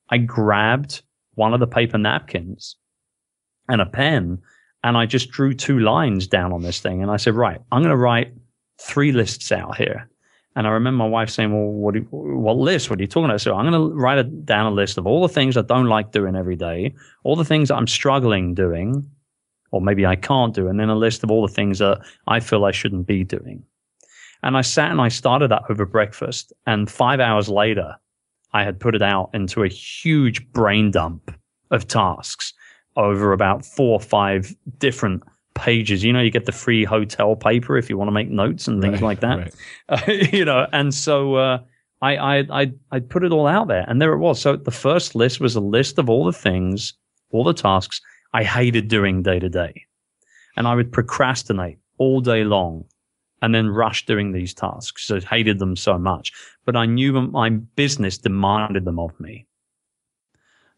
I 0.09 0.17
grabbed 0.17 1.03
one 1.35 1.53
of 1.53 1.59
the 1.59 1.67
paper 1.67 1.97
napkins 1.97 2.75
and 3.67 3.81
a 3.81 3.85
pen 3.85 4.39
and 4.83 4.97
I 4.97 5.05
just 5.05 5.29
drew 5.29 5.53
two 5.53 5.79
lines 5.79 6.27
down 6.27 6.53
on 6.53 6.61
this 6.61 6.79
thing. 6.79 7.01
And 7.01 7.11
I 7.11 7.17
said, 7.17 7.35
right, 7.35 7.61
I'm 7.71 7.81
going 7.81 7.91
to 7.91 7.97
write 7.97 8.33
three 8.81 9.11
lists 9.11 9.51
out 9.51 9.77
here. 9.77 10.09
And 10.55 10.65
I 10.65 10.71
remember 10.71 11.03
my 11.03 11.07
wife 11.07 11.29
saying, 11.29 11.53
well, 11.53 11.71
what, 11.71 11.95
you, 11.95 12.07
what 12.09 12.57
list? 12.57 12.89
What 12.89 12.99
are 12.99 13.01
you 13.01 13.07
talking 13.07 13.25
about? 13.25 13.41
So 13.41 13.55
I'm 13.55 13.69
going 13.69 13.91
to 13.91 13.95
write 13.95 14.17
a, 14.17 14.23
down 14.23 14.71
a 14.71 14.75
list 14.75 14.97
of 14.97 15.05
all 15.05 15.21
the 15.21 15.33
things 15.33 15.55
I 15.55 15.61
don't 15.61 15.85
like 15.85 16.11
doing 16.11 16.35
every 16.35 16.55
day, 16.55 16.95
all 17.23 17.35
the 17.35 17.45
things 17.45 17.69
I'm 17.69 17.87
struggling 17.87 18.55
doing, 18.55 19.07
or 19.71 19.81
maybe 19.81 20.05
I 20.05 20.15
can't 20.15 20.53
do, 20.53 20.67
and 20.67 20.79
then 20.79 20.89
a 20.89 20.95
list 20.95 21.23
of 21.23 21.29
all 21.29 21.45
the 21.45 21.53
things 21.53 21.79
that 21.79 22.01
I 22.27 22.39
feel 22.39 22.65
I 22.65 22.71
shouldn't 22.71 23.05
be 23.05 23.23
doing. 23.23 23.63
And 24.43 24.55
I 24.55 24.61
sat 24.61 24.91
and 24.91 25.01
I 25.01 25.09
started 25.09 25.49
that 25.49 25.63
over 25.69 25.85
breakfast. 25.85 26.53
And 26.65 26.89
five 26.89 27.19
hours 27.19 27.49
later, 27.49 27.95
I 28.53 28.63
had 28.63 28.79
put 28.79 28.95
it 28.95 29.01
out 29.01 29.29
into 29.33 29.63
a 29.63 29.67
huge 29.67 30.51
brain 30.51 30.91
dump 30.91 31.33
of 31.71 31.87
tasks 31.87 32.53
over 32.95 33.31
about 33.31 33.65
four 33.65 33.93
or 33.93 33.99
five 33.99 34.55
different 34.77 35.23
pages. 35.53 36.03
You 36.03 36.13
know, 36.13 36.21
you 36.21 36.31
get 36.31 36.45
the 36.45 36.51
free 36.51 36.83
hotel 36.83 37.35
paper 37.35 37.77
if 37.77 37.89
you 37.89 37.97
want 37.97 38.07
to 38.07 38.13
make 38.13 38.29
notes 38.29 38.67
and 38.67 38.81
things 38.81 39.01
right, 39.01 39.03
like 39.03 39.19
that. 39.21 39.37
Right. 39.37 39.55
Uh, 39.89 40.11
you 40.31 40.45
know, 40.45 40.67
and 40.71 40.93
so 40.93 41.35
uh, 41.35 41.59
I, 42.01 42.17
I 42.17 42.61
I 42.61 42.71
I 42.91 42.99
put 42.99 43.23
it 43.23 43.31
all 43.31 43.47
out 43.47 43.67
there, 43.67 43.85
and 43.87 44.01
there 44.01 44.13
it 44.13 44.19
was. 44.19 44.39
So 44.39 44.55
the 44.55 44.71
first 44.71 45.15
list 45.15 45.39
was 45.39 45.55
a 45.55 45.59
list 45.59 45.97
of 45.97 46.09
all 46.09 46.25
the 46.25 46.33
things, 46.33 46.93
all 47.31 47.43
the 47.43 47.53
tasks 47.53 48.01
I 48.33 48.43
hated 48.43 48.87
doing 48.87 49.23
day 49.23 49.39
to 49.39 49.49
day, 49.49 49.85
and 50.55 50.67
I 50.67 50.75
would 50.75 50.91
procrastinate 50.91 51.79
all 51.97 52.21
day 52.21 52.43
long 52.43 52.85
and 53.41 53.53
then 53.55 53.69
rush 53.69 54.05
doing 54.05 54.31
these 54.31 54.53
tasks. 54.53 55.09
I 55.11 55.19
hated 55.19 55.59
them 55.59 55.75
so 55.75 55.97
much, 55.97 56.33
but 56.65 56.75
I 56.75 56.85
knew 56.85 57.13
my 57.13 57.49
business 57.49 58.17
demanded 58.17 58.85
them 58.85 58.99
of 58.99 59.17
me. 59.19 59.45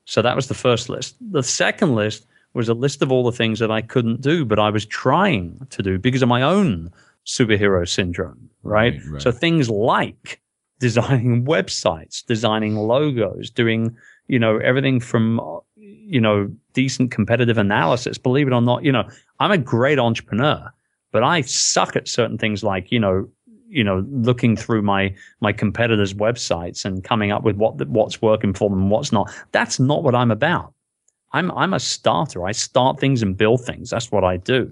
So 0.05 0.21
that 0.21 0.35
was 0.35 0.47
the 0.47 0.53
first 0.53 0.89
list. 0.89 1.15
The 1.21 1.43
second 1.43 1.95
list 1.95 2.25
was 2.53 2.69
a 2.69 2.73
list 2.73 3.01
of 3.01 3.11
all 3.11 3.23
the 3.23 3.31
things 3.31 3.59
that 3.59 3.71
I 3.71 3.81
couldn't 3.81 4.21
do, 4.21 4.45
but 4.45 4.59
I 4.59 4.69
was 4.69 4.85
trying 4.85 5.65
to 5.69 5.81
do 5.81 5.97
because 5.97 6.21
of 6.21 6.29
my 6.29 6.41
own 6.41 6.91
superhero 7.25 7.87
syndrome, 7.87 8.49
right? 8.63 8.93
right, 8.93 9.11
right. 9.11 9.21
So 9.21 9.31
things 9.31 9.69
like 9.69 10.41
designing 10.79 11.45
websites, 11.45 12.25
designing 12.25 12.75
logos, 12.75 13.49
doing, 13.49 13.95
you 14.27 14.39
know, 14.39 14.57
everything 14.57 14.99
from, 14.99 15.39
you 15.75 16.19
know, 16.19 16.51
decent 16.73 17.11
competitive 17.11 17.57
analysis. 17.57 18.17
Believe 18.17 18.47
it 18.47 18.53
or 18.53 18.61
not, 18.61 18.83
you 18.83 18.91
know, 18.91 19.07
I'm 19.39 19.51
a 19.51 19.57
great 19.57 19.99
entrepreneur 19.99 20.71
but 21.11 21.23
I 21.23 21.41
suck 21.41 21.95
at 21.95 22.07
certain 22.07 22.37
things 22.37 22.63
like, 22.63 22.91
you 22.91 22.99
know, 22.99 23.27
you 23.67 23.83
know, 23.83 24.05
looking 24.09 24.55
through 24.55 24.81
my 24.81 25.15
my 25.39 25.53
competitors' 25.53 26.13
websites 26.13 26.83
and 26.83 27.03
coming 27.03 27.31
up 27.31 27.43
with 27.43 27.55
what 27.55 27.87
what's 27.87 28.21
working 28.21 28.53
for 28.53 28.69
them 28.69 28.79
and 28.79 28.91
what's 28.91 29.11
not. 29.11 29.31
That's 29.51 29.79
not 29.79 30.03
what 30.03 30.15
I'm 30.15 30.31
about. 30.31 30.73
I'm 31.33 31.51
I'm 31.51 31.73
a 31.73 31.79
starter. 31.79 32.45
I 32.45 32.51
start 32.51 32.99
things 32.99 33.21
and 33.21 33.37
build 33.37 33.63
things. 33.65 33.89
That's 33.89 34.11
what 34.11 34.23
I 34.23 34.37
do. 34.37 34.69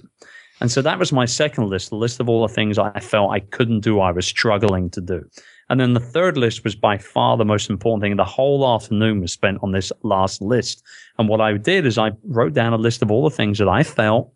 And 0.62 0.69
so 0.69 0.82
that 0.82 0.99
was 0.99 1.13
my 1.13 1.25
second 1.25 1.69
list, 1.69 1.89
the 1.89 1.95
list 1.95 2.19
of 2.19 2.28
all 2.28 2.45
the 2.45 2.54
things 2.54 2.78
I 2.78 2.99
felt 2.99 3.32
I 3.32 3.39
couldn't 3.39 3.80
do, 3.80 4.02
I 4.02 4.12
was 4.12 4.28
struggling 4.28 4.89
to 4.89 4.99
do. 4.99 5.23
And 5.69 5.80
then 5.80 5.93
the 5.93 5.99
third 5.99 6.36
list 6.36 6.63
was 6.63 6.75
by 6.75 6.97
far 6.97 7.38
the 7.38 7.45
most 7.45 7.69
important 7.69 8.02
thing. 8.02 8.17
The 8.17 8.25
whole 8.25 8.67
afternoon 8.67 9.21
was 9.21 9.32
spent 9.32 9.60
on 9.62 9.71
this 9.71 9.91
last 10.04 10.41
list. 10.41 10.84
And 11.17 11.30
what 11.30 11.39
I 11.39 11.56
did 11.56 11.86
is 11.86 11.97
I 11.97 12.12
wrote 12.23 12.54
down 12.54 12.73
a 12.73 12.78
list 12.78 13.02
of 13.02 13.12
all 13.12 13.23
the 13.23 13.36
things 13.36 13.60
that 13.60 13.69
I 13.69 13.84
felt 13.84 14.34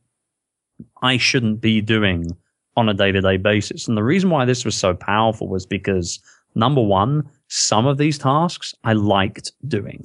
I 1.03 1.17
shouldn't 1.17 1.61
be 1.61 1.81
doing 1.81 2.35
on 2.75 2.89
a 2.89 2.93
day 2.93 3.11
to 3.11 3.21
day 3.21 3.37
basis. 3.37 3.87
And 3.87 3.95
the 3.95 4.03
reason 4.03 4.29
why 4.29 4.45
this 4.45 4.65
was 4.65 4.75
so 4.75 4.95
powerful 4.95 5.47
was 5.47 5.65
because 5.65 6.19
number 6.55 6.81
one, 6.81 7.29
some 7.49 7.85
of 7.85 7.97
these 7.97 8.17
tasks 8.17 8.73
I 8.83 8.93
liked 8.93 9.51
doing, 9.67 10.03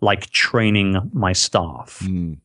like 0.00 0.28
training 0.30 1.10
my 1.14 1.32
staff. 1.32 2.00
Mm. 2.02 2.38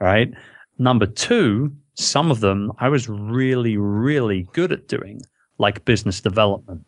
Right. 0.00 0.34
Number 0.78 1.06
two, 1.06 1.72
some 1.94 2.30
of 2.30 2.40
them 2.40 2.72
I 2.78 2.88
was 2.88 3.08
really, 3.08 3.76
really 3.76 4.48
good 4.52 4.72
at 4.72 4.88
doing, 4.88 5.22
like 5.58 5.84
business 5.84 6.20
development. 6.20 6.84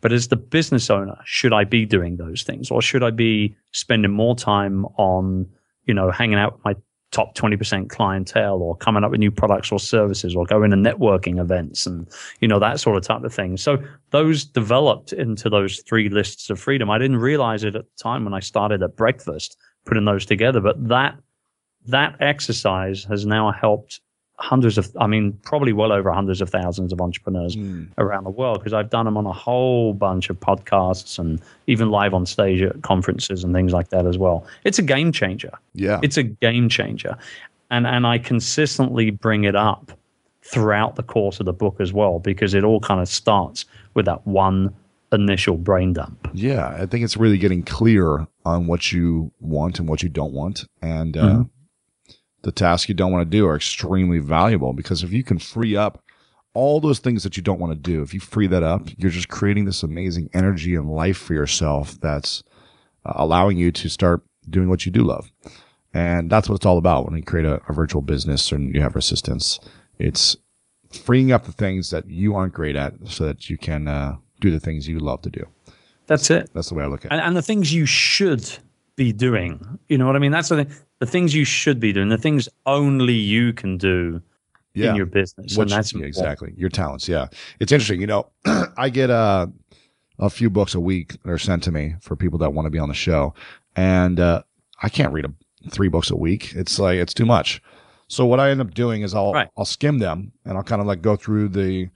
But 0.00 0.12
as 0.12 0.28
the 0.28 0.36
business 0.36 0.90
owner, 0.90 1.16
should 1.24 1.52
I 1.52 1.64
be 1.64 1.84
doing 1.84 2.18
those 2.18 2.42
things 2.42 2.70
or 2.70 2.82
should 2.82 3.02
I 3.02 3.10
be 3.10 3.56
spending 3.72 4.12
more 4.12 4.36
time 4.36 4.84
on, 4.96 5.48
you 5.86 5.94
know, 5.94 6.10
hanging 6.10 6.38
out 6.38 6.52
with 6.52 6.64
my 6.64 6.76
top 7.10 7.34
20% 7.34 7.88
clientele 7.88 8.62
or 8.62 8.76
coming 8.76 9.02
up 9.02 9.10
with 9.10 9.18
new 9.18 9.30
products 9.30 9.72
or 9.72 9.78
services 9.78 10.36
or 10.36 10.44
going 10.44 10.70
to 10.70 10.76
networking 10.76 11.40
events 11.40 11.86
and 11.86 12.06
you 12.40 12.48
know 12.48 12.58
that 12.58 12.78
sort 12.78 12.98
of 12.98 13.02
type 13.02 13.22
of 13.22 13.32
thing 13.32 13.56
so 13.56 13.78
those 14.10 14.44
developed 14.44 15.14
into 15.14 15.48
those 15.48 15.80
three 15.88 16.10
lists 16.10 16.50
of 16.50 16.60
freedom 16.60 16.90
i 16.90 16.98
didn't 16.98 17.16
realize 17.16 17.64
it 17.64 17.74
at 17.74 17.84
the 17.84 18.02
time 18.02 18.24
when 18.24 18.34
i 18.34 18.40
started 18.40 18.82
at 18.82 18.94
breakfast 18.94 19.56
putting 19.88 20.04
those 20.04 20.26
together. 20.26 20.60
But 20.60 20.88
that 20.88 21.18
that 21.86 22.16
exercise 22.20 23.04
has 23.04 23.24
now 23.24 23.50
helped 23.50 24.00
hundreds 24.38 24.78
of, 24.78 24.88
I 25.00 25.06
mean, 25.06 25.32
probably 25.42 25.72
well 25.72 25.92
over 25.92 26.12
hundreds 26.12 26.40
of 26.40 26.48
thousands 26.48 26.92
of 26.92 27.00
entrepreneurs 27.00 27.56
mm. 27.56 27.88
around 27.98 28.24
the 28.24 28.30
world 28.30 28.58
because 28.58 28.72
I've 28.72 28.88
done 28.88 29.04
them 29.04 29.16
on 29.16 29.26
a 29.26 29.32
whole 29.32 29.92
bunch 29.92 30.30
of 30.30 30.38
podcasts 30.38 31.18
and 31.18 31.40
even 31.66 31.90
live 31.90 32.14
on 32.14 32.24
stage 32.24 32.62
at 32.62 32.82
conferences 32.82 33.42
and 33.42 33.52
things 33.52 33.72
like 33.72 33.88
that 33.88 34.06
as 34.06 34.16
well. 34.16 34.46
It's 34.64 34.78
a 34.78 34.82
game 34.82 35.10
changer. 35.10 35.50
Yeah. 35.74 35.98
It's 36.02 36.16
a 36.16 36.22
game 36.22 36.68
changer. 36.68 37.18
And, 37.70 37.86
and 37.86 38.06
I 38.06 38.18
consistently 38.18 39.10
bring 39.10 39.44
it 39.44 39.56
up 39.56 39.92
throughout 40.42 40.94
the 40.94 41.02
course 41.02 41.40
of 41.40 41.46
the 41.46 41.52
book 41.52 41.76
as 41.80 41.92
well 41.92 42.20
because 42.20 42.54
it 42.54 42.62
all 42.62 42.80
kind 42.80 43.00
of 43.00 43.08
starts 43.08 43.64
with 43.94 44.06
that 44.06 44.24
one 44.26 44.72
initial 45.12 45.56
brain 45.56 45.94
dump. 45.94 46.30
Yeah, 46.32 46.68
I 46.68 46.86
think 46.86 47.02
it's 47.02 47.16
really 47.16 47.38
getting 47.38 47.64
clear 47.64 48.26
on 48.44 48.66
what 48.66 48.92
you 48.92 49.32
want 49.40 49.80
and 49.80 49.88
what 49.88 50.02
you 50.02 50.08
don't 50.08 50.32
want. 50.32 50.64
And, 50.80 51.16
uh, 51.16 51.22
mm-hmm 51.22 51.42
the 52.42 52.52
tasks 52.52 52.88
you 52.88 52.94
don't 52.94 53.12
want 53.12 53.28
to 53.28 53.36
do 53.36 53.46
are 53.46 53.56
extremely 53.56 54.18
valuable 54.18 54.72
because 54.72 55.02
if 55.02 55.12
you 55.12 55.24
can 55.24 55.38
free 55.38 55.76
up 55.76 56.02
all 56.54 56.80
those 56.80 56.98
things 56.98 57.22
that 57.22 57.36
you 57.36 57.42
don't 57.42 57.60
want 57.60 57.72
to 57.72 57.78
do, 57.78 58.02
if 58.02 58.14
you 58.14 58.20
free 58.20 58.46
that 58.46 58.62
up, 58.62 58.88
you're 58.96 59.10
just 59.10 59.28
creating 59.28 59.64
this 59.64 59.82
amazing 59.82 60.28
energy 60.34 60.74
and 60.74 60.90
life 60.90 61.16
for 61.16 61.34
yourself 61.34 62.00
that's 62.00 62.42
uh, 63.04 63.12
allowing 63.16 63.56
you 63.56 63.70
to 63.70 63.88
start 63.88 64.22
doing 64.48 64.68
what 64.68 64.86
you 64.86 64.92
do 64.92 65.02
love. 65.02 65.30
And 65.94 66.30
that's 66.30 66.48
what 66.48 66.56
it's 66.56 66.66
all 66.66 66.78
about 66.78 67.06
when 67.06 67.16
you 67.16 67.22
create 67.22 67.46
a, 67.46 67.60
a 67.68 67.72
virtual 67.72 68.02
business 68.02 68.52
and 68.52 68.74
you 68.74 68.80
have 68.80 68.96
assistants. 68.96 69.60
It's 69.98 70.36
freeing 70.90 71.32
up 71.32 71.44
the 71.44 71.52
things 71.52 71.90
that 71.90 72.08
you 72.08 72.34
aren't 72.34 72.54
great 72.54 72.76
at 72.76 72.94
so 73.06 73.24
that 73.24 73.50
you 73.50 73.58
can 73.58 73.88
uh, 73.88 74.16
do 74.40 74.50
the 74.50 74.60
things 74.60 74.88
you 74.88 74.98
love 74.98 75.22
to 75.22 75.30
do. 75.30 75.46
That's 76.06 76.30
it. 76.30 76.50
That's 76.54 76.70
the 76.70 76.74
way 76.74 76.84
I 76.84 76.86
look 76.86 77.04
at 77.04 77.12
it. 77.12 77.14
And, 77.14 77.20
and 77.20 77.36
the 77.36 77.42
things 77.42 77.72
you 77.72 77.84
should 77.84 78.58
be 78.96 79.12
doing. 79.12 79.78
You 79.88 79.98
know 79.98 80.06
what 80.06 80.16
I 80.16 80.18
mean? 80.18 80.32
That's 80.32 80.48
the 80.48 80.64
thing 80.64 80.74
the 81.00 81.06
things 81.06 81.34
you 81.34 81.44
should 81.44 81.80
be 81.80 81.92
doing, 81.92 82.08
the 82.08 82.18
things 82.18 82.48
only 82.66 83.14
you 83.14 83.52
can 83.52 83.76
do 83.76 84.20
yeah. 84.74 84.90
in 84.90 84.96
your 84.96 85.06
business. 85.06 85.56
Which, 85.56 85.70
and 85.70 85.78
that's 85.78 85.94
yeah, 85.94 86.04
exactly 86.04 86.52
your 86.56 86.70
talents. 86.70 87.08
Yeah, 87.08 87.28
it's 87.60 87.72
interesting. 87.72 88.00
You 88.00 88.06
know, 88.06 88.30
I 88.76 88.88
get 88.88 89.10
uh, 89.10 89.46
a 90.18 90.30
few 90.30 90.50
books 90.50 90.74
a 90.74 90.80
week 90.80 91.20
that 91.22 91.30
are 91.30 91.38
sent 91.38 91.62
to 91.64 91.72
me 91.72 91.96
for 92.00 92.16
people 92.16 92.38
that 92.40 92.52
want 92.52 92.66
to 92.66 92.70
be 92.70 92.78
on 92.78 92.88
the 92.88 92.94
show, 92.94 93.34
and 93.76 94.18
uh, 94.18 94.42
I 94.82 94.88
can't 94.88 95.12
read 95.12 95.24
a, 95.24 95.32
three 95.70 95.88
books 95.88 96.10
a 96.10 96.16
week. 96.16 96.52
It's 96.54 96.78
like 96.78 96.96
it's 96.96 97.14
too 97.14 97.26
much. 97.26 97.62
So 98.08 98.24
what 98.24 98.40
I 98.40 98.50
end 98.50 98.60
up 98.60 98.74
doing 98.74 99.02
is 99.02 99.14
I'll 99.14 99.32
right. 99.32 99.48
I'll 99.56 99.64
skim 99.64 99.98
them 99.98 100.32
and 100.44 100.56
I'll 100.56 100.64
kind 100.64 100.80
of 100.80 100.86
like 100.86 101.02
go 101.02 101.14
through 101.16 101.48
the 101.48 101.90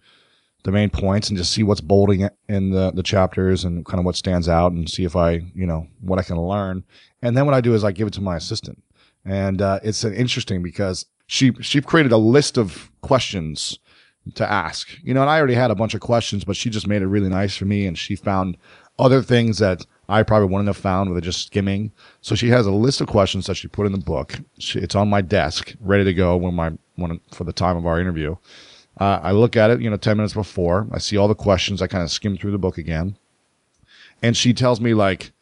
the 0.65 0.71
main 0.71 0.91
points 0.91 1.29
and 1.29 1.37
just 1.37 1.53
see 1.53 1.65
what's 1.65 1.81
bolding 1.81 2.29
in 2.49 2.71
the 2.71 2.93
the 2.93 3.03
chapters 3.03 3.65
and 3.65 3.85
kind 3.85 3.99
of 3.99 4.05
what 4.05 4.15
stands 4.15 4.49
out 4.49 4.73
and 4.73 4.88
see 4.88 5.05
if 5.05 5.17
I 5.17 5.43
you 5.55 5.67
know 5.67 5.87
what 6.01 6.19
I 6.19 6.23
can 6.23 6.41
learn. 6.41 6.85
And 7.23 7.37
then 7.37 7.47
what 7.47 7.55
I 7.55 7.61
do 7.61 7.75
is 7.75 7.83
I 7.83 7.93
give 7.93 8.07
it 8.07 8.12
to 8.15 8.21
my 8.21 8.37
assistant 8.37 8.83
and 9.24 9.62
uh, 9.62 9.80
it's 9.82 10.04
interesting 10.04 10.62
because 10.62 11.06
she 11.26 11.52
she 11.61 11.80
created 11.80 12.12
a 12.12 12.18
list 12.18 12.58
of 12.58 12.90
questions 13.00 13.78
to 14.35 14.50
ask. 14.50 14.88
You 15.02 15.14
know, 15.14 15.22
and 15.22 15.30
I 15.30 15.38
already 15.38 15.54
had 15.54 15.70
a 15.70 15.74
bunch 15.74 15.94
of 15.94 16.00
questions, 16.00 16.44
but 16.44 16.56
she 16.56 16.70
just 16.70 16.87
made 16.87 17.02
it 17.02 17.06
really 17.06 17.28
nice 17.28 17.56
for 17.56 17.64
me, 17.64 17.87
and 17.87 17.98
she 17.98 18.16
found 18.16 18.56
other 18.98 19.22
things 19.22 19.58
that 19.58 19.85
I 20.08 20.22
probably 20.22 20.48
wouldn't 20.48 20.68
have 20.68 20.76
found 20.76 21.11
with 21.11 21.24
just 21.24 21.46
skimming. 21.46 21.92
So 22.20 22.35
she 22.35 22.48
has 22.50 22.66
a 22.66 22.72
list 22.72 23.00
of 23.00 23.06
questions 23.06 23.46
that 23.46 23.54
she 23.54 23.68
put 23.68 23.87
in 23.87 23.92
the 23.92 23.98
book. 23.98 24.38
She, 24.58 24.78
it's 24.78 24.94
on 24.94 25.08
my 25.08 25.22
desk, 25.22 25.74
ready 25.80 26.04
to 26.04 26.14
go 26.14 26.37
when 26.37 26.54
my 26.54 26.72
when 26.96 27.20
for 27.32 27.44
the 27.44 27.52
time 27.52 27.76
of 27.76 27.87
our 27.87 28.00
interview. 28.00 28.37
Uh, 29.00 29.20
I 29.22 29.32
look 29.32 29.56
at 29.56 29.70
it, 29.70 29.80
you 29.80 29.88
know, 29.88 29.96
ten 29.96 30.18
minutes 30.18 30.35
before. 30.35 30.87
I 30.92 30.98
see 30.98 31.16
all 31.16 31.28
the 31.28 31.35
questions. 31.35 31.80
I 31.80 31.87
kind 31.87 32.04
of 32.04 32.11
skim 32.11 32.37
through 32.37 32.50
the 32.50 32.58
book 32.58 32.78
again, 32.78 33.16
and 34.22 34.37
she 34.37 34.52
tells 34.52 34.80
me 34.80 34.92
like 34.92 35.32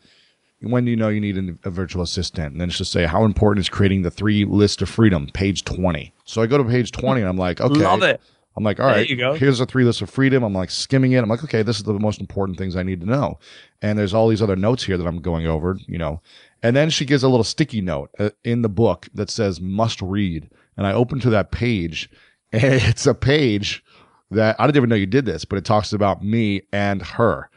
when 0.63 0.85
do 0.85 0.91
you 0.91 0.97
know 0.97 1.09
you 1.09 1.21
need 1.21 1.59
a 1.65 1.71
virtual 1.71 2.03
assistant? 2.03 2.53
And 2.53 2.61
then 2.61 2.69
it's 2.69 2.79
just 2.79 2.93
say, 2.93 3.07
how 3.07 3.25
important 3.25 3.65
is 3.65 3.69
creating 3.69 4.03
the 4.03 4.11
three 4.11 4.45
list 4.45 4.83
of 4.83 4.89
freedom, 4.89 5.29
page 5.33 5.65
20. 5.65 6.13
So 6.25 6.43
I 6.43 6.47
go 6.47 6.59
to 6.59 6.65
page 6.65 6.93
20 6.93 7.21
and 7.21 7.29
I'm 7.29 7.37
like, 7.37 7.61
okay. 7.61 7.81
Love 7.81 8.03
it. 8.03 8.21
I'm 8.57 8.65
like, 8.65 8.81
all 8.81 8.87
right, 8.87 9.09
here's 9.37 9.59
the 9.59 9.67
three 9.67 9.85
lists 9.85 10.03
of 10.03 10.11
freedom. 10.11 10.43
I'm 10.43 10.53
like 10.53 10.71
skimming 10.71 11.13
it. 11.13 11.23
I'm 11.23 11.29
like, 11.29 11.45
okay, 11.45 11.63
this 11.63 11.77
is 11.77 11.85
the 11.85 11.95
most 11.95 12.21
important 12.21 12.59
things 12.59 12.77
I 12.77 12.83
need 12.83 13.01
to 13.01 13.07
know. 13.07 13.39
And 13.81 13.99
there's 13.99 14.13
all 14.13 14.29
these 14.29 14.43
other 14.43 14.57
notes 14.57 14.83
here 14.85 14.99
that 14.99 15.07
I'm 15.07 15.23
going 15.23 15.47
over, 15.47 15.79
you 15.87 15.99
know. 15.99 16.21
And 16.63 16.75
then 16.77 16.91
she 16.91 17.05
gives 17.05 17.23
a 17.23 17.29
little 17.29 17.45
sticky 17.45 17.81
note 17.81 18.11
uh, 18.19 18.31
in 18.45 18.63
the 18.63 18.69
book 18.69 19.09
that 19.15 19.31
says 19.31 19.61
must 19.61 20.03
read. 20.03 20.51
And 20.77 20.87
I 20.87 20.93
open 20.93 21.21
to 21.21 21.31
that 21.31 21.53
page 21.53 22.11
and 22.53 22.75
it's 22.75 23.07
a 23.07 23.15
page 23.15 23.85
that 24.33 24.57
I 24.59 24.67
didn't 24.67 24.77
even 24.77 24.89
know 24.91 24.97
you 24.97 25.07
did 25.07 25.27
this, 25.27 25.45
but 25.45 25.57
it 25.57 25.65
talks 25.65 25.93
about 25.93 26.25
me 26.25 26.63
and 26.73 27.03
her 27.03 27.50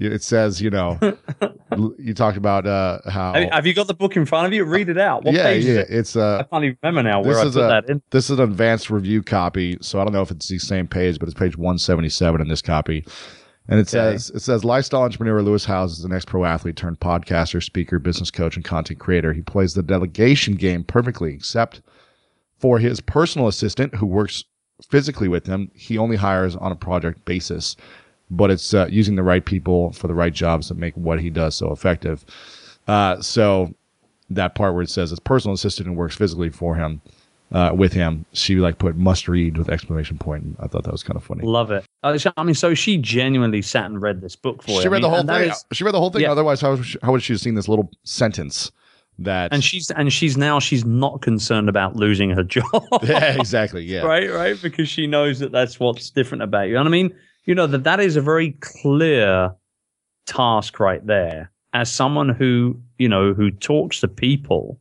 it 0.00 0.22
says, 0.22 0.62
you 0.62 0.70
know, 0.70 0.98
you 1.98 2.14
talked 2.14 2.38
about 2.38 2.66
uh, 2.66 2.98
how. 3.08 3.34
Have 3.34 3.66
you 3.66 3.74
got 3.74 3.86
the 3.86 3.94
book 3.94 4.16
in 4.16 4.24
front 4.24 4.46
of 4.46 4.52
you? 4.52 4.64
Read 4.64 4.88
it 4.88 4.98
out. 4.98 5.24
What 5.24 5.34
yeah, 5.34 5.50
yeah. 5.50 5.80
It? 5.80 5.90
It's 5.90 6.16
uh, 6.16 6.38
I 6.38 6.42
can't 6.44 6.64
even 6.64 6.78
remember 6.82 7.02
now 7.02 7.22
where 7.22 7.38
I 7.38 7.44
put 7.44 7.56
a, 7.56 7.60
that 7.60 7.90
in. 7.90 8.02
This 8.10 8.30
is 8.30 8.38
an 8.38 8.50
advanced 8.50 8.88
review 8.88 9.22
copy, 9.22 9.76
so 9.82 10.00
I 10.00 10.04
don't 10.04 10.12
know 10.12 10.22
if 10.22 10.30
it's 10.30 10.48
the 10.48 10.58
same 10.58 10.86
page, 10.86 11.18
but 11.18 11.28
it's 11.28 11.38
page 11.38 11.56
177 11.56 12.40
in 12.40 12.48
this 12.48 12.62
copy. 12.62 13.04
And 13.68 13.78
it 13.78 13.82
okay. 13.82 14.16
says 14.16 14.30
it 14.30 14.40
says 14.40 14.64
lifestyle 14.64 15.02
entrepreneur 15.02 15.42
Lewis 15.42 15.66
Howes 15.66 15.98
is 15.98 16.04
an 16.04 16.12
ex 16.12 16.24
pro 16.24 16.44
athlete 16.44 16.76
turned 16.76 16.98
podcaster, 16.98 17.62
speaker, 17.62 17.98
business 17.98 18.30
coach, 18.30 18.56
and 18.56 18.64
content 18.64 18.98
creator. 18.98 19.32
He 19.32 19.42
plays 19.42 19.74
the 19.74 19.82
delegation 19.82 20.54
game 20.54 20.82
perfectly, 20.82 21.34
except 21.34 21.82
for 22.58 22.78
his 22.78 23.00
personal 23.00 23.48
assistant 23.48 23.94
who 23.94 24.06
works 24.06 24.44
physically 24.88 25.28
with 25.28 25.46
him. 25.46 25.70
He 25.74 25.98
only 25.98 26.16
hires 26.16 26.56
on 26.56 26.72
a 26.72 26.76
project 26.76 27.24
basis 27.26 27.76
but 28.30 28.50
it's 28.50 28.72
uh, 28.74 28.86
using 28.90 29.16
the 29.16 29.22
right 29.22 29.44
people 29.44 29.92
for 29.92 30.06
the 30.06 30.14
right 30.14 30.32
jobs 30.32 30.68
that 30.68 30.76
make 30.76 30.94
what 30.94 31.20
he 31.20 31.30
does 31.30 31.54
so 31.54 31.72
effective. 31.72 32.24
Uh, 32.86 33.20
so 33.20 33.74
that 34.30 34.54
part 34.54 34.74
where 34.74 34.82
it 34.82 34.90
says 34.90 35.10
his 35.10 35.20
personal 35.20 35.54
assistant 35.54 35.88
and 35.88 35.96
works 35.96 36.16
physically 36.16 36.50
for 36.50 36.76
him, 36.76 37.00
uh, 37.52 37.72
with 37.74 37.92
him, 37.92 38.24
she 38.32 38.56
like 38.56 38.78
put 38.78 38.96
must 38.96 39.26
read 39.26 39.58
with 39.58 39.68
exclamation 39.68 40.18
point. 40.18 40.44
And 40.44 40.56
I 40.60 40.68
thought 40.68 40.84
that 40.84 40.92
was 40.92 41.02
kind 41.02 41.16
of 41.16 41.24
funny. 41.24 41.44
Love 41.44 41.70
it. 41.70 41.84
Uh, 42.04 42.16
I 42.36 42.44
mean, 42.44 42.54
so 42.54 42.74
she 42.74 42.96
genuinely 42.96 43.62
sat 43.62 43.86
and 43.86 44.00
read 44.00 44.20
this 44.20 44.36
book 44.36 44.62
for 44.62 44.70
you. 44.70 44.82
She 44.82 44.88
read 44.88 44.98
I 45.04 45.08
mean, 45.08 45.26
the 45.26 45.34
whole 45.34 45.40
thing. 45.40 45.50
Is, 45.50 45.64
she 45.72 45.84
read 45.84 45.94
the 45.94 45.98
whole 45.98 46.10
thing. 46.10 46.22
Yeah. 46.22 46.30
Otherwise, 46.30 46.60
how, 46.60 46.78
how 47.02 47.10
would 47.10 47.22
she 47.22 47.32
have 47.32 47.40
seen 47.40 47.56
this 47.56 47.68
little 47.68 47.90
sentence? 48.04 48.70
That 49.18 49.52
and 49.52 49.62
she's 49.62 49.90
and 49.90 50.10
she's 50.10 50.38
now 50.38 50.60
she's 50.60 50.86
not 50.86 51.20
concerned 51.20 51.68
about 51.68 51.94
losing 51.94 52.30
her 52.30 52.42
job. 52.42 52.64
yeah, 53.02 53.38
exactly. 53.38 53.84
Yeah, 53.84 54.00
right, 54.06 54.30
right, 54.30 54.62
because 54.62 54.88
she 54.88 55.06
knows 55.06 55.40
that 55.40 55.52
that's 55.52 55.78
what's 55.78 56.08
different 56.08 56.42
about 56.42 56.68
you. 56.68 56.78
And 56.78 56.88
I 56.88 56.90
mean, 56.90 57.14
you 57.44 57.54
know 57.54 57.66
that 57.66 57.84
that 57.84 58.00
is 58.00 58.16
a 58.16 58.20
very 58.20 58.52
clear 58.60 59.54
task 60.26 60.80
right 60.80 61.04
there. 61.06 61.50
As 61.72 61.90
someone 61.90 62.28
who 62.28 62.80
you 62.98 63.08
know 63.08 63.32
who 63.32 63.50
talks 63.50 64.00
to 64.00 64.08
people 64.08 64.78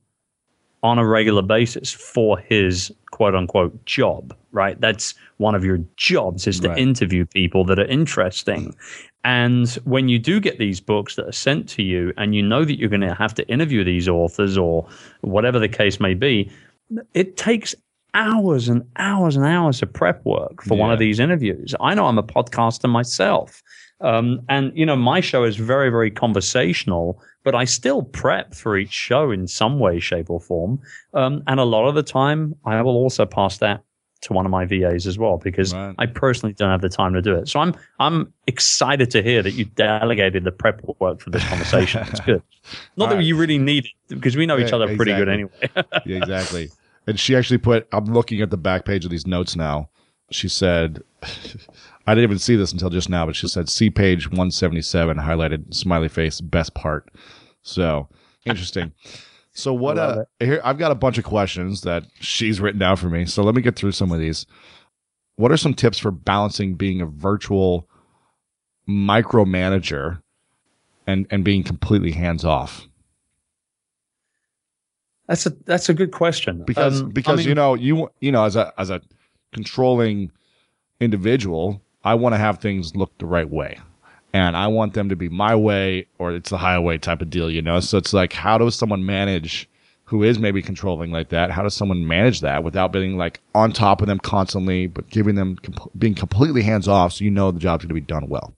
on 0.81 0.97
a 0.97 1.05
regular 1.05 1.41
basis 1.41 1.91
for 1.91 2.39
his 2.39 2.91
quote 3.11 3.35
unquote 3.35 3.85
job 3.85 4.33
right? 4.51 4.79
That's 4.79 5.13
one 5.37 5.55
of 5.55 5.63
your 5.63 5.79
jobs 5.95 6.47
is 6.47 6.59
to 6.61 6.69
right. 6.69 6.77
interview 6.77 7.25
people 7.25 7.63
that 7.65 7.79
are 7.79 7.85
interesting. 7.85 8.75
And 9.23 9.69
when 9.83 10.07
you 10.07 10.17
do 10.17 10.39
get 10.39 10.59
these 10.59 10.79
books 10.79 11.15
that 11.15 11.27
are 11.27 11.33
sent 11.33 11.67
to 11.69 11.83
you 11.83 12.13
and 12.17 12.33
you 12.33 12.41
know 12.41 12.63
that 12.63 12.79
you're 12.79 12.89
going 12.89 13.01
to 13.01 13.13
have 13.13 13.33
to 13.35 13.47
interview 13.47 13.83
these 13.83 14.07
authors 14.07 14.57
or 14.57 14.87
whatever 15.21 15.59
the 15.59 15.67
case 15.67 15.99
may 15.99 16.13
be 16.13 16.51
it 17.13 17.37
takes 17.37 17.75
hours 18.13 18.67
and 18.67 18.83
hours 18.97 19.35
and 19.35 19.45
hours 19.45 19.81
of 19.81 19.91
prep 19.91 20.23
work 20.25 20.63
for 20.63 20.75
yeah. 20.75 20.81
one 20.81 20.91
of 20.91 20.99
these 20.99 21.19
interviews. 21.19 21.75
I 21.79 21.93
know 21.93 22.05
I'm 22.05 22.17
a 22.17 22.23
podcaster 22.23 22.89
myself. 22.89 23.61
Um, 24.01 24.41
and, 24.47 24.71
you 24.75 24.85
know, 24.85 24.95
my 24.95 25.19
show 25.19 25.43
is 25.43 25.57
very, 25.57 25.89
very 25.89 26.09
conversational, 26.09 27.21
but 27.43 27.53
I 27.53 27.65
still 27.65 28.03
prep 28.03 28.53
for 28.53 28.77
each 28.77 28.91
show 28.91 29.31
in 29.31 29.47
some 29.47 29.77
way, 29.77 29.99
shape, 29.99 30.29
or 30.29 30.39
form. 30.39 30.79
Um, 31.13 31.43
and 31.47 31.59
a 31.59 31.65
lot 31.65 31.87
of 31.87 31.95
the 31.95 32.03
time, 32.03 32.55
I 32.65 32.81
will 32.81 32.95
also 32.95 33.25
pass 33.25 33.57
that 33.57 33.83
to 34.21 34.33
one 34.33 34.45
of 34.45 34.51
my 34.51 34.65
VAs 34.65 35.07
as 35.07 35.17
well 35.17 35.37
because 35.37 35.73
right. 35.73 35.95
I 35.97 36.05
personally 36.05 36.53
don't 36.53 36.69
have 36.69 36.81
the 36.81 36.89
time 36.89 37.13
to 37.13 37.21
do 37.21 37.35
it. 37.35 37.47
So 37.47 37.59
I'm 37.59 37.73
I'm 37.99 38.33
excited 38.47 39.11
to 39.11 39.23
hear 39.23 39.41
that 39.41 39.51
you 39.51 39.65
delegated 39.65 40.43
the 40.43 40.51
prep 40.51 40.81
work 40.99 41.21
for 41.21 41.29
this 41.29 41.47
conversation. 41.47 42.05
It's 42.09 42.19
good. 42.19 42.41
Not 42.97 43.05
All 43.05 43.09
that 43.09 43.15
right. 43.15 43.23
you 43.23 43.37
really 43.37 43.57
need 43.57 43.85
it 43.85 43.91
because 44.09 44.35
we 44.35 44.45
know 44.45 44.59
each 44.59 44.73
other 44.73 44.93
pretty 44.95 45.13
good 45.13 45.29
anyway. 45.29 45.51
yeah, 46.05 46.17
exactly. 46.17 46.69
And 47.09 47.19
she 47.19 47.35
actually 47.35 47.57
put, 47.57 47.87
I'm 47.91 48.05
looking 48.05 48.39
at 48.41 48.51
the 48.51 48.57
back 48.57 48.85
page 48.85 49.03
of 49.03 49.09
these 49.09 49.25
notes 49.25 49.55
now. 49.55 49.89
She 50.29 50.47
said, 50.47 51.01
I 52.05 52.13
didn't 52.13 52.25
even 52.25 52.37
see 52.37 52.55
this 52.55 52.71
until 52.71 52.91
just 52.91 53.09
now, 53.09 53.25
but 53.25 53.35
she 53.35 53.47
said, 53.47 53.67
see 53.67 53.89
page 53.89 54.27
177, 54.27 55.17
highlighted 55.17 55.73
smiley 55.73 56.07
face, 56.07 56.39
best 56.39 56.75
part. 56.75 57.09
So 57.63 58.07
interesting. 58.45 58.93
So 59.51 59.73
what? 59.73 59.97
Uh, 59.97 60.23
here 60.39 60.61
I've 60.63 60.77
got 60.77 60.91
a 60.91 60.95
bunch 60.95 61.17
of 61.17 61.25
questions 61.25 61.81
that 61.81 62.05
she's 62.21 62.61
written 62.61 62.79
down 62.79 62.95
for 62.95 63.09
me. 63.09 63.25
So 63.25 63.43
let 63.43 63.55
me 63.55 63.61
get 63.61 63.75
through 63.75 63.91
some 63.91 64.11
of 64.11 64.19
these. 64.19 64.45
What 65.35 65.51
are 65.51 65.57
some 65.57 65.73
tips 65.73 65.97
for 65.97 66.11
balancing 66.11 66.75
being 66.75 67.01
a 67.01 67.05
virtual 67.05 67.89
micromanager 68.87 70.21
and 71.07 71.27
and 71.29 71.43
being 71.43 71.63
completely 71.63 72.11
hands 72.11 72.45
off? 72.45 72.87
That's 75.29 75.45
a 75.45 75.51
that's 75.65 75.87
a 75.87 75.93
good 75.93 76.11
question 76.11 76.63
because 76.65 77.01
um, 77.01 77.09
because 77.11 77.33
I 77.33 77.37
mean, 77.37 77.47
you 77.47 77.55
know 77.55 77.75
you 77.75 78.09
you 78.19 78.31
know 78.31 78.43
as 78.43 78.57
a 78.57 78.73
as 78.77 78.89
a 78.89 78.99
controlling 79.53 80.31
individual, 80.99 81.81
I 82.03 82.15
want 82.15 82.33
to 82.33 82.37
have 82.37 82.59
things 82.59 82.95
look 82.95 83.17
the 83.19 83.25
right 83.25 83.49
way, 83.49 83.79
and 84.33 84.57
I 84.57 84.67
want 84.67 84.93
them 84.93 85.09
to 85.09 85.15
be 85.15 85.29
my 85.29 85.55
way 85.55 86.07
or 86.17 86.33
it's 86.33 86.49
the 86.49 86.57
highway 86.57 86.97
type 86.97 87.21
of 87.21 87.29
deal, 87.29 87.49
you 87.49 87.61
know? 87.61 87.79
So 87.79 87.97
it's 87.97 88.13
like, 88.13 88.33
how 88.33 88.57
does 88.57 88.75
someone 88.75 89.05
manage 89.05 89.69
who 90.05 90.23
is 90.23 90.39
maybe 90.39 90.61
controlling 90.61 91.11
like 91.11 91.29
that? 91.29 91.51
How 91.51 91.61
does 91.61 91.75
someone 91.75 92.07
manage 92.07 92.41
that 92.41 92.63
without 92.63 92.91
being 92.91 93.17
like 93.17 93.39
on 93.53 93.71
top 93.71 94.01
of 94.01 94.07
them 94.07 94.19
constantly, 94.19 94.87
but 94.87 95.09
giving 95.09 95.35
them, 95.35 95.57
comp- 95.57 95.91
being 95.97 96.15
completely 96.15 96.63
hands 96.63 96.87
off 96.87 97.13
so 97.13 97.23
you 97.23 97.31
know 97.31 97.51
the 97.51 97.59
job's 97.59 97.83
going 97.83 97.89
to 97.89 97.93
be 97.93 98.01
done 98.01 98.27
well? 98.27 98.53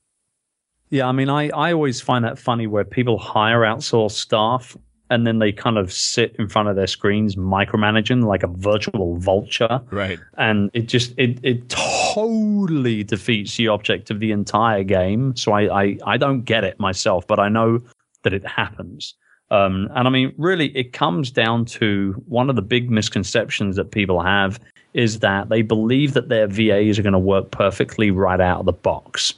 Yeah, 0.90 1.06
I 1.06 1.12
mean, 1.12 1.30
I, 1.30 1.48
I 1.50 1.72
always 1.72 2.00
find 2.00 2.24
that 2.24 2.38
funny 2.38 2.66
where 2.66 2.84
people 2.84 3.18
hire 3.18 3.60
outsourced 3.60 4.12
staff 4.12 4.76
and 5.10 5.26
then 5.26 5.38
they 5.38 5.52
kind 5.52 5.76
of 5.76 5.92
sit 5.92 6.34
in 6.38 6.48
front 6.48 6.68
of 6.68 6.76
their 6.76 6.86
screens 6.86 7.36
micromanaging 7.36 8.24
like 8.24 8.42
a 8.42 8.46
virtual 8.46 9.16
vulture. 9.18 9.80
Right. 9.90 10.18
And 10.38 10.70
it 10.72 10.82
just 10.82 11.12
it, 11.18 11.38
it 11.42 11.68
totally 11.68 13.04
defeats 13.04 13.56
the 13.56 13.68
object 13.68 14.10
of 14.10 14.20
the 14.20 14.32
entire 14.32 14.84
game. 14.84 15.36
So 15.36 15.52
I, 15.52 15.82
I 15.82 15.98
i 16.06 16.16
don't 16.16 16.42
get 16.42 16.64
it 16.64 16.78
myself 16.80 17.26
but 17.26 17.38
i 17.38 17.48
know 17.48 17.80
that 18.22 18.32
it 18.32 18.46
happens. 18.46 19.14
Um, 19.50 19.90
and 19.94 20.08
i 20.08 20.10
mean 20.10 20.32
really 20.38 20.68
it 20.76 20.94
comes 20.94 21.30
down 21.30 21.66
to 21.66 22.12
one 22.26 22.48
of 22.48 22.56
the 22.56 22.62
big 22.62 22.90
misconceptions 22.90 23.76
that 23.76 23.90
people 23.90 24.22
have 24.22 24.58
is 24.94 25.18
that 25.18 25.50
they 25.50 25.60
believe 25.60 26.14
that 26.14 26.30
their 26.30 26.46
vas 26.46 26.98
are 26.98 27.02
going 27.02 27.12
to 27.12 27.18
work 27.18 27.50
perfectly 27.50 28.10
right 28.10 28.40
out 28.40 28.60
of 28.60 28.66
the 28.66 28.72
box 28.72 29.34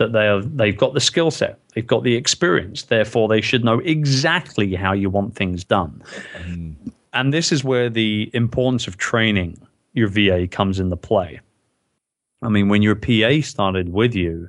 that 0.00 0.12
they 0.12 0.24
have 0.24 0.56
they've 0.56 0.76
got 0.76 0.94
the 0.94 1.00
skill 1.00 1.30
set, 1.30 1.60
they've 1.74 1.86
got 1.86 2.02
the 2.02 2.16
experience, 2.16 2.84
therefore 2.84 3.28
they 3.28 3.42
should 3.42 3.62
know 3.62 3.78
exactly 3.80 4.74
how 4.74 4.92
you 4.92 5.10
want 5.10 5.36
things 5.36 5.62
done. 5.62 6.02
Mm. 6.38 6.74
And 7.12 7.34
this 7.34 7.52
is 7.52 7.62
where 7.62 7.90
the 7.90 8.30
importance 8.32 8.88
of 8.88 8.96
training 8.96 9.60
your 9.92 10.08
VA 10.08 10.48
comes 10.48 10.80
into 10.80 10.96
play. 10.96 11.40
I 12.42 12.48
mean, 12.48 12.68
when 12.68 12.80
your 12.80 12.94
PA 12.94 13.42
started 13.42 13.92
with 13.92 14.14
you, 14.14 14.48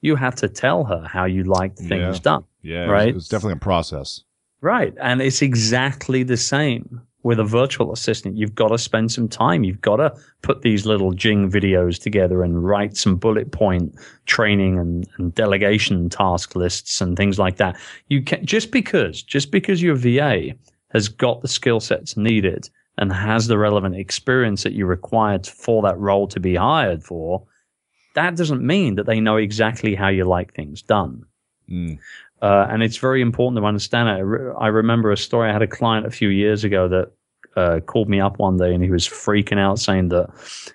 you 0.00 0.16
had 0.16 0.36
to 0.38 0.48
tell 0.48 0.84
her 0.84 1.06
how 1.06 1.26
you 1.26 1.44
liked 1.44 1.78
things 1.78 2.16
yeah. 2.16 2.22
done. 2.22 2.44
Yeah, 2.62 2.84
right. 2.86 3.14
It's 3.14 3.28
definitely 3.28 3.54
a 3.54 3.56
process. 3.56 4.22
Right, 4.62 4.94
and 4.98 5.20
it's 5.20 5.42
exactly 5.42 6.22
the 6.22 6.38
same 6.38 7.02
with 7.26 7.40
a 7.40 7.44
virtual 7.44 7.92
assistant, 7.92 8.36
you've 8.36 8.54
got 8.54 8.68
to 8.68 8.78
spend 8.78 9.10
some 9.10 9.28
time. 9.28 9.64
You've 9.64 9.80
got 9.80 9.96
to 9.96 10.14
put 10.42 10.62
these 10.62 10.86
little 10.86 11.10
Jing 11.10 11.50
videos 11.50 12.00
together 12.00 12.44
and 12.44 12.64
write 12.64 12.96
some 12.96 13.16
bullet 13.16 13.50
point 13.50 13.96
training 14.26 14.78
and, 14.78 15.08
and 15.18 15.34
delegation 15.34 16.08
task 16.08 16.54
lists 16.54 17.00
and 17.00 17.16
things 17.16 17.36
like 17.36 17.56
that. 17.56 17.76
You 18.06 18.22
can 18.22 18.46
just 18.46 18.70
because 18.70 19.24
just 19.24 19.50
because 19.50 19.82
your 19.82 19.96
VA 19.96 20.54
has 20.90 21.08
got 21.08 21.42
the 21.42 21.48
skill 21.48 21.80
sets 21.80 22.16
needed 22.16 22.70
and 22.96 23.12
has 23.12 23.48
the 23.48 23.58
relevant 23.58 23.96
experience 23.96 24.62
that 24.62 24.74
you 24.74 24.86
require 24.86 25.40
for 25.42 25.82
that 25.82 25.98
role 25.98 26.28
to 26.28 26.38
be 26.38 26.54
hired 26.54 27.02
for, 27.02 27.44
that 28.14 28.36
doesn't 28.36 28.64
mean 28.64 28.94
that 28.94 29.06
they 29.06 29.18
know 29.18 29.36
exactly 29.36 29.96
how 29.96 30.08
you 30.08 30.24
like 30.24 30.54
things 30.54 30.80
done. 30.80 31.24
Mm. 31.68 31.98
Uh, 32.42 32.66
and 32.68 32.82
it's 32.82 32.98
very 32.98 33.22
important 33.22 33.60
to 33.60 33.66
understand 33.66 34.08
it. 34.08 34.12
I, 34.12 34.18
re- 34.18 34.54
I 34.58 34.66
remember 34.68 35.10
a 35.10 35.16
story. 35.16 35.48
I 35.48 35.52
had 35.52 35.62
a 35.62 35.66
client 35.66 36.06
a 36.06 36.10
few 36.10 36.28
years 36.28 36.64
ago 36.64 36.88
that 36.88 37.12
uh, 37.56 37.80
called 37.80 38.08
me 38.08 38.20
up 38.20 38.38
one 38.38 38.58
day 38.58 38.74
and 38.74 38.84
he 38.84 38.90
was 38.90 39.08
freaking 39.08 39.58
out, 39.58 39.78
saying 39.78 40.08
that 40.10 40.28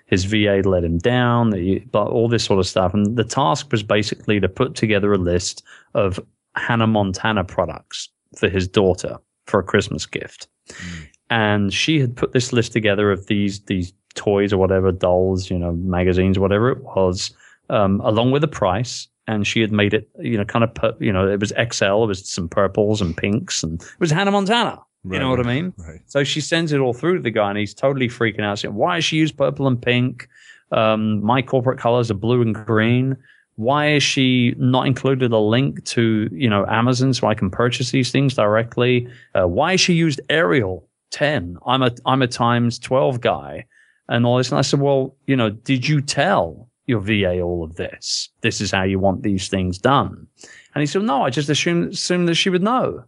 his 0.06 0.24
VA 0.24 0.62
let 0.64 0.82
him 0.82 0.98
down, 0.98 1.50
that 1.50 1.60
he, 1.60 1.78
but 1.78 2.08
all 2.08 2.28
this 2.28 2.44
sort 2.44 2.58
of 2.58 2.66
stuff. 2.66 2.92
And 2.92 3.16
the 3.16 3.24
task 3.24 3.70
was 3.70 3.82
basically 3.82 4.40
to 4.40 4.48
put 4.48 4.74
together 4.74 5.12
a 5.12 5.18
list 5.18 5.62
of 5.94 6.18
Hannah 6.56 6.88
Montana 6.88 7.44
products 7.44 8.08
for 8.36 8.48
his 8.48 8.66
daughter 8.66 9.18
for 9.46 9.60
a 9.60 9.64
Christmas 9.64 10.06
gift. 10.06 10.48
Mm. 10.68 11.08
And 11.30 11.72
she 11.72 12.00
had 12.00 12.16
put 12.16 12.32
this 12.32 12.52
list 12.52 12.72
together 12.72 13.10
of 13.10 13.26
these 13.26 13.60
these 13.60 13.92
toys 14.14 14.52
or 14.52 14.58
whatever, 14.58 14.92
dolls, 14.92 15.50
you 15.50 15.58
know, 15.58 15.72
magazines, 15.72 16.38
whatever 16.38 16.70
it 16.70 16.82
was, 16.82 17.34
um, 17.70 18.00
along 18.00 18.32
with 18.32 18.42
the 18.42 18.48
price 18.48 19.08
and 19.26 19.46
she 19.46 19.60
had 19.60 19.72
made 19.72 19.94
it, 19.94 20.08
you 20.20 20.36
know, 20.36 20.44
kind 20.44 20.64
of, 20.64 21.00
you 21.00 21.12
know, 21.12 21.28
it 21.28 21.40
was 21.40 21.52
Excel, 21.52 22.04
it 22.04 22.06
was 22.06 22.28
some 22.28 22.48
purples 22.48 23.00
and 23.00 23.16
pinks, 23.16 23.62
and 23.62 23.80
it 23.80 24.00
was 24.00 24.10
Hannah 24.10 24.30
Montana. 24.30 24.80
Right, 25.04 25.16
you 25.16 25.20
know 25.20 25.30
what 25.30 25.40
I 25.40 25.42
mean? 25.42 25.72
Right. 25.76 26.00
So 26.06 26.22
she 26.22 26.40
sends 26.40 26.70
it 26.70 26.78
all 26.78 26.92
through 26.92 27.16
to 27.16 27.22
the 27.22 27.30
guy, 27.30 27.48
and 27.50 27.58
he's 27.58 27.74
totally 27.74 28.08
freaking 28.08 28.42
out, 28.42 28.60
saying, 28.60 28.74
"Why 28.74 28.96
has 28.96 29.04
she 29.04 29.16
used 29.16 29.36
purple 29.36 29.66
and 29.66 29.80
pink? 29.80 30.28
Um, 30.70 31.24
my 31.24 31.42
corporate 31.42 31.78
colors 31.78 32.10
are 32.10 32.14
blue 32.14 32.40
and 32.40 32.54
green. 32.54 33.16
Why 33.56 33.94
is 33.94 34.02
she 34.02 34.54
not 34.58 34.86
included 34.86 35.32
a 35.32 35.38
link 35.38 35.84
to 35.86 36.28
you 36.32 36.48
know 36.48 36.64
Amazon 36.66 37.14
so 37.14 37.26
I 37.26 37.34
can 37.34 37.50
purchase 37.50 37.90
these 37.90 38.12
things 38.12 38.34
directly? 38.34 39.08
Uh, 39.34 39.48
why 39.48 39.72
has 39.72 39.80
she 39.80 39.94
used 39.94 40.20
Arial 40.30 40.88
10? 41.10 41.58
I'm 41.66 41.82
a 41.82 41.90
I'm 42.06 42.22
a 42.22 42.28
times 42.28 42.78
12 42.78 43.20
guy, 43.20 43.66
and 44.08 44.24
all 44.24 44.38
this." 44.38 44.50
And 44.50 44.58
I 44.58 44.62
said, 44.62 44.80
"Well, 44.80 45.16
you 45.26 45.34
know, 45.34 45.50
did 45.50 45.88
you 45.88 46.00
tell 46.00 46.68
your 46.92 47.00
VA 47.00 47.40
all 47.40 47.64
of 47.64 47.74
this. 47.76 48.28
This 48.42 48.60
is 48.60 48.70
how 48.70 48.84
you 48.84 48.98
want 48.98 49.22
these 49.22 49.48
things 49.48 49.78
done. 49.78 50.26
And 50.74 50.82
he 50.82 50.86
said, 50.86 51.02
no, 51.02 51.22
I 51.22 51.30
just 51.30 51.48
assumed, 51.48 51.92
assumed 51.94 52.28
that 52.28 52.36
she 52.36 52.50
would 52.50 52.62
know. 52.62 53.04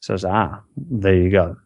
So 0.00 0.14
I 0.14 0.16
said, 0.18 0.30
ah, 0.30 0.60
there 0.76 1.14
you 1.14 1.30
go. 1.30 1.56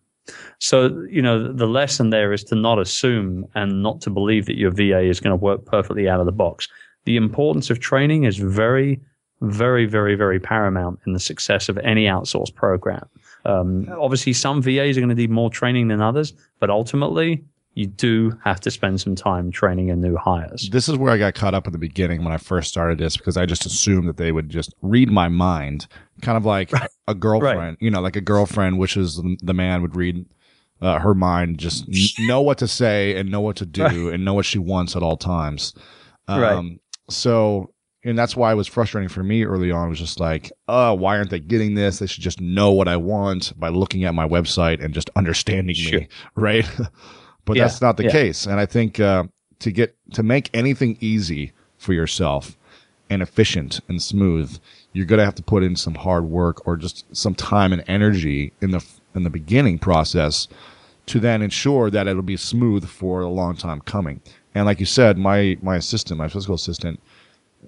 So, 0.58 1.04
you 1.10 1.20
know, 1.20 1.52
the 1.52 1.66
lesson 1.66 2.10
there 2.10 2.32
is 2.32 2.44
to 2.44 2.54
not 2.54 2.78
assume 2.78 3.46
and 3.54 3.82
not 3.82 4.00
to 4.02 4.10
believe 4.10 4.46
that 4.46 4.56
your 4.56 4.70
VA 4.70 5.00
is 5.00 5.20
going 5.20 5.36
to 5.36 5.44
work 5.44 5.64
perfectly 5.66 6.08
out 6.08 6.20
of 6.20 6.26
the 6.26 6.32
box. 6.32 6.68
The 7.04 7.16
importance 7.16 7.70
of 7.70 7.80
training 7.80 8.24
is 8.24 8.36
very, 8.36 9.00
very, 9.40 9.86
very, 9.86 10.14
very 10.14 10.38
paramount 10.38 11.00
in 11.06 11.12
the 11.12 11.20
success 11.20 11.68
of 11.68 11.76
any 11.78 12.04
outsourced 12.04 12.54
program. 12.54 13.08
Um, 13.44 13.88
obviously, 13.98 14.32
some 14.32 14.62
VAs 14.62 14.96
are 14.96 15.00
going 15.00 15.08
to 15.08 15.16
need 15.16 15.30
more 15.30 15.50
training 15.50 15.88
than 15.88 16.00
others, 16.00 16.32
but 16.60 16.70
ultimately, 16.70 17.44
you 17.74 17.86
do 17.86 18.38
have 18.44 18.60
to 18.60 18.70
spend 18.70 19.00
some 19.00 19.14
time 19.14 19.50
training 19.50 19.88
in 19.88 20.00
new 20.00 20.16
hires. 20.16 20.68
This 20.70 20.88
is 20.88 20.96
where 20.96 21.12
I 21.12 21.18
got 21.18 21.34
caught 21.34 21.54
up 21.54 21.66
in 21.66 21.72
the 21.72 21.78
beginning 21.78 22.22
when 22.22 22.32
I 22.32 22.36
first 22.36 22.68
started 22.68 22.98
this 22.98 23.16
because 23.16 23.36
I 23.36 23.46
just 23.46 23.64
assumed 23.64 24.08
that 24.08 24.18
they 24.18 24.30
would 24.30 24.50
just 24.50 24.74
read 24.82 25.10
my 25.10 25.28
mind, 25.28 25.86
kind 26.20 26.36
of 26.36 26.44
like 26.44 26.70
right. 26.72 26.90
a 27.08 27.14
girlfriend, 27.14 27.58
right. 27.58 27.76
you 27.80 27.90
know, 27.90 28.00
like 28.00 28.16
a 28.16 28.20
girlfriend 28.20 28.78
wishes 28.78 29.22
the 29.42 29.54
man 29.54 29.80
would 29.80 29.96
read 29.96 30.26
uh, 30.82 30.98
her 30.98 31.14
mind, 31.14 31.58
just 31.58 31.86
know 32.18 32.42
what 32.42 32.58
to 32.58 32.68
say 32.68 33.16
and 33.16 33.30
know 33.30 33.40
what 33.40 33.56
to 33.56 33.66
do 33.66 33.82
right. 33.84 34.14
and 34.14 34.24
know 34.24 34.34
what 34.34 34.44
she 34.44 34.58
wants 34.58 34.94
at 34.94 35.02
all 35.02 35.16
times. 35.16 35.72
Um, 36.28 36.40
right. 36.40 36.80
So, 37.08 37.72
and 38.04 38.18
that's 38.18 38.36
why 38.36 38.52
it 38.52 38.56
was 38.56 38.66
frustrating 38.66 39.08
for 39.08 39.22
me 39.22 39.44
early 39.44 39.70
on. 39.70 39.86
It 39.86 39.90
was 39.90 39.98
just 39.98 40.20
like, 40.20 40.52
oh, 40.68 40.92
why 40.92 41.16
aren't 41.16 41.30
they 41.30 41.40
getting 41.40 41.74
this? 41.74 42.00
They 42.00 42.06
should 42.06 42.22
just 42.22 42.40
know 42.40 42.72
what 42.72 42.88
I 42.88 42.96
want 42.96 43.58
by 43.58 43.68
looking 43.68 44.04
at 44.04 44.14
my 44.14 44.28
website 44.28 44.84
and 44.84 44.92
just 44.92 45.08
understanding 45.16 45.74
sure. 45.74 46.00
me, 46.00 46.08
right? 46.34 46.68
but 47.44 47.56
yeah, 47.56 47.64
that's 47.64 47.80
not 47.80 47.96
the 47.96 48.04
yeah. 48.04 48.10
case. 48.10 48.46
And 48.46 48.60
I 48.60 48.66
think 48.66 49.00
uh, 49.00 49.24
to 49.60 49.70
get 49.70 49.96
to 50.14 50.22
make 50.22 50.50
anything 50.54 50.96
easy 51.00 51.52
for 51.78 51.92
yourself 51.92 52.56
and 53.10 53.22
efficient 53.22 53.80
and 53.88 54.02
smooth, 54.02 54.58
you're 54.92 55.06
going 55.06 55.18
to 55.18 55.24
have 55.24 55.34
to 55.34 55.42
put 55.42 55.62
in 55.62 55.76
some 55.76 55.94
hard 55.94 56.24
work 56.24 56.66
or 56.66 56.76
just 56.76 57.04
some 57.14 57.34
time 57.34 57.72
and 57.72 57.84
energy 57.86 58.52
in 58.60 58.70
the 58.70 58.84
in 59.14 59.22
the 59.24 59.30
beginning 59.30 59.78
process 59.78 60.48
to 61.06 61.18
then 61.18 61.42
ensure 61.42 61.90
that 61.90 62.06
it'll 62.06 62.22
be 62.22 62.36
smooth 62.36 62.88
for 62.88 63.20
a 63.20 63.28
long 63.28 63.56
time 63.56 63.80
coming. 63.80 64.20
And 64.54 64.66
like 64.66 64.80
you 64.80 64.86
said, 64.86 65.18
my 65.18 65.58
my 65.62 65.76
assistant, 65.76 66.18
my 66.18 66.28
physical 66.28 66.54
assistant, 66.54 67.00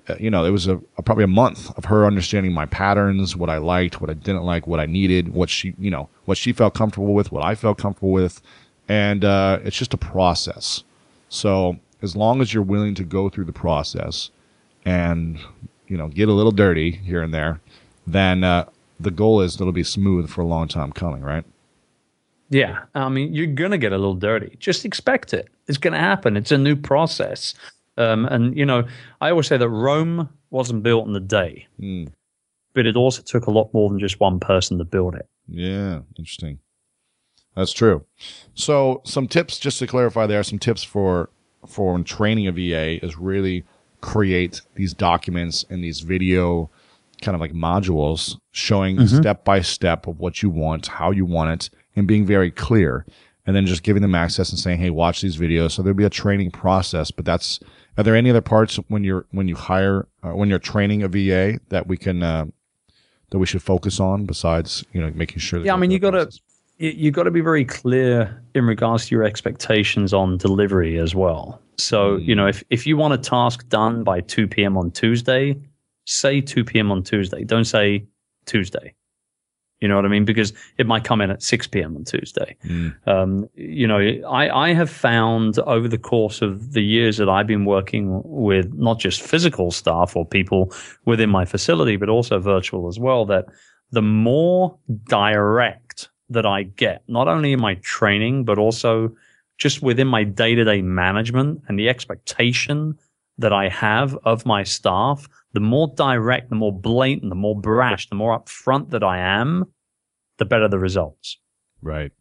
uh, 0.09 0.14
you 0.18 0.31
know, 0.31 0.45
it 0.45 0.51
was 0.51 0.66
a, 0.66 0.81
a, 0.99 1.03
probably 1.03 1.25
a 1.25 1.29
month 1.29 1.77
of 1.77 1.87
her 1.87 2.05
understanding 2.05 2.53
my 2.53 2.66
patterns, 2.66 3.37
what 3.37 3.51
I 3.51 3.59
liked, 3.59 4.01
what 4.01 4.11
I 4.11 4.14
didn't 4.14 4.43
like, 4.43 4.66
what 4.66 4.81
I 4.81 4.87
needed, 4.87 5.33
what 5.33 5.49
she, 5.49 5.75
you 5.79 5.91
know, 5.91 6.09
what 6.25 6.37
she 6.37 6.53
felt 6.53 6.75
comfortable 6.75 7.14
with, 7.14 7.33
what 7.33 7.45
I 7.45 7.55
felt 7.55 7.79
comfortable 7.79 8.11
with, 8.11 8.43
and 8.89 9.24
uh, 9.24 9.59
it's 9.62 9.76
just 9.76 9.95
a 9.95 9.99
process. 9.99 10.85
So 11.28 11.76
as 12.03 12.14
long 12.14 12.41
as 12.41 12.53
you're 12.53 12.62
willing 12.62 12.95
to 12.97 13.05
go 13.05 13.28
through 13.28 13.47
the 13.47 13.53
process 13.53 14.30
and 14.85 15.39
you 15.89 15.97
know 15.97 16.09
get 16.09 16.28
a 16.28 16.32
little 16.32 16.53
dirty 16.53 16.91
here 16.91 17.22
and 17.22 17.32
there, 17.32 17.61
then 18.07 18.45
uh, 18.45 18.68
the 19.01 19.11
goal 19.11 19.41
is 19.41 19.57
that 19.57 19.64
it'll 19.64 19.72
be 19.72 19.82
smooth 19.82 20.28
for 20.28 20.43
a 20.43 20.47
long 20.47 20.68
time 20.68 20.93
coming, 20.93 21.22
right? 21.22 21.45
Yeah, 22.51 22.85
I 22.95 23.09
mean 23.09 23.35
you're 23.35 23.47
gonna 23.47 23.78
get 23.78 23.93
a 23.93 23.99
little 23.99 24.14
dirty. 24.14 24.57
Just 24.59 24.85
expect 24.85 25.32
it. 25.32 25.49
It's 25.66 25.78
gonna 25.78 25.99
happen. 25.99 26.37
It's 26.37 26.53
a 26.53 26.59
new 26.59 26.76
process. 26.76 27.55
Um, 27.97 28.26
and 28.26 28.57
you 28.57 28.66
know, 28.66 28.85
I 29.20 29.30
always 29.30 29.47
say 29.47 29.57
that 29.57 29.68
Rome 29.68 30.28
wasn't 30.51 30.82
built 30.82 31.07
in 31.07 31.14
a 31.16 31.20
day, 31.20 31.66
mm. 31.80 32.09
but 32.74 32.87
it 32.87 32.97
also 32.97 33.22
took 33.22 33.47
a 33.47 33.51
lot 33.51 33.72
more 33.72 33.89
than 33.89 33.99
just 33.99 34.20
one 34.20 34.41
person 34.41 34.78
to 34.78 34.85
build 34.85 35.14
it. 35.14 35.26
Yeah, 35.49 36.01
interesting. 36.18 36.59
That's 37.55 37.73
true. 37.73 38.05
So 38.55 39.01
some 39.05 39.29
tips, 39.29 39.59
just 39.59 39.79
to 39.79 39.87
clarify, 39.87 40.27
there 40.27 40.41
are 40.41 40.45
some 40.45 40.59
tips 40.59 40.83
for 40.83 41.31
for 41.67 41.99
training 42.01 42.47
a 42.47 42.53
VA 42.53 43.05
is 43.05 43.17
really 43.17 43.65
create 44.01 44.61
these 44.75 44.93
documents 44.93 45.65
and 45.71 45.83
these 45.83 46.01
video 46.01 46.71
kind 47.23 47.35
of 47.35 47.41
like 47.41 47.53
modules 47.53 48.39
showing 48.53 48.97
mm-hmm. 48.97 49.17
step 49.17 49.45
by 49.45 49.61
step 49.63 50.07
of 50.07 50.19
what 50.19 50.43
you 50.43 50.51
want, 50.51 50.87
how 50.87 51.11
you 51.11 51.25
want 51.25 51.51
it, 51.51 51.71
and 51.97 52.07
being 52.07 52.27
very 52.27 52.51
clear. 52.51 53.07
And 53.47 53.55
then 53.55 53.67
just 53.67 53.83
giving 53.83 54.01
them 54.01 54.15
access 54.15 54.49
and 54.51 54.59
saying, 54.59 54.79
"Hey, 54.79 54.89
watch 54.89 55.21
these 55.21 55.37
videos." 55.37 55.73
So 55.73 55.83
there'll 55.83 55.97
be 55.97 56.05
a 56.05 56.11
training 56.11 56.51
process. 56.51 57.11
But 57.11 57.27
that's 57.27 57.61
are 57.99 58.03
there 58.03 58.17
any 58.17 58.31
other 58.31 58.41
parts 58.41 58.77
when 58.89 59.05
you're 59.05 59.27
when 59.33 59.49
you 59.49 59.55
hire 59.55 60.09
uh, 60.23 60.35
when 60.35 60.49
you're 60.49 60.59
training 60.59 61.03
a 61.03 61.09
VA 61.09 61.61
that 61.69 61.87
we 61.87 61.99
can 61.99 62.23
uh, 62.23 62.47
that 63.31 63.39
we 63.39 63.45
should 63.45 63.63
focus 63.63 64.01
on 64.01 64.25
besides 64.25 64.83
you 64.93 65.01
know 65.01 65.13
making 65.15 65.41
sure? 65.41 65.59
That 65.59 65.67
Yeah, 65.67 65.75
I 65.75 65.77
mean, 65.77 65.91
you 65.91 65.99
got 65.99 66.13
to 66.13 66.31
you've 66.79 67.14
got 67.14 67.25
to 67.25 67.31
be 67.31 67.41
very 67.41 67.64
clear 67.64 68.43
in 68.55 68.64
regards 68.64 69.07
to 69.07 69.14
your 69.14 69.25
expectations 69.25 70.12
on 70.12 70.39
delivery 70.39 70.99
as 70.99 71.14
well. 71.14 71.61
So, 71.79 72.16
you 72.16 72.35
know, 72.35 72.47
if, 72.47 72.62
if 72.70 72.87
you 72.87 72.97
want 72.97 73.14
a 73.14 73.18
task 73.18 73.68
done 73.68 74.05
by 74.05 74.20
2 74.20 74.47
p.m. 74.47 74.77
on 74.77 74.91
Tuesday, 74.91 75.57
say 76.07 76.41
2 76.41 76.64
p.m. 76.64 76.91
on 76.91 77.03
Tuesday. 77.03 77.45
Don't 77.45 77.64
say 77.64 78.07
Tuesday. 78.47 78.95
You 79.81 79.89
know 79.89 79.97
what 79.97 80.05
I 80.05 80.09
mean? 80.09 80.25
Because 80.25 80.53
it 80.79 80.87
might 80.87 81.05
come 81.05 81.20
in 81.20 81.31
at 81.31 81.43
6 81.43 81.66
p.m. 81.66 81.97
on 81.97 82.05
Tuesday. 82.05 82.57
Mm. 82.64 82.95
Um, 83.07 83.49
you 83.55 83.87
know, 83.87 83.99
I, 83.99 84.49
I 84.49 84.72
have 84.72 84.89
found 84.89 85.59
over 85.59 85.89
the 85.89 85.99
course 85.99 86.41
of 86.43 86.72
the 86.72 86.83
years 86.83 87.18
that 87.18 87.29
I've 87.29 87.47
been 87.47 87.64
working 87.64 88.22
with 88.25 88.72
not 88.72 88.99
just 88.99 89.20
physical 89.20 89.70
staff 89.70 90.16
or 90.16 90.25
people 90.25 90.72
within 91.05 91.29
my 91.29 91.45
facility, 91.45 91.97
but 91.97 92.09
also 92.09 92.39
virtual 92.39 92.89
as 92.89 92.99
well, 92.99 93.27
that 93.27 93.47
the 93.91 94.01
more 94.03 94.79
direct 95.09 95.84
that 96.31 96.47
I 96.47 96.64
get, 96.64 97.03
not 97.09 97.29
only 97.29 97.53
in 97.53 97.61
my 97.61 97.75
training, 97.77 98.45
but 98.45 98.59
also 98.59 99.14
just 99.59 99.83
within 99.83 100.07
my 100.07 100.25
day 100.25 100.55
to 100.55 100.64
day 100.64 100.83
management 100.83 101.62
and 101.68 101.79
the 101.79 101.89
expectation 101.89 102.99
that 103.39 103.53
I 103.53 103.68
have 103.68 104.16
of 104.25 104.47
my 104.47 104.62
staff, 104.62 105.29
the 105.53 105.61
more 105.61 105.89
direct, 105.97 106.51
the 106.51 106.57
more 106.57 106.72
blatant, 106.72 107.31
the 107.31 107.37
more 107.37 107.59
brash, 107.59 108.09
the 108.09 108.14
more 108.14 108.39
upfront 108.39 108.91
that 108.91 109.03
I 109.03 109.18
am, 109.18 109.64
the 110.39 110.45
better 110.45 110.68
the 110.68 110.79
results. 110.79 111.39
Right. 111.83 112.12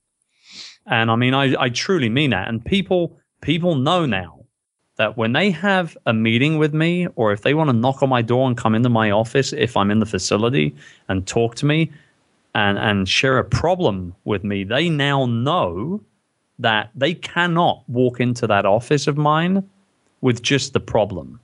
And 0.85 1.09
I 1.09 1.15
mean, 1.15 1.33
I, 1.33 1.55
I 1.59 1.69
truly 1.69 2.09
mean 2.09 2.31
that. 2.31 2.47
And 2.47 2.63
people, 2.63 3.17
people 3.41 3.75
know 3.75 4.05
now 4.05 4.45
that 4.97 5.17
when 5.17 5.33
they 5.33 5.51
have 5.51 5.97
a 6.05 6.13
meeting 6.13 6.57
with 6.57 6.73
me 6.73 7.07
or 7.15 7.31
if 7.31 7.41
they 7.41 7.53
want 7.53 7.69
to 7.69 7.75
knock 7.75 8.03
on 8.03 8.09
my 8.09 8.21
door 8.21 8.47
and 8.47 8.57
come 8.57 8.75
into 8.75 8.89
my 8.89 9.11
office 9.11 9.53
if 9.53 9.75
I'm 9.75 9.89
in 9.89 9.99
the 9.99 10.05
facility 10.05 10.75
and 11.09 11.25
talk 11.25 11.55
to 11.55 11.65
me 11.65 11.91
and, 12.55 12.77
and 12.77 13.09
share 13.09 13.37
a 13.37 13.43
problem 13.43 14.15
with 14.25 14.43
me, 14.43 14.63
they 14.63 14.89
now 14.89 15.25
know 15.25 16.01
that 16.59 16.91
they 16.95 17.13
cannot 17.13 17.83
walk 17.87 18.19
into 18.19 18.47
that 18.47 18.65
office 18.65 19.07
of 19.07 19.17
mine 19.17 19.67
with 20.21 20.41
just 20.41 20.73
the 20.73 20.79
problem. 20.79 21.39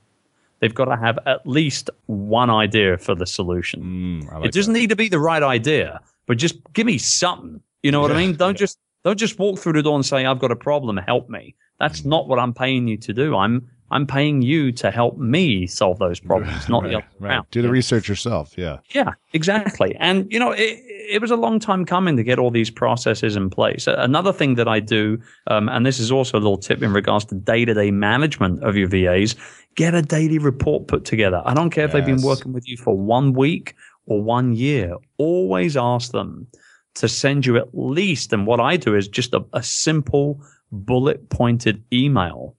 They've 0.60 0.74
got 0.74 0.86
to 0.86 0.97
have 0.97 1.18
at 1.26 1.45
least 1.47 1.89
one 2.07 2.49
idea 2.49 2.97
for 2.97 3.16
the 3.16 3.26
solution. 3.26 3.82
Mm, 3.82 4.34
like 4.34 4.45
it 4.45 4.51
doesn't 4.53 4.74
that. 4.74 4.80
need 4.80 4.89
to 4.89 4.95
be 4.95 5.10
the 5.10 5.20
right 5.20 5.41
idea, 5.41 6.01
but 6.26 6.38
just 6.38 6.57
give 6.74 6.86
me 6.86 6.97
something. 6.97 7.62
You 7.82 7.91
know 7.91 8.01
what 8.01 8.12
I 8.12 8.18
mean? 8.18 8.36
Don't 8.36 8.55
yeah. 8.55 8.66
just 8.66 8.78
don't 9.05 9.18
just 9.18 9.39
walk 9.39 9.60
through 9.60 9.74
the 9.74 9.84
door 9.84 9.95
and 9.95 10.05
say, 10.05 10.26
"I've 10.26 10.39
got 10.39 10.51
a 10.51 10.57
problem, 10.57 10.97
help 10.97 11.30
me." 11.30 11.55
That's 11.80 12.01
mm. 12.01 12.07
not 12.07 12.28
what 12.28 12.39
I'm 12.39 12.53
paying 12.53 12.88
you 12.89 12.97
to 12.97 13.14
do. 13.14 13.38
I'm 13.38 13.70
I'm 13.92 14.06
paying 14.06 14.42
you 14.42 14.72
to 14.74 14.92
help 14.92 15.18
me 15.18 15.68
solve 15.68 16.00
those 16.00 16.20
problems, 16.20 16.70
not 16.70 16.84
right, 16.84 16.90
the 16.90 16.98
other 16.98 17.08
right. 17.20 17.30
around. 17.32 17.48
Do 17.52 17.62
the 17.62 17.70
research 17.70 18.08
yourself. 18.08 18.54
Yeah. 18.58 18.78
Yeah, 18.92 19.14
exactly. 19.34 19.96
And, 20.00 20.32
you 20.32 20.40
know, 20.40 20.52
it, 20.52 20.80
it 20.88 21.22
was 21.22 21.32
a 21.32 21.36
long 21.36 21.60
time 21.60 21.86
coming 21.86 22.18
to 22.18 22.24
get 22.24 22.40
all 22.40 22.52
these 22.52 22.70
processes 22.70 23.36
in 23.36 23.50
place. 23.50 23.88
Another 23.88 24.32
thing 24.32 24.56
that 24.56 24.68
I 24.68 24.80
do, 24.80 25.20
um, 25.48 25.70
and 25.70 25.86
this 25.86 26.00
is 26.00 26.12
also 26.12 26.38
a 26.38 26.42
little 26.42 26.58
tip 26.58 26.84
in 26.84 26.94
regards 26.94 27.26
to 27.26 27.36
day 27.36 27.66
to 27.66 27.74
day 27.74 27.92
management 27.92 28.64
of 28.64 28.76
your 28.76 28.88
VAs, 28.88 29.36
get 29.76 29.94
a 29.94 30.02
daily 30.02 30.38
report 30.38 30.88
put 30.88 31.06
together. 31.06 31.42
I 31.46 31.54
don't 31.54 31.70
care 31.70 31.86
yes. 31.86 31.90
if 31.90 31.94
they've 31.94 32.16
been 32.16 32.26
working 32.26 32.54
with 32.54 32.68
you 32.68 32.78
for 32.78 32.96
one 32.98 33.34
week 33.34 33.76
or 34.06 34.22
one 34.22 34.54
year. 34.54 34.96
Always 35.18 35.76
ask 35.78 36.12
them 36.12 36.48
to 36.96 37.08
send 37.08 37.46
you 37.46 37.58
at 37.58 37.70
least, 37.74 38.34
and 38.34 38.46
what 38.46 38.60
I 38.60 38.76
do 38.76 38.96
is 38.96 39.08
just 39.08 39.34
a, 39.34 39.44
a 39.54 39.64
simple 39.64 40.42
bullet 40.72 41.30
pointed 41.30 41.84
email 41.94 42.56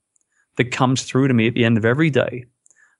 that 0.56 0.70
comes 0.72 1.02
through 1.04 1.28
to 1.28 1.34
me 1.34 1.46
at 1.46 1.54
the 1.54 1.64
end 1.64 1.78
of 1.78 1.84
every 1.84 2.10
day 2.10 2.44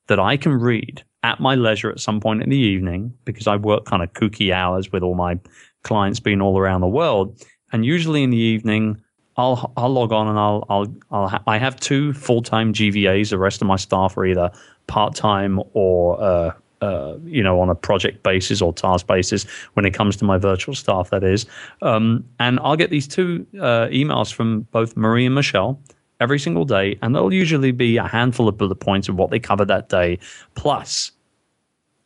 that 0.07 0.19
I 0.19 0.37
can 0.37 0.55
read 0.55 1.03
at 1.23 1.41
my 1.41 1.55
leisure 1.55 1.91
at 1.91 2.01
some 2.01 2.21
point 2.21 2.43
in 2.43 2.51
the 2.51 2.57
evening 2.57 3.13
because 3.25 3.47
I 3.47 3.57
work 3.57 3.85
kind 3.85 4.03
of 4.03 4.13
kooky 4.13 4.53
hours 4.53 4.91
with 4.91 5.03
all 5.03 5.15
my 5.15 5.39
clients 5.83 6.21
being 6.21 6.41
all 6.41 6.59
around 6.59 6.81
the 6.81 6.89
world. 6.89 7.45
And 7.73 7.85
usually 7.85 8.23
in 8.23 8.31
the 8.31 8.39
evening, 8.39 9.01
I'll 9.37 9.73
I'll 9.77 9.91
log 9.91 10.13
on 10.13 10.29
and 10.29 10.39
I'll 10.39 10.65
I'll 10.69 10.95
I'll 11.11 11.29
ha- 11.29 11.43
I 11.47 11.59
have 11.59 11.79
two 11.79 12.13
full 12.13 12.43
time 12.43 12.73
GVAs. 12.73 13.31
The 13.31 13.39
rest 13.39 13.63
of 13.63 13.69
my 13.69 13.77
staff 13.77 14.17
are 14.17 14.27
either 14.27 14.51
part 14.87 15.15
time 15.15 15.61
or 15.73 16.21
uh, 16.21 16.53
uh, 16.81 17.17
you 17.25 17.43
know 17.43 17.61
on 17.61 17.71
a 17.71 17.75
project 17.75 18.23
basis 18.23 18.61
or 18.61 18.73
task 18.73 19.07
basis. 19.07 19.45
When 19.75 19.87
it 19.87 19.95
comes 19.95 20.17
to 20.17 20.25
my 20.25 20.39
virtual 20.39 20.75
staff, 20.75 21.11
that 21.11 21.23
is. 21.23 21.47
Um, 21.83 22.25
and 22.39 22.59
I'll 22.61 22.77
get 22.77 22.91
these 22.91 23.07
two 23.07 23.47
uh, 23.59 23.87
emails 23.89 24.33
from 24.33 24.63
both 24.73 24.97
Marie 24.97 25.27
and 25.27 25.35
Michelle 25.35 25.81
every 26.21 26.39
single 26.39 26.65
day, 26.65 26.99
and 27.03 27.15
there'll 27.15 27.33
usually 27.33 27.73
be 27.73 27.97
a 27.97 28.07
handful 28.07 28.49
of 28.49 28.59
bullet 28.59 28.77
points 28.77 29.09
of 29.09 29.17
what 29.17 29.31
they 29.31 29.39
covered 29.39 29.69
that 29.69 29.89
day. 29.89 30.19
Plus, 30.55 31.13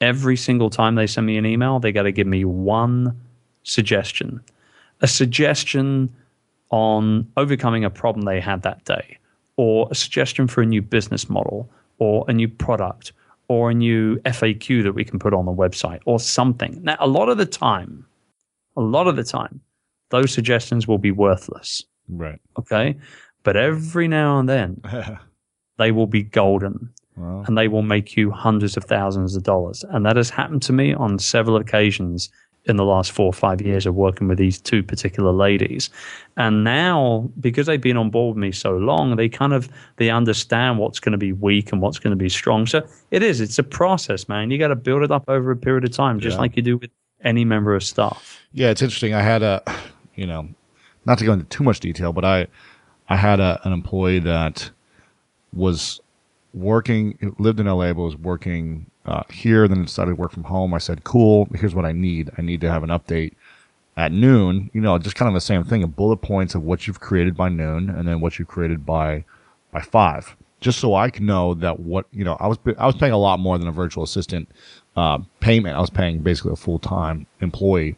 every 0.01 0.37
single 0.37 0.71
time 0.71 0.95
they 0.95 1.07
send 1.07 1.27
me 1.27 1.37
an 1.37 1.45
email, 1.45 1.81
they 1.81 1.93
got 1.93 2.05
to 2.05 2.13
give 2.13 2.27
me 2.27 2.45
one 2.45 3.21
suggestion, 3.65 4.41
a 5.01 5.09
suggestion 5.09 6.15
on 6.71 7.31
overcoming 7.37 7.85
a 7.85 7.91
problem 7.91 8.25
they 8.25 8.41
had 8.41 8.63
that 8.63 8.85
day, 8.85 9.19
or 9.57 9.89
a 9.91 9.95
suggestion 9.95 10.47
for 10.47 10.63
a 10.63 10.67
new 10.67 10.83
business 10.83 11.29
model, 11.29 11.69
or 11.99 12.25
a 12.29 12.33
new 12.33 12.49
product, 12.49 13.13
or 13.49 13.71
a 13.71 13.75
new 13.75 14.17
FAQ 14.21 14.83
that 14.83 14.93
we 14.93 15.05
can 15.05 15.19
put 15.19 15.35
on 15.35 15.45
the 15.45 15.53
website, 15.53 16.01
or 16.07 16.19
something. 16.19 16.81
Now, 16.83 16.97
a 17.01 17.07
lot 17.07 17.29
of 17.29 17.39
the 17.39 17.47
time, 17.47 18.07
a 18.77 18.81
lot 18.81 19.07
of 19.07 19.17
the 19.17 19.25
time, 19.25 19.61
those 20.11 20.33
suggestions 20.33 20.87
will 20.87 20.99
be 20.99 21.11
worthless. 21.11 21.83
Right. 22.09 22.41
Okay. 22.59 22.97
But 23.45 23.57
every 23.57 24.09
now 24.09 24.41
and 24.41 24.49
then, 24.49 24.83
they 25.79 25.93
will 25.93 26.09
be 26.09 26.23
golden. 26.23 26.91
Wow. 27.17 27.45
And 27.47 27.57
they 27.57 27.69
will 27.69 27.83
make 27.83 28.17
you 28.17 28.33
hundreds 28.33 28.77
of 28.77 28.85
thousands 28.85 29.37
of 29.37 29.45
dollars. 29.45 29.85
And 29.91 30.05
that 30.05 30.17
has 30.17 30.31
happened 30.31 30.63
to 30.63 30.73
me 30.73 30.93
on 30.93 31.21
several 31.21 31.57
occasions 31.57 32.29
in 32.67 32.77
the 32.77 32.85
last 32.85 33.13
four 33.13 33.27
or 33.27 33.33
five 33.33 33.61
years 33.61 33.87
of 33.87 33.95
working 33.95 34.27
with 34.27 34.39
these 34.39 34.61
two 34.61 34.83
particular 34.83 35.33
ladies. 35.33 35.91
And 36.37 36.65
now, 36.65 37.31
because 37.39 37.67
they've 37.67 37.81
been 37.81 37.97
on 37.97 38.11
board 38.11 38.37
with 38.37 38.43
me 38.43 38.53
so 38.53 38.77
long, 38.77 39.17
they 39.17 39.29
kind 39.29 39.53
of 39.53 39.69
they 39.97 40.11
understand 40.11 40.79
what's 40.79 40.99
going 40.99 41.13
to 41.13 41.19
be 41.19 41.33
weak 41.33 41.73
and 41.73 41.83
what's 41.83 41.99
going 41.99 42.13
to 42.13 42.17
be 42.17 42.29
strong. 42.29 42.67
So 42.67 42.87
it 43.11 43.23
is, 43.23 43.41
it's 43.41 43.59
a 43.59 43.63
process, 43.63 44.29
man. 44.29 44.51
You 44.51 44.59
got 44.59 44.69
to 44.69 44.77
build 44.77 45.03
it 45.03 45.11
up 45.11 45.25
over 45.29 45.51
a 45.51 45.57
period 45.57 45.85
of 45.85 45.93
time, 45.93 46.21
just 46.21 46.37
yeah. 46.37 46.41
like 46.41 46.57
you 46.57 46.63
do 46.63 46.79
with 46.79 46.91
any 47.23 47.45
member 47.45 47.75
of 47.75 47.83
staff. 47.83 48.41
Yeah, 48.53 48.71
it's 48.71 48.83
interesting. 48.83 49.15
I 49.15 49.23
had 49.23 49.43
a, 49.43 49.63
you 50.15 50.27
know, 50.27 50.49
not 51.05 51.19
to 51.19 51.25
go 51.25 51.33
into 51.33 51.45
too 51.45 51.65
much 51.65 51.81
detail, 51.81 52.13
but 52.13 52.25
I 52.25 52.47
I 53.09 53.17
had 53.17 53.41
a, 53.41 53.61
an 53.65 53.73
employee 53.73 54.21
that 54.21 54.71
was 55.53 56.01
working, 56.53 57.35
lived 57.39 57.61
in 57.61 57.67
LA, 57.67 57.93
but 57.93 58.03
was 58.03 58.17
working 58.17 58.87
uh, 59.07 59.23
here, 59.31 59.69
then 59.69 59.83
decided 59.83 60.13
to 60.13 60.15
work 60.17 60.33
from 60.33 60.45
home. 60.45 60.73
I 60.73 60.79
said, 60.79 61.05
cool, 61.05 61.49
here's 61.55 61.75
what 61.75 61.85
I 61.85 61.93
need. 61.93 62.31
I 62.39 62.43
need 62.43 62.61
to 62.63 62.71
have 62.71 62.83
an 62.83 62.91
update 62.91 63.33
at 63.97 64.11
noon, 64.11 64.71
you 64.73 64.81
know, 64.81 64.99
just 64.99 65.17
kind 65.17 65.29
of 65.29 65.35
the 65.35 65.41
same 65.41 65.63
thing, 65.65 65.83
a 65.83 65.87
bullet 65.87 66.17
points 66.17 66.55
of 66.55 66.63
what 66.63 66.87
you've 66.87 67.01
created 67.01 67.37
by 67.37 67.49
noon 67.49 67.91
and 67.91 68.09
then 68.09 68.21
what 68.21 68.39
you've 68.39 68.49
created 68.49 68.85
by, 68.85 69.25
by 69.71 69.81
five. 69.81 70.35
Just 70.61 70.81
so 70.81 70.95
I 70.95 71.11
can 71.11 71.27
know 71.27 71.55
that 71.55 71.81
what, 71.81 72.07
you 72.11 72.25
know, 72.25 72.37
I 72.41 72.47
was, 72.47 72.59
I 72.79 72.87
was 72.87 72.97
paying 72.97 73.13
a 73.13 73.19
lot 73.19 73.39
more 73.39 73.59
than 73.59 73.69
a 73.69 73.73
virtual 73.73 74.03
assistant, 74.03 74.49
uh, 74.97 75.19
payment. 75.41 75.77
I 75.77 75.81
was 75.81 75.91
paying 75.91 76.21
basically 76.21 76.53
a 76.53 76.57
full-time 76.57 77.27
employee 77.41 77.97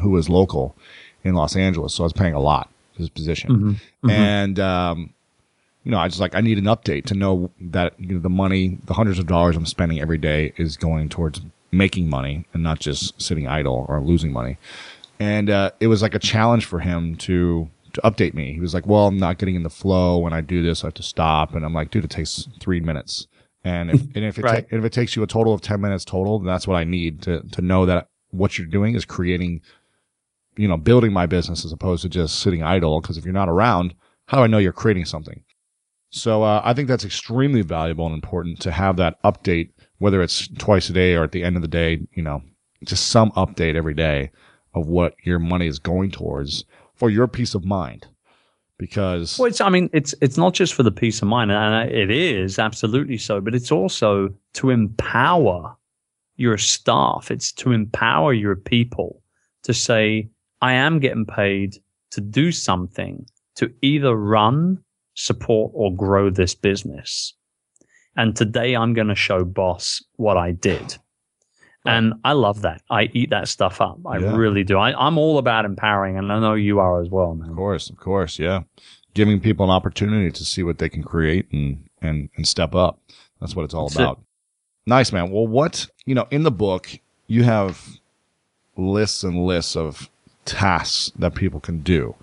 who 0.00 0.10
was 0.10 0.28
local 0.28 0.74
in 1.22 1.34
Los 1.34 1.54
Angeles. 1.54 1.94
So 1.94 2.04
I 2.04 2.06
was 2.06 2.12
paying 2.14 2.34
a 2.34 2.40
lot 2.40 2.69
his 3.00 3.10
position. 3.10 3.50
Mm-hmm. 3.50 3.70
Mm-hmm. 3.70 4.10
And, 4.10 4.60
um, 4.60 5.14
you 5.84 5.90
know, 5.90 5.98
I 5.98 6.08
just 6.08 6.20
like, 6.20 6.34
I 6.34 6.40
need 6.40 6.58
an 6.58 6.64
update 6.64 7.06
to 7.06 7.14
know 7.14 7.50
that, 7.60 7.98
you 7.98 8.14
know, 8.14 8.20
the 8.20 8.30
money, 8.30 8.78
the 8.84 8.94
hundreds 8.94 9.18
of 9.18 9.26
dollars 9.26 9.56
I'm 9.56 9.66
spending 9.66 10.00
every 10.00 10.18
day 10.18 10.52
is 10.56 10.76
going 10.76 11.08
towards 11.08 11.40
making 11.72 12.08
money 12.08 12.46
and 12.52 12.62
not 12.62 12.80
just 12.80 13.20
sitting 13.20 13.48
idle 13.48 13.86
or 13.88 14.00
losing 14.00 14.32
money. 14.32 14.58
And, 15.18 15.50
uh, 15.50 15.70
it 15.80 15.86
was 15.86 16.02
like 16.02 16.14
a 16.14 16.18
challenge 16.18 16.64
for 16.64 16.80
him 16.80 17.16
to, 17.16 17.68
to 17.92 18.00
update 18.02 18.34
me. 18.34 18.52
He 18.52 18.60
was 18.60 18.74
like, 18.74 18.86
well, 18.86 19.06
I'm 19.06 19.18
not 19.18 19.38
getting 19.38 19.54
in 19.54 19.62
the 19.62 19.70
flow. 19.70 20.18
When 20.18 20.32
I 20.32 20.40
do 20.40 20.62
this, 20.62 20.84
I 20.84 20.88
have 20.88 20.94
to 20.94 21.02
stop. 21.02 21.54
And 21.54 21.64
I'm 21.64 21.74
like, 21.74 21.90
dude, 21.90 22.04
it 22.04 22.10
takes 22.10 22.48
three 22.60 22.80
minutes. 22.80 23.26
And 23.64 23.90
if, 23.90 24.00
and 24.14 24.24
if 24.24 24.38
it, 24.38 24.42
right. 24.44 24.68
ta- 24.68 24.76
if 24.76 24.84
it 24.84 24.92
takes 24.92 25.16
you 25.16 25.22
a 25.22 25.26
total 25.26 25.52
of 25.52 25.60
10 25.60 25.80
minutes 25.80 26.04
total, 26.04 26.38
that's 26.38 26.66
what 26.66 26.76
I 26.76 26.84
need 26.84 27.22
to, 27.22 27.42
to 27.42 27.62
know 27.62 27.86
that 27.86 28.08
what 28.30 28.58
you're 28.58 28.66
doing 28.66 28.94
is 28.94 29.04
creating 29.04 29.60
you 30.60 30.68
know, 30.68 30.76
building 30.76 31.12
my 31.12 31.24
business 31.24 31.64
as 31.64 31.72
opposed 31.72 32.02
to 32.02 32.08
just 32.08 32.40
sitting 32.40 32.62
idle. 32.62 33.00
Because 33.00 33.16
if 33.16 33.24
you're 33.24 33.32
not 33.32 33.48
around, 33.48 33.94
how 34.26 34.36
do 34.36 34.44
I 34.44 34.46
know 34.46 34.58
you're 34.58 34.72
creating 34.72 35.06
something? 35.06 35.42
So 36.10 36.42
uh, 36.42 36.60
I 36.62 36.74
think 36.74 36.88
that's 36.88 37.04
extremely 37.04 37.62
valuable 37.62 38.04
and 38.04 38.14
important 38.14 38.60
to 38.60 38.70
have 38.70 38.96
that 38.96 39.22
update, 39.22 39.70
whether 39.98 40.20
it's 40.20 40.48
twice 40.58 40.90
a 40.90 40.92
day 40.92 41.14
or 41.14 41.24
at 41.24 41.32
the 41.32 41.42
end 41.42 41.56
of 41.56 41.62
the 41.62 41.68
day. 41.68 42.06
You 42.12 42.22
know, 42.22 42.42
just 42.84 43.08
some 43.08 43.30
update 43.32 43.74
every 43.74 43.94
day 43.94 44.32
of 44.74 44.86
what 44.86 45.14
your 45.24 45.38
money 45.38 45.66
is 45.66 45.78
going 45.78 46.10
towards 46.10 46.64
for 46.94 47.08
your 47.08 47.26
peace 47.26 47.54
of 47.54 47.64
mind. 47.64 48.06
Because 48.76 49.38
well, 49.38 49.46
it's 49.46 49.60
I 49.60 49.70
mean, 49.70 49.88
it's 49.92 50.14
it's 50.20 50.36
not 50.36 50.52
just 50.52 50.74
for 50.74 50.82
the 50.82 50.92
peace 50.92 51.22
of 51.22 51.28
mind, 51.28 51.50
and 51.52 51.90
it 51.90 52.10
is 52.10 52.58
absolutely 52.58 53.18
so, 53.18 53.40
but 53.40 53.54
it's 53.54 53.72
also 53.72 54.34
to 54.54 54.70
empower 54.70 55.76
your 56.36 56.58
staff. 56.58 57.30
It's 57.30 57.52
to 57.52 57.72
empower 57.72 58.32
your 58.32 58.56
people 58.56 59.22
to 59.62 59.74
say, 59.74 60.30
I 60.60 60.74
am 60.74 60.98
getting 60.98 61.26
paid 61.26 61.76
to 62.10 62.20
do 62.20 62.52
something 62.52 63.26
to 63.56 63.72
either 63.82 64.14
run, 64.14 64.82
support, 65.14 65.72
or 65.74 65.94
grow 65.94 66.30
this 66.30 66.54
business. 66.54 67.34
And 68.16 68.36
today 68.36 68.74
I'm 68.74 68.94
going 68.94 69.08
to 69.08 69.14
show 69.14 69.44
boss 69.44 70.02
what 70.16 70.36
I 70.36 70.52
did. 70.52 70.96
And 71.86 72.14
I 72.24 72.32
love 72.32 72.60
that. 72.62 72.82
I 72.90 73.08
eat 73.14 73.30
that 73.30 73.48
stuff 73.48 73.80
up. 73.80 73.98
I 74.06 74.18
yeah. 74.18 74.36
really 74.36 74.64
do. 74.64 74.76
I, 74.76 74.92
I'm 75.06 75.16
all 75.16 75.38
about 75.38 75.64
empowering, 75.64 76.18
and 76.18 76.30
I 76.30 76.38
know 76.38 76.52
you 76.52 76.78
are 76.78 77.00
as 77.00 77.08
well, 77.08 77.34
man. 77.34 77.48
Of 77.48 77.56
course, 77.56 77.88
of 77.88 77.96
course, 77.96 78.38
yeah. 78.38 78.64
Giving 79.14 79.40
people 79.40 79.64
an 79.64 79.70
opportunity 79.70 80.30
to 80.30 80.44
see 80.44 80.62
what 80.62 80.76
they 80.76 80.90
can 80.90 81.02
create 81.02 81.50
and 81.52 81.88
and 82.02 82.28
and 82.36 82.46
step 82.46 82.74
up. 82.74 83.00
That's 83.40 83.56
what 83.56 83.64
it's 83.64 83.72
all 83.72 83.88
That's 83.88 83.96
about. 83.96 84.18
It. 84.18 84.24
Nice, 84.86 85.10
man. 85.10 85.30
Well, 85.30 85.46
what, 85.46 85.86
you 86.04 86.14
know, 86.14 86.28
in 86.30 86.42
the 86.42 86.50
book, 86.50 86.90
you 87.26 87.44
have 87.44 87.98
lists 88.76 89.24
and 89.24 89.46
lists 89.46 89.74
of 89.74 90.10
tasks 90.50 91.12
that 91.18 91.34
people 91.34 91.60
can 91.60 91.80
do. 91.80 92.14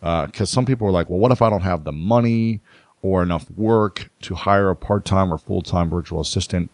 Because 0.00 0.40
uh, 0.40 0.46
some 0.46 0.66
people 0.66 0.86
are 0.86 0.92
like, 0.92 1.08
well, 1.08 1.18
what 1.18 1.32
if 1.32 1.42
I 1.42 1.50
don't 1.50 1.62
have 1.62 1.84
the 1.84 1.92
money 1.92 2.60
or 3.02 3.22
enough 3.22 3.50
work 3.50 4.10
to 4.22 4.34
hire 4.34 4.70
a 4.70 4.76
part 4.76 5.04
time 5.04 5.32
or 5.32 5.38
full 5.38 5.62
time 5.62 5.90
virtual 5.90 6.20
assistant? 6.20 6.70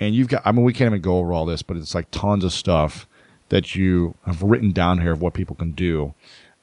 And 0.00 0.14
you've 0.14 0.28
got, 0.28 0.42
I 0.44 0.52
mean, 0.52 0.64
we 0.64 0.72
can't 0.72 0.88
even 0.88 1.00
go 1.00 1.18
over 1.18 1.32
all 1.32 1.46
this, 1.46 1.62
but 1.62 1.76
it's 1.76 1.94
like 1.94 2.10
tons 2.10 2.44
of 2.44 2.52
stuff 2.52 3.06
that 3.50 3.74
you 3.76 4.14
have 4.24 4.42
written 4.42 4.72
down 4.72 5.00
here 5.00 5.12
of 5.12 5.20
what 5.20 5.34
people 5.34 5.54
can 5.54 5.72
do. 5.72 6.14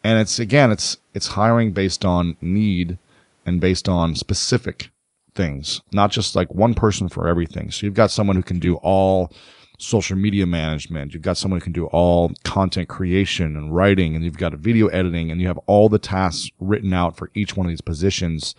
And 0.04 0.20
it's, 0.20 0.40
again, 0.40 0.72
it's, 0.72 0.98
it's 1.14 1.28
hiring 1.28 1.72
based 1.72 2.04
on 2.04 2.36
need 2.42 2.98
and 3.46 3.62
based 3.62 3.88
on 3.88 4.16
specific 4.16 4.90
things, 5.36 5.82
not 5.92 6.12
just 6.12 6.36
like 6.36 6.54
one 6.54 6.74
person 6.74 7.08
for 7.08 7.28
everything. 7.28 7.72
So 7.72 7.86
you've 7.86 7.94
got 7.94 8.12
someone 8.12 8.36
who 8.36 8.44
can 8.44 8.60
do 8.60 8.76
all 8.76 9.32
social 9.80 10.18
media 10.18 10.46
management. 10.46 11.14
You've 11.14 11.24
got 11.24 11.38
someone 11.38 11.60
who 11.60 11.64
can 11.64 11.74
do 11.74 11.88
all 11.88 12.32
content 12.44 12.90
creation 12.90 13.56
and 13.58 13.74
writing, 13.74 14.16
and 14.16 14.24
you've 14.24 14.38
got 14.38 14.54
video 14.54 14.88
editing, 14.88 15.32
and 15.32 15.42
you 15.42 15.48
have 15.48 15.58
all 15.66 15.90
the 15.90 15.98
tasks 15.98 16.52
written 16.60 16.94
out 16.94 17.18
for 17.18 17.32
each 17.34 17.58
one 17.58 17.66
of 17.66 17.70
these 17.72 17.82
positions. 17.82 18.56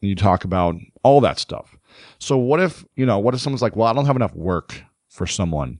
And 0.00 0.08
you 0.08 0.16
talk 0.16 0.44
about 0.44 0.74
all 1.02 1.20
that 1.20 1.38
stuff. 1.38 1.76
So 2.18 2.36
what 2.36 2.60
if, 2.60 2.84
you 2.96 3.06
know, 3.06 3.18
what 3.18 3.34
if 3.34 3.40
someone's 3.40 3.62
like, 3.62 3.76
well, 3.76 3.88
I 3.88 3.92
don't 3.92 4.06
have 4.06 4.16
enough 4.16 4.34
work 4.34 4.82
for 5.08 5.26
someone. 5.26 5.78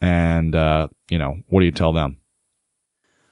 And, 0.00 0.54
uh, 0.54 0.88
you 1.10 1.18
know, 1.18 1.36
what 1.48 1.60
do 1.60 1.66
you 1.66 1.72
tell 1.72 1.92
them? 1.92 2.16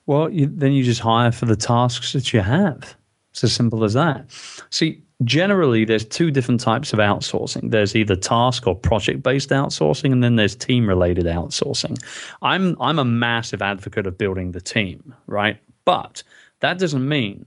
Well, 0.07 0.29
you, 0.31 0.47
then 0.47 0.73
you 0.73 0.85
just 0.85 1.01
hire 1.01 1.33
for 1.33 1.47
the 1.47 1.57
tasks 1.57 2.13
that 2.13 2.33
you 2.33 2.41
have. 2.41 2.97
It's 3.31 3.45
as 3.45 3.53
simple 3.53 3.85
as 3.85 3.95
that. 3.95 4.27
See, 4.71 5.03
generally 5.25 5.85
there's 5.85 6.05
two 6.05 6.31
different 6.31 6.61
types 6.61 6.93
of 6.93 6.99
outsourcing. 6.99 7.71
There's 7.71 7.95
either 7.95 8.17
task 8.17 8.67
or 8.67 8.75
project 8.75 9.23
based 9.23 9.51
outsourcing 9.51 10.13
and 10.13 10.25
then 10.25 10.37
there's 10.37 10.55
team 10.55 10.89
related 10.89 11.27
outsourcing. 11.27 12.03
I'm 12.43 12.77
i'm 12.81 12.99
a 12.99 13.05
massive 13.05 13.63
advocate 13.63 14.07
of 14.07 14.19
building 14.19 14.53
the 14.53 14.61
team 14.61 15.15
right? 15.27 15.59
But 15.85 16.23
that 16.61 16.79
doesn't 16.79 17.07
mean 17.07 17.47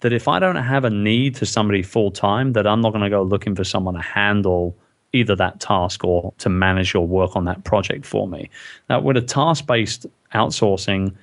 that 0.00 0.12
if 0.12 0.26
i 0.28 0.38
don't 0.38 0.56
have 0.56 0.84
a 0.84 0.90
need 0.90 1.36
for 1.36 1.46
somebody 1.46 1.82
full 1.82 2.10
time 2.10 2.52
that 2.52 2.66
i'm 2.66 2.80
not 2.80 2.90
going 2.90 3.04
to 3.04 3.10
go 3.10 3.22
looking 3.22 3.54
for 3.54 3.64
someone 3.64 3.94
to 3.94 4.00
handle 4.00 4.76
either 5.14 5.36
that 5.36 5.60
task 5.60 6.04
or 6.04 6.34
to 6.38 6.48
manage 6.48 6.94
or 6.94 7.06
work 7.06 7.36
on 7.36 7.44
that 7.44 7.64
project 7.64 8.04
for 8.04 8.26
me. 8.26 8.50
Now 8.90 9.00
with 9.00 9.16
a 9.16 9.22
task 9.22 9.66
based 9.66 10.06
outsourcing 10.34 11.14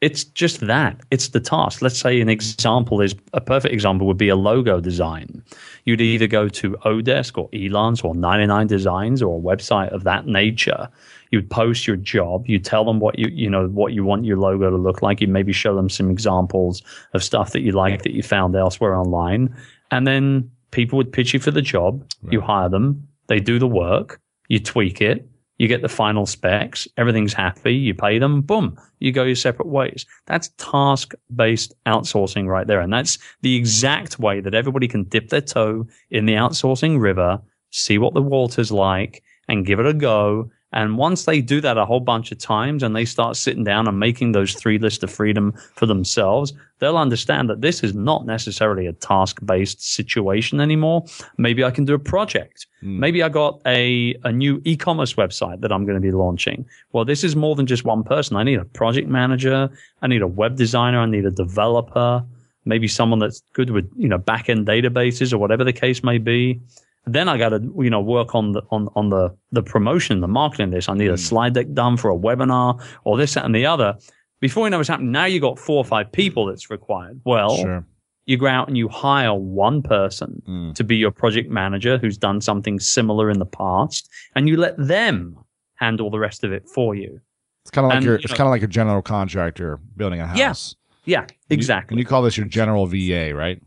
it's 0.00 0.24
just 0.24 0.60
that. 0.60 0.98
It's 1.10 1.28
the 1.28 1.40
task. 1.40 1.82
Let's 1.82 1.98
say 1.98 2.20
an 2.20 2.30
example 2.30 3.02
is 3.02 3.14
a 3.34 3.40
perfect 3.40 3.74
example 3.74 4.06
would 4.06 4.16
be 4.16 4.30
a 4.30 4.36
logo 4.36 4.80
design. 4.80 5.42
You'd 5.84 6.00
either 6.00 6.26
go 6.26 6.48
to 6.48 6.72
oDesk 6.86 7.36
or 7.36 7.50
Elance 7.50 8.02
or 8.02 8.14
99 8.14 8.66
designs 8.66 9.22
or 9.22 9.38
a 9.38 9.42
website 9.42 9.90
of 9.90 10.04
that 10.04 10.26
nature. 10.26 10.88
You'd 11.30 11.50
post 11.50 11.86
your 11.86 11.96
job. 11.96 12.46
You 12.46 12.58
tell 12.58 12.84
them 12.84 12.98
what 12.98 13.18
you 13.18 13.28
you 13.30 13.50
know 13.50 13.68
what 13.68 13.92
you 13.92 14.02
want 14.04 14.24
your 14.24 14.38
logo 14.38 14.70
to 14.70 14.76
look 14.76 15.02
like. 15.02 15.20
You 15.20 15.28
maybe 15.28 15.52
show 15.52 15.76
them 15.76 15.90
some 15.90 16.10
examples 16.10 16.82
of 17.12 17.22
stuff 17.22 17.52
that 17.52 17.60
you 17.60 17.72
like 17.72 18.02
that 18.02 18.14
you 18.14 18.22
found 18.22 18.56
elsewhere 18.56 18.94
online. 18.94 19.54
And 19.90 20.06
then 20.06 20.50
people 20.70 20.96
would 20.96 21.12
pitch 21.12 21.34
you 21.34 21.40
for 21.40 21.50
the 21.50 21.62
job. 21.62 22.02
Right. 22.22 22.32
you 22.32 22.40
hire 22.40 22.70
them. 22.70 23.06
They 23.26 23.38
do 23.38 23.58
the 23.58 23.68
work. 23.68 24.18
You 24.48 24.60
tweak 24.60 25.00
it 25.00 25.28
you 25.60 25.68
get 25.68 25.82
the 25.82 25.90
final 25.90 26.24
specs, 26.24 26.88
everything's 26.96 27.34
happy, 27.34 27.74
you 27.74 27.92
pay 27.92 28.18
them, 28.18 28.40
boom, 28.40 28.80
you 29.00 29.12
go 29.12 29.24
your 29.24 29.34
separate 29.36 29.68
ways. 29.68 30.06
That's 30.24 30.48
task 30.56 31.12
based 31.36 31.74
outsourcing 31.84 32.46
right 32.46 32.66
there. 32.66 32.80
And 32.80 32.90
that's 32.90 33.18
the 33.42 33.56
exact 33.56 34.18
way 34.18 34.40
that 34.40 34.54
everybody 34.54 34.88
can 34.88 35.04
dip 35.04 35.28
their 35.28 35.42
toe 35.42 35.86
in 36.08 36.24
the 36.24 36.32
outsourcing 36.32 36.98
river, 36.98 37.38
see 37.72 37.98
what 37.98 38.14
the 38.14 38.22
water's 38.22 38.72
like, 38.72 39.22
and 39.48 39.66
give 39.66 39.78
it 39.78 39.84
a 39.84 39.92
go 39.92 40.50
and 40.72 40.96
once 40.96 41.24
they 41.24 41.40
do 41.40 41.60
that 41.60 41.78
a 41.78 41.84
whole 41.84 42.00
bunch 42.00 42.30
of 42.30 42.38
times 42.38 42.82
and 42.82 42.94
they 42.94 43.04
start 43.04 43.36
sitting 43.36 43.64
down 43.64 43.88
and 43.88 43.98
making 43.98 44.32
those 44.32 44.54
three 44.54 44.78
lists 44.78 45.02
of 45.02 45.10
freedom 45.10 45.52
for 45.74 45.86
themselves, 45.86 46.52
they'll 46.78 46.96
understand 46.96 47.50
that 47.50 47.60
this 47.60 47.82
is 47.82 47.92
not 47.94 48.24
necessarily 48.24 48.86
a 48.86 48.92
task 48.92 49.40
based 49.44 49.82
situation 49.82 50.60
anymore. 50.60 51.04
Maybe 51.38 51.64
I 51.64 51.72
can 51.72 51.84
do 51.84 51.94
a 51.94 51.98
project. 51.98 52.66
Mm. 52.84 52.98
Maybe 52.98 53.22
I 53.22 53.28
got 53.28 53.60
a, 53.66 54.14
a 54.22 54.30
new 54.30 54.62
e 54.64 54.76
commerce 54.76 55.14
website 55.14 55.60
that 55.60 55.72
I'm 55.72 55.84
going 55.84 55.96
to 55.96 56.00
be 56.00 56.12
launching. 56.12 56.64
Well, 56.92 57.04
this 57.04 57.24
is 57.24 57.34
more 57.34 57.56
than 57.56 57.66
just 57.66 57.84
one 57.84 58.04
person. 58.04 58.36
I 58.36 58.44
need 58.44 58.60
a 58.60 58.64
project 58.64 59.08
manager. 59.08 59.68
I 60.02 60.06
need 60.06 60.22
a 60.22 60.28
web 60.28 60.56
designer. 60.56 61.00
I 61.00 61.06
need 61.06 61.26
a 61.26 61.32
developer. 61.32 62.24
Maybe 62.64 62.86
someone 62.86 63.18
that's 63.18 63.42
good 63.54 63.70
with, 63.70 63.90
you 63.96 64.08
know, 64.08 64.18
back 64.18 64.48
end 64.48 64.68
databases 64.68 65.32
or 65.32 65.38
whatever 65.38 65.64
the 65.64 65.72
case 65.72 66.04
may 66.04 66.18
be. 66.18 66.60
Then 67.06 67.28
I 67.28 67.38
got 67.38 67.50
to 67.50 67.74
you 67.78 67.90
know 67.90 68.00
work 68.00 68.34
on 68.34 68.52
the 68.52 68.62
on 68.70 68.88
on 68.94 69.10
the 69.10 69.34
the 69.52 69.62
promotion, 69.62 70.20
the 70.20 70.28
marketing. 70.28 70.70
This 70.70 70.88
I 70.88 70.94
need 70.94 71.10
a 71.10 71.18
slide 71.18 71.54
deck 71.54 71.72
done 71.72 71.96
for 71.96 72.10
a 72.10 72.16
webinar 72.16 72.82
or 73.04 73.16
this 73.16 73.34
that, 73.34 73.44
and 73.44 73.54
the 73.54 73.66
other. 73.66 73.96
Before 74.40 74.66
you 74.66 74.70
know 74.70 74.78
what's 74.78 74.88
happening, 74.88 75.12
now 75.12 75.26
you 75.26 75.40
got 75.40 75.58
four 75.58 75.78
or 75.78 75.84
five 75.84 76.10
people 76.12 76.46
that's 76.46 76.70
required. 76.70 77.20
Well, 77.24 77.56
sure. 77.56 77.86
you 78.24 78.38
go 78.38 78.46
out 78.46 78.68
and 78.68 78.76
you 78.76 78.88
hire 78.88 79.34
one 79.34 79.82
person 79.82 80.42
mm. 80.48 80.74
to 80.74 80.84
be 80.84 80.96
your 80.96 81.10
project 81.10 81.50
manager 81.50 81.98
who's 81.98 82.16
done 82.16 82.40
something 82.40 82.80
similar 82.80 83.30
in 83.30 83.38
the 83.38 83.46
past, 83.46 84.08
and 84.34 84.48
you 84.48 84.56
let 84.56 84.76
them 84.78 85.36
handle 85.74 86.10
the 86.10 86.18
rest 86.18 86.44
of 86.44 86.52
it 86.52 86.68
for 86.68 86.94
you. 86.94 87.20
It's 87.64 87.70
kind 87.70 87.84
of 87.86 87.90
like 87.92 88.04
your, 88.04 88.14
it's 88.16 88.28
kind 88.28 88.42
of 88.42 88.50
like 88.50 88.62
a 88.62 88.66
general 88.66 89.02
contractor 89.02 89.78
building 89.96 90.20
a 90.20 90.26
house. 90.26 90.74
Yeah, 91.04 91.22
yeah, 91.22 91.26
exactly. 91.50 91.94
And 91.94 91.98
you, 91.98 92.02
and 92.02 92.06
you 92.06 92.06
call 92.06 92.22
this 92.22 92.36
your 92.36 92.46
general 92.46 92.86
VA, 92.86 93.34
right? 93.34 93.60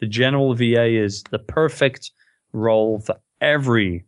The 0.00 0.06
general 0.06 0.54
VA 0.54 0.86
is 0.86 1.22
the 1.30 1.38
perfect 1.38 2.12
role 2.52 3.00
for 3.00 3.16
every, 3.40 4.04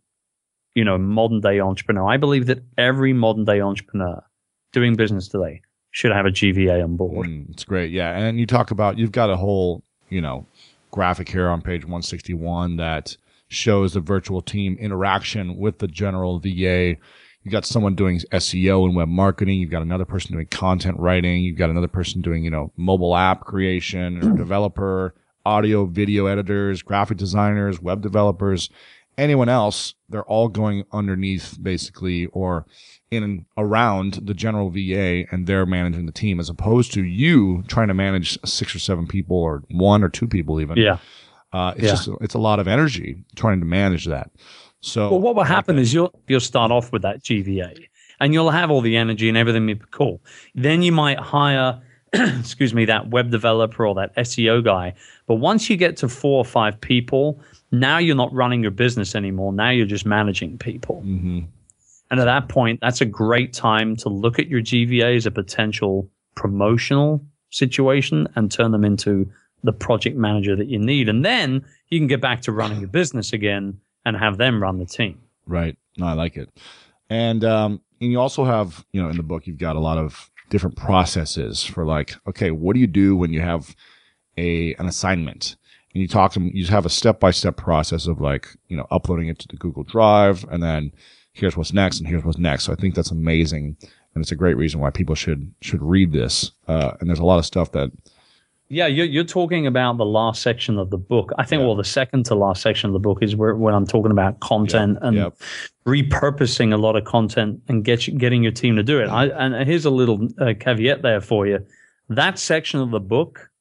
you 0.75 0.83
know, 0.83 0.97
modern 0.97 1.41
day 1.41 1.59
entrepreneur. 1.59 2.07
I 2.07 2.17
believe 2.17 2.47
that 2.47 2.63
every 2.77 3.13
modern 3.13 3.45
day 3.45 3.61
entrepreneur 3.61 4.23
doing 4.71 4.95
business 4.95 5.27
today 5.27 5.61
should 5.91 6.11
have 6.11 6.25
a 6.25 6.31
GVA 6.31 6.83
on 6.83 6.95
board. 6.95 7.27
Mm, 7.27 7.49
it's 7.49 7.63
great. 7.63 7.91
Yeah. 7.91 8.17
And 8.17 8.39
you 8.39 8.45
talk 8.45 8.71
about, 8.71 8.97
you've 8.97 9.11
got 9.11 9.29
a 9.29 9.35
whole, 9.35 9.83
you 10.09 10.21
know, 10.21 10.45
graphic 10.89 11.29
here 11.29 11.47
on 11.49 11.61
page 11.61 11.83
161 11.83 12.77
that 12.77 13.15
shows 13.49 13.93
the 13.93 13.99
virtual 13.99 14.41
team 14.41 14.77
interaction 14.79 15.57
with 15.57 15.79
the 15.79 15.87
general 15.87 16.39
VA. 16.39 16.95
You 17.43 17.49
got 17.49 17.65
someone 17.65 17.95
doing 17.95 18.19
SEO 18.31 18.85
and 18.85 18.95
web 18.95 19.09
marketing. 19.09 19.59
You've 19.59 19.71
got 19.71 19.81
another 19.81 20.05
person 20.05 20.33
doing 20.33 20.45
content 20.47 20.97
writing. 20.99 21.41
You've 21.43 21.57
got 21.57 21.69
another 21.69 21.87
person 21.87 22.21
doing, 22.21 22.43
you 22.43 22.51
know, 22.51 22.71
mobile 22.77 23.15
app 23.15 23.41
creation 23.41 24.23
or 24.23 24.31
developer 24.37 25.13
audio, 25.45 25.85
video 25.85 26.25
editors, 26.25 26.81
graphic 26.81 27.17
designers, 27.17 27.81
web 27.81 28.01
developers, 28.01 28.69
anyone 29.17 29.49
else, 29.49 29.93
they're 30.09 30.23
all 30.23 30.47
going 30.47 30.83
underneath 30.91 31.57
basically 31.61 32.25
or 32.27 32.65
in 33.09 33.23
and 33.23 33.45
around 33.57 34.13
the 34.23 34.33
general 34.33 34.69
VA 34.69 35.25
and 35.31 35.47
they're 35.47 35.65
managing 35.65 36.05
the 36.05 36.11
team 36.11 36.39
as 36.39 36.49
opposed 36.49 36.93
to 36.93 37.03
you 37.03 37.63
trying 37.67 37.89
to 37.89 37.93
manage 37.93 38.39
six 38.45 38.73
or 38.73 38.79
seven 38.79 39.05
people 39.05 39.37
or 39.37 39.63
one 39.69 40.03
or 40.03 40.09
two 40.09 40.27
people 40.27 40.59
even. 40.61 40.77
Yeah. 40.77 40.97
Uh, 41.53 41.73
it's 41.75 41.83
yeah. 41.83 41.91
just, 41.91 42.09
it's 42.21 42.33
a 42.33 42.39
lot 42.39 42.59
of 42.59 42.67
energy 42.67 43.23
trying 43.35 43.59
to 43.59 43.65
manage 43.65 44.05
that. 44.05 44.31
So, 44.79 45.11
well, 45.11 45.19
what 45.19 45.35
will 45.35 45.43
happen 45.43 45.77
is 45.77 45.93
you'll, 45.93 46.13
you'll 46.27 46.39
start 46.39 46.71
off 46.71 46.91
with 46.91 47.01
that 47.01 47.21
GVA 47.21 47.87
and 48.19 48.33
you'll 48.33 48.51
have 48.51 48.71
all 48.71 48.81
the 48.81 48.95
energy 48.95 49.27
and 49.27 49.37
everything 49.37 49.67
be 49.67 49.79
cool. 49.91 50.21
Then 50.55 50.81
you 50.81 50.91
might 50.91 51.19
hire 51.19 51.81
excuse 52.39 52.73
me, 52.73 52.85
that 52.85 53.09
web 53.09 53.31
developer 53.31 53.85
or 53.85 53.95
that 53.95 54.15
SEO 54.17 54.63
guy. 54.63 54.93
But 55.27 55.35
once 55.35 55.69
you 55.69 55.77
get 55.77 55.97
to 55.97 56.09
four 56.09 56.37
or 56.37 56.45
five 56.45 56.79
people, 56.79 57.39
now 57.71 57.97
you're 57.97 58.15
not 58.15 58.33
running 58.33 58.61
your 58.61 58.71
business 58.71 59.15
anymore. 59.15 59.53
Now 59.53 59.69
you're 59.69 59.85
just 59.85 60.05
managing 60.05 60.57
people. 60.57 61.03
Mm-hmm. 61.05 61.41
And 62.09 62.19
at 62.19 62.25
that 62.25 62.49
point, 62.49 62.81
that's 62.81 62.99
a 62.99 63.05
great 63.05 63.53
time 63.53 63.95
to 63.97 64.09
look 64.09 64.37
at 64.37 64.47
your 64.47 64.61
GVA 64.61 65.15
as 65.15 65.25
a 65.25 65.31
potential 65.31 66.09
promotional 66.35 67.23
situation 67.49 68.27
and 68.35 68.51
turn 68.51 68.71
them 68.71 68.83
into 68.83 69.29
the 69.63 69.71
project 69.71 70.17
manager 70.17 70.55
that 70.55 70.67
you 70.67 70.79
need. 70.79 71.07
And 71.07 71.23
then 71.23 71.63
you 71.89 71.99
can 71.99 72.07
get 72.07 72.19
back 72.19 72.41
to 72.41 72.51
running 72.51 72.79
your 72.79 72.89
business 72.89 73.31
again 73.31 73.79
and 74.05 74.17
have 74.17 74.37
them 74.37 74.61
run 74.61 74.79
the 74.79 74.85
team. 74.85 75.21
Right. 75.45 75.77
No, 75.97 76.07
I 76.07 76.13
like 76.13 76.35
it. 76.35 76.49
And, 77.09 77.45
um, 77.45 77.81
and 78.01 78.11
you 78.11 78.19
also 78.19 78.43
have, 78.43 78.83
you 78.91 79.01
know, 79.01 79.09
in 79.09 79.17
the 79.17 79.23
book, 79.23 79.45
you've 79.45 79.59
got 79.59 79.75
a 79.75 79.79
lot 79.79 79.97
of 79.97 80.30
different 80.51 80.75
processes 80.75 81.63
for 81.63 81.83
like, 81.83 82.13
okay, 82.27 82.51
what 82.51 82.73
do 82.75 82.79
you 82.79 82.85
do 82.85 83.15
when 83.15 83.33
you 83.33 83.41
have 83.41 83.75
a, 84.37 84.75
an 84.75 84.85
assignment? 84.85 85.55
And 85.93 86.01
you 86.01 86.07
talk 86.07 86.33
to 86.33 86.39
them, 86.39 86.51
you 86.53 86.65
have 86.67 86.85
a 86.85 86.89
step 86.89 87.19
by 87.19 87.31
step 87.31 87.57
process 87.57 88.05
of 88.05 88.21
like, 88.21 88.47
you 88.67 88.77
know, 88.77 88.85
uploading 88.91 89.29
it 89.29 89.39
to 89.39 89.47
the 89.47 89.55
Google 89.55 89.83
Drive 89.83 90.45
and 90.51 90.61
then 90.61 90.91
here's 91.33 91.57
what's 91.57 91.73
next 91.73 91.99
and 91.99 92.07
here's 92.07 92.23
what's 92.23 92.37
next. 92.37 92.65
So 92.65 92.73
I 92.73 92.75
think 92.75 92.93
that's 92.93 93.11
amazing. 93.11 93.77
And 94.13 94.21
it's 94.21 94.31
a 94.31 94.35
great 94.35 94.57
reason 94.57 94.79
why 94.79 94.91
people 94.91 95.15
should, 95.15 95.53
should 95.61 95.81
read 95.81 96.11
this. 96.11 96.51
Uh, 96.67 96.91
and 96.99 97.09
there's 97.09 97.19
a 97.19 97.25
lot 97.25 97.39
of 97.39 97.45
stuff 97.45 97.71
that 97.71 97.91
yeah, 98.71 98.87
you're, 98.87 99.05
you're 99.05 99.23
talking 99.25 99.67
about 99.67 99.97
the 99.97 100.05
last 100.05 100.41
section 100.41 100.79
of 100.79 100.89
the 100.89 100.97
book. 100.97 101.31
I 101.37 101.43
think, 101.43 101.59
yeah. 101.59 101.67
well, 101.67 101.75
the 101.75 101.83
second 101.83 102.25
to 102.27 102.35
last 102.35 102.61
section 102.61 102.89
of 102.89 102.93
the 102.93 102.99
book 102.99 103.21
is 103.21 103.35
where 103.35 103.53
when 103.53 103.73
I'm 103.73 103.85
talking 103.85 104.11
about 104.11 104.39
content 104.39 104.97
yeah. 105.01 105.07
and 105.07 105.17
yep. 105.17 105.37
repurposing 105.85 106.73
a 106.73 106.77
lot 106.77 106.95
of 106.95 107.03
content 107.03 107.61
and 107.67 107.83
get 107.83 108.07
you, 108.07 108.17
getting 108.17 108.43
your 108.43 108.53
team 108.53 108.77
to 108.77 108.83
do 108.83 109.01
it. 109.01 109.07
I, 109.07 109.25
and 109.25 109.67
here's 109.67 109.85
a 109.85 109.89
little 109.89 110.27
uh, 110.39 110.53
caveat 110.57 111.01
there 111.01 111.19
for 111.19 111.45
you. 111.45 111.65
That 112.07 112.39
section 112.39 112.79
of 112.79 112.91
the 112.91 113.01
book 113.01 113.51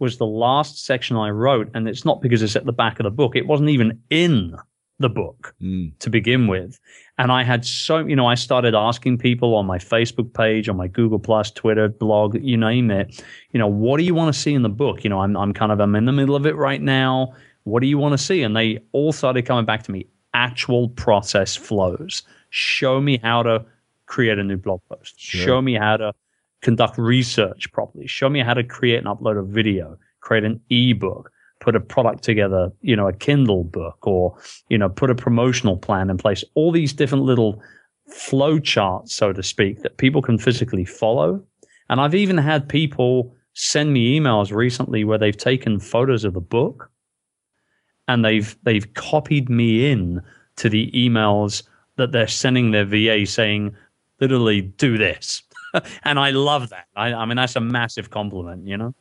was 0.00 0.18
the 0.18 0.26
last 0.26 0.84
section 0.84 1.16
I 1.16 1.30
wrote, 1.30 1.70
and 1.74 1.88
it's 1.88 2.04
not 2.04 2.20
because 2.20 2.42
it's 2.42 2.56
at 2.56 2.66
the 2.66 2.72
back 2.72 2.98
of 2.98 3.04
the 3.04 3.10
book. 3.10 3.36
It 3.36 3.46
wasn't 3.46 3.70
even 3.70 4.00
in 4.10 4.56
the 5.02 5.10
book 5.10 5.54
mm. 5.60 5.92
to 5.98 6.10
begin 6.10 6.46
with. 6.46 6.80
And 7.18 7.30
I 7.30 7.44
had 7.44 7.64
so, 7.64 7.98
you 7.98 8.16
know, 8.16 8.26
I 8.26 8.34
started 8.34 8.74
asking 8.74 9.18
people 9.18 9.54
on 9.54 9.66
my 9.66 9.78
Facebook 9.78 10.32
page, 10.32 10.68
on 10.68 10.76
my 10.76 10.88
Google 10.88 11.18
Plus, 11.18 11.50
Twitter, 11.50 11.88
blog, 11.88 12.36
you 12.40 12.56
name 12.56 12.90
it, 12.90 13.22
you 13.50 13.58
know, 13.58 13.66
what 13.66 13.98
do 13.98 14.04
you 14.04 14.14
want 14.14 14.34
to 14.34 14.40
see 14.40 14.54
in 14.54 14.62
the 14.62 14.68
book? 14.70 15.04
You 15.04 15.10
know, 15.10 15.20
I'm, 15.20 15.36
I'm 15.36 15.52
kind 15.52 15.70
of, 15.70 15.80
I'm 15.80 15.94
in 15.94 16.06
the 16.06 16.12
middle 16.12 16.34
of 16.34 16.46
it 16.46 16.56
right 16.56 16.80
now. 16.80 17.34
What 17.64 17.80
do 17.80 17.86
you 17.86 17.98
want 17.98 18.12
to 18.12 18.18
see? 18.18 18.42
And 18.42 18.56
they 18.56 18.80
all 18.92 19.12
started 19.12 19.42
coming 19.46 19.64
back 19.64 19.82
to 19.84 19.92
me 19.92 20.06
actual 20.34 20.88
process 20.88 21.54
flows. 21.54 22.22
Show 22.50 23.00
me 23.00 23.18
how 23.22 23.42
to 23.42 23.64
create 24.06 24.38
a 24.38 24.44
new 24.44 24.56
blog 24.56 24.80
post. 24.88 25.20
Sure. 25.20 25.44
Show 25.44 25.62
me 25.62 25.74
how 25.74 25.96
to 25.98 26.14
conduct 26.62 26.98
research 26.98 27.70
properly. 27.72 28.06
Show 28.06 28.28
me 28.28 28.40
how 28.40 28.54
to 28.54 28.64
create 28.64 28.98
and 28.98 29.06
upload 29.06 29.38
a 29.38 29.42
video, 29.42 29.98
create 30.20 30.44
an 30.44 30.60
ebook, 30.70 31.30
put 31.62 31.76
a 31.76 31.80
product 31.80 32.24
together, 32.24 32.72
you 32.80 32.96
know, 32.96 33.06
a 33.06 33.12
Kindle 33.12 33.62
book 33.62 33.96
or, 34.02 34.36
you 34.68 34.76
know, 34.76 34.88
put 34.88 35.10
a 35.10 35.14
promotional 35.14 35.76
plan 35.76 36.10
in 36.10 36.18
place. 36.18 36.42
All 36.54 36.72
these 36.72 36.92
different 36.92 37.24
little 37.24 37.62
flow 38.08 38.58
charts, 38.58 39.14
so 39.14 39.32
to 39.32 39.42
speak, 39.42 39.82
that 39.82 39.96
people 39.96 40.20
can 40.20 40.38
physically 40.38 40.84
follow. 40.84 41.42
And 41.88 42.00
I've 42.00 42.16
even 42.16 42.36
had 42.36 42.68
people 42.68 43.34
send 43.54 43.92
me 43.92 44.18
emails 44.18 44.52
recently 44.52 45.04
where 45.04 45.18
they've 45.18 45.36
taken 45.36 45.78
photos 45.78 46.24
of 46.24 46.34
the 46.34 46.40
book 46.40 46.90
and 48.08 48.24
they've 48.24 48.56
they've 48.64 48.92
copied 48.94 49.48
me 49.48 49.90
in 49.90 50.20
to 50.56 50.68
the 50.68 50.90
emails 50.90 51.62
that 51.96 52.10
they're 52.10 52.26
sending 52.26 52.72
their 52.72 52.84
VA 52.84 53.24
saying, 53.24 53.74
literally 54.20 54.62
do 54.62 54.98
this. 54.98 55.42
and 56.04 56.18
I 56.18 56.30
love 56.30 56.70
that. 56.70 56.86
I, 56.96 57.12
I 57.12 57.24
mean, 57.24 57.36
that's 57.36 57.56
a 57.56 57.60
massive 57.60 58.10
compliment, 58.10 58.66
you 58.66 58.76
know? 58.76 58.94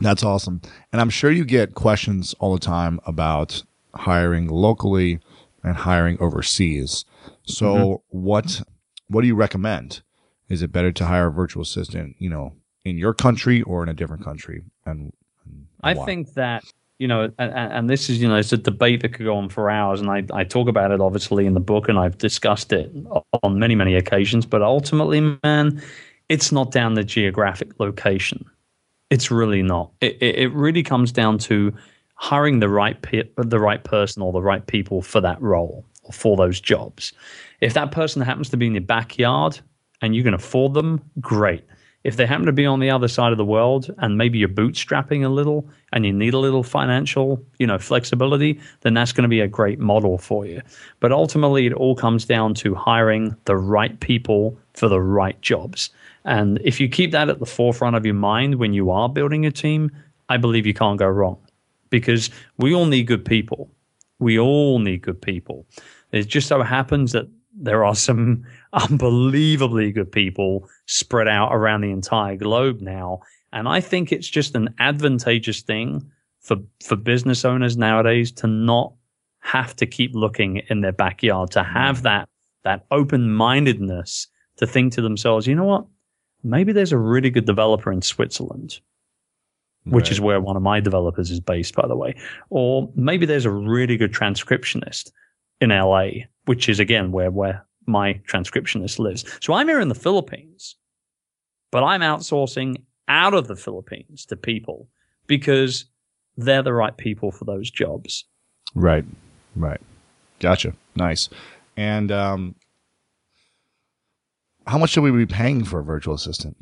That's 0.00 0.24
awesome. 0.24 0.60
And 0.92 1.00
I'm 1.00 1.10
sure 1.10 1.30
you 1.30 1.44
get 1.44 1.74
questions 1.74 2.34
all 2.38 2.54
the 2.54 2.60
time 2.60 3.00
about 3.06 3.62
hiring 3.94 4.48
locally 4.48 5.20
and 5.62 5.76
hiring 5.76 6.18
overseas. 6.20 7.04
So 7.44 7.66
mm-hmm. 7.74 8.18
what 8.18 8.62
what 9.08 9.22
do 9.22 9.26
you 9.26 9.34
recommend? 9.34 10.02
Is 10.48 10.62
it 10.62 10.72
better 10.72 10.92
to 10.92 11.06
hire 11.06 11.28
a 11.28 11.32
virtual 11.32 11.62
assistant, 11.62 12.16
you 12.18 12.30
know, 12.30 12.54
in 12.84 12.96
your 12.96 13.14
country 13.14 13.62
or 13.62 13.82
in 13.82 13.88
a 13.88 13.94
different 13.94 14.24
country? 14.24 14.62
And, 14.86 15.12
and 15.44 15.66
I 15.82 15.94
think 15.94 16.34
that 16.34 16.64
you 16.98 17.08
know, 17.08 17.32
and, 17.38 17.52
and, 17.54 17.90
this 17.90 18.10
is, 18.10 18.20
you 18.20 18.28
know, 18.28 18.36
it's 18.36 18.52
a 18.52 18.58
debate 18.58 19.00
that 19.00 19.14
could 19.14 19.24
go 19.24 19.34
on 19.34 19.48
for 19.48 19.70
hours. 19.70 20.02
And 20.02 20.10
I, 20.10 20.22
I 20.34 20.44
talk 20.44 20.68
about 20.68 20.90
it 20.90 21.00
obviously 21.00 21.46
in 21.46 21.54
the 21.54 21.60
book 21.60 21.88
and 21.88 21.98
I've 21.98 22.18
discussed 22.18 22.74
it 22.74 22.92
on 23.42 23.58
many, 23.58 23.74
many 23.74 23.94
occasions. 23.94 24.44
But 24.44 24.60
ultimately, 24.60 25.38
man, 25.42 25.82
it's 26.28 26.52
not 26.52 26.72
down 26.72 26.94
the 26.94 27.02
geographic 27.02 27.80
location. 27.80 28.44
It's 29.10 29.30
really 29.30 29.62
not. 29.62 29.90
It, 30.00 30.16
it, 30.20 30.36
it 30.36 30.52
really 30.52 30.82
comes 30.82 31.12
down 31.12 31.38
to 31.38 31.74
hiring 32.14 32.60
the 32.60 32.68
right 32.68 33.00
pe- 33.02 33.28
the 33.36 33.58
right 33.58 33.82
person 33.82 34.22
or 34.22 34.32
the 34.32 34.42
right 34.42 34.66
people 34.66 35.02
for 35.02 35.20
that 35.20 35.40
role 35.42 35.84
or 36.04 36.12
for 36.12 36.36
those 36.36 36.60
jobs. 36.60 37.12
If 37.60 37.74
that 37.74 37.92
person 37.92 38.22
happens 38.22 38.48
to 38.50 38.56
be 38.56 38.66
in 38.66 38.74
your 38.74 38.82
backyard 38.82 39.58
and 40.00 40.14
you 40.14 40.22
can 40.22 40.34
afford 40.34 40.74
them, 40.74 41.02
great. 41.20 41.64
If 42.02 42.16
they 42.16 42.24
happen 42.24 42.46
to 42.46 42.52
be 42.52 42.64
on 42.64 42.80
the 42.80 42.88
other 42.88 43.08
side 43.08 43.32
of 43.32 43.36
the 43.36 43.44
world 43.44 43.94
and 43.98 44.16
maybe 44.16 44.38
you're 44.38 44.48
bootstrapping 44.48 45.22
a 45.22 45.28
little 45.28 45.68
and 45.92 46.06
you 46.06 46.12
need 46.14 46.32
a 46.32 46.38
little 46.38 46.62
financial, 46.62 47.44
you 47.58 47.66
know, 47.66 47.78
flexibility, 47.78 48.58
then 48.80 48.94
that's 48.94 49.12
going 49.12 49.24
to 49.24 49.28
be 49.28 49.40
a 49.40 49.48
great 49.48 49.78
model 49.78 50.16
for 50.16 50.46
you. 50.46 50.62
But 51.00 51.12
ultimately 51.12 51.66
it 51.66 51.74
all 51.74 51.94
comes 51.94 52.24
down 52.24 52.54
to 52.54 52.74
hiring 52.74 53.36
the 53.44 53.56
right 53.56 54.00
people 54.00 54.58
for 54.72 54.88
the 54.88 55.00
right 55.00 55.38
jobs. 55.42 55.90
And 56.24 56.60
if 56.64 56.80
you 56.80 56.88
keep 56.88 57.12
that 57.12 57.28
at 57.28 57.38
the 57.38 57.46
forefront 57.46 57.96
of 57.96 58.04
your 58.04 58.14
mind 58.14 58.56
when 58.56 58.72
you 58.72 58.90
are 58.90 59.08
building 59.08 59.46
a 59.46 59.50
team, 59.50 59.90
I 60.28 60.36
believe 60.36 60.66
you 60.66 60.74
can't 60.74 60.98
go 60.98 61.06
wrong 61.06 61.38
because 61.88 62.30
we 62.58 62.74
all 62.74 62.86
need 62.86 63.04
good 63.04 63.24
people. 63.24 63.70
We 64.18 64.38
all 64.38 64.78
need 64.78 65.02
good 65.02 65.20
people. 65.20 65.66
It 66.12 66.28
just 66.28 66.48
so 66.48 66.62
happens 66.62 67.12
that 67.12 67.28
there 67.52 67.84
are 67.84 67.94
some 67.94 68.44
unbelievably 68.72 69.92
good 69.92 70.12
people 70.12 70.68
spread 70.86 71.28
out 71.28 71.52
around 71.52 71.80
the 71.80 71.90
entire 71.90 72.36
globe 72.36 72.80
now. 72.80 73.20
And 73.52 73.68
I 73.68 73.80
think 73.80 74.12
it's 74.12 74.28
just 74.28 74.54
an 74.54 74.74
advantageous 74.78 75.62
thing 75.62 76.08
for, 76.40 76.56
for 76.84 76.96
business 76.96 77.44
owners 77.44 77.76
nowadays 77.76 78.30
to 78.32 78.46
not 78.46 78.92
have 79.40 79.74
to 79.76 79.86
keep 79.86 80.14
looking 80.14 80.58
in 80.68 80.80
their 80.80 80.92
backyard, 80.92 81.50
to 81.52 81.62
have 81.62 82.02
that, 82.02 82.28
that 82.62 82.86
open 82.90 83.32
mindedness 83.32 84.28
to 84.56 84.66
think 84.66 84.92
to 84.92 85.02
themselves, 85.02 85.46
you 85.46 85.54
know 85.54 85.64
what? 85.64 85.86
Maybe 86.42 86.72
there's 86.72 86.92
a 86.92 86.98
really 86.98 87.30
good 87.30 87.44
developer 87.46 87.92
in 87.92 88.02
Switzerland, 88.02 88.80
which 89.84 90.06
right. 90.06 90.12
is 90.12 90.20
where 90.20 90.40
one 90.40 90.56
of 90.56 90.62
my 90.62 90.80
developers 90.80 91.30
is 91.30 91.40
based, 91.40 91.74
by 91.74 91.86
the 91.86 91.96
way. 91.96 92.14
Or 92.50 92.90
maybe 92.94 93.26
there's 93.26 93.44
a 93.44 93.50
really 93.50 93.96
good 93.96 94.12
transcriptionist 94.12 95.10
in 95.60 95.70
LA, 95.70 96.10
which 96.46 96.68
is 96.68 96.80
again 96.80 97.12
where, 97.12 97.30
where 97.30 97.66
my 97.86 98.14
transcriptionist 98.28 98.98
lives. 98.98 99.24
So 99.40 99.54
I'm 99.54 99.68
here 99.68 99.80
in 99.80 99.88
the 99.88 99.94
Philippines, 99.94 100.76
but 101.70 101.82
I'm 101.82 102.00
outsourcing 102.00 102.82
out 103.08 103.34
of 103.34 103.48
the 103.48 103.56
Philippines 103.56 104.24
to 104.26 104.36
people 104.36 104.88
because 105.26 105.86
they're 106.36 106.62
the 106.62 106.72
right 106.72 106.96
people 106.96 107.32
for 107.32 107.44
those 107.44 107.70
jobs. 107.70 108.24
Right. 108.74 109.04
Right. 109.56 109.80
Gotcha. 110.38 110.74
Nice. 110.96 111.28
And 111.76 112.12
um, 112.12 112.54
how 114.70 114.78
much 114.78 114.90
should 114.90 115.02
we 115.02 115.10
be 115.10 115.26
paying 115.26 115.64
for 115.64 115.80
a 115.80 115.84
virtual 115.84 116.14
assistant? 116.14 116.56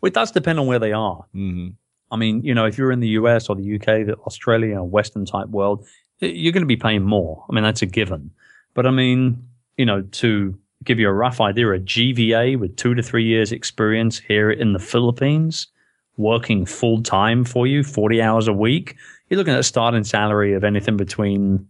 Well, 0.00 0.08
it 0.08 0.14
does 0.14 0.32
depend 0.32 0.58
on 0.58 0.66
where 0.66 0.78
they 0.78 0.92
are. 0.92 1.24
Mm-hmm. 1.34 1.68
I 2.10 2.16
mean, 2.16 2.42
you 2.42 2.54
know, 2.54 2.66
if 2.66 2.76
you're 2.76 2.90
in 2.90 3.00
the 3.00 3.08
US 3.20 3.48
or 3.48 3.54
the 3.54 3.76
UK, 3.76 4.06
the 4.06 4.16
Australia, 4.26 4.82
Western 4.82 5.24
type 5.24 5.48
world, 5.48 5.86
you're 6.18 6.52
going 6.52 6.62
to 6.62 6.66
be 6.66 6.76
paying 6.76 7.02
more. 7.04 7.44
I 7.48 7.54
mean, 7.54 7.62
that's 7.62 7.82
a 7.82 7.86
given. 7.86 8.30
But 8.74 8.86
I 8.86 8.90
mean, 8.90 9.46
you 9.76 9.86
know, 9.86 10.02
to 10.02 10.58
give 10.84 10.98
you 10.98 11.08
a 11.08 11.12
rough 11.12 11.40
idea, 11.40 11.72
a 11.72 11.78
GVA 11.78 12.58
with 12.58 12.76
two 12.76 12.94
to 12.94 13.02
three 13.02 13.24
years 13.24 13.52
experience 13.52 14.18
here 14.18 14.50
in 14.50 14.72
the 14.72 14.78
Philippines, 14.78 15.68
working 16.16 16.66
full 16.66 17.02
time 17.02 17.44
for 17.44 17.66
you, 17.66 17.84
40 17.84 18.20
hours 18.20 18.48
a 18.48 18.52
week, 18.52 18.96
you're 19.28 19.38
looking 19.38 19.54
at 19.54 19.60
a 19.60 19.64
starting 19.64 20.04
salary 20.04 20.54
of 20.54 20.64
anything 20.64 20.96
between 20.96 21.66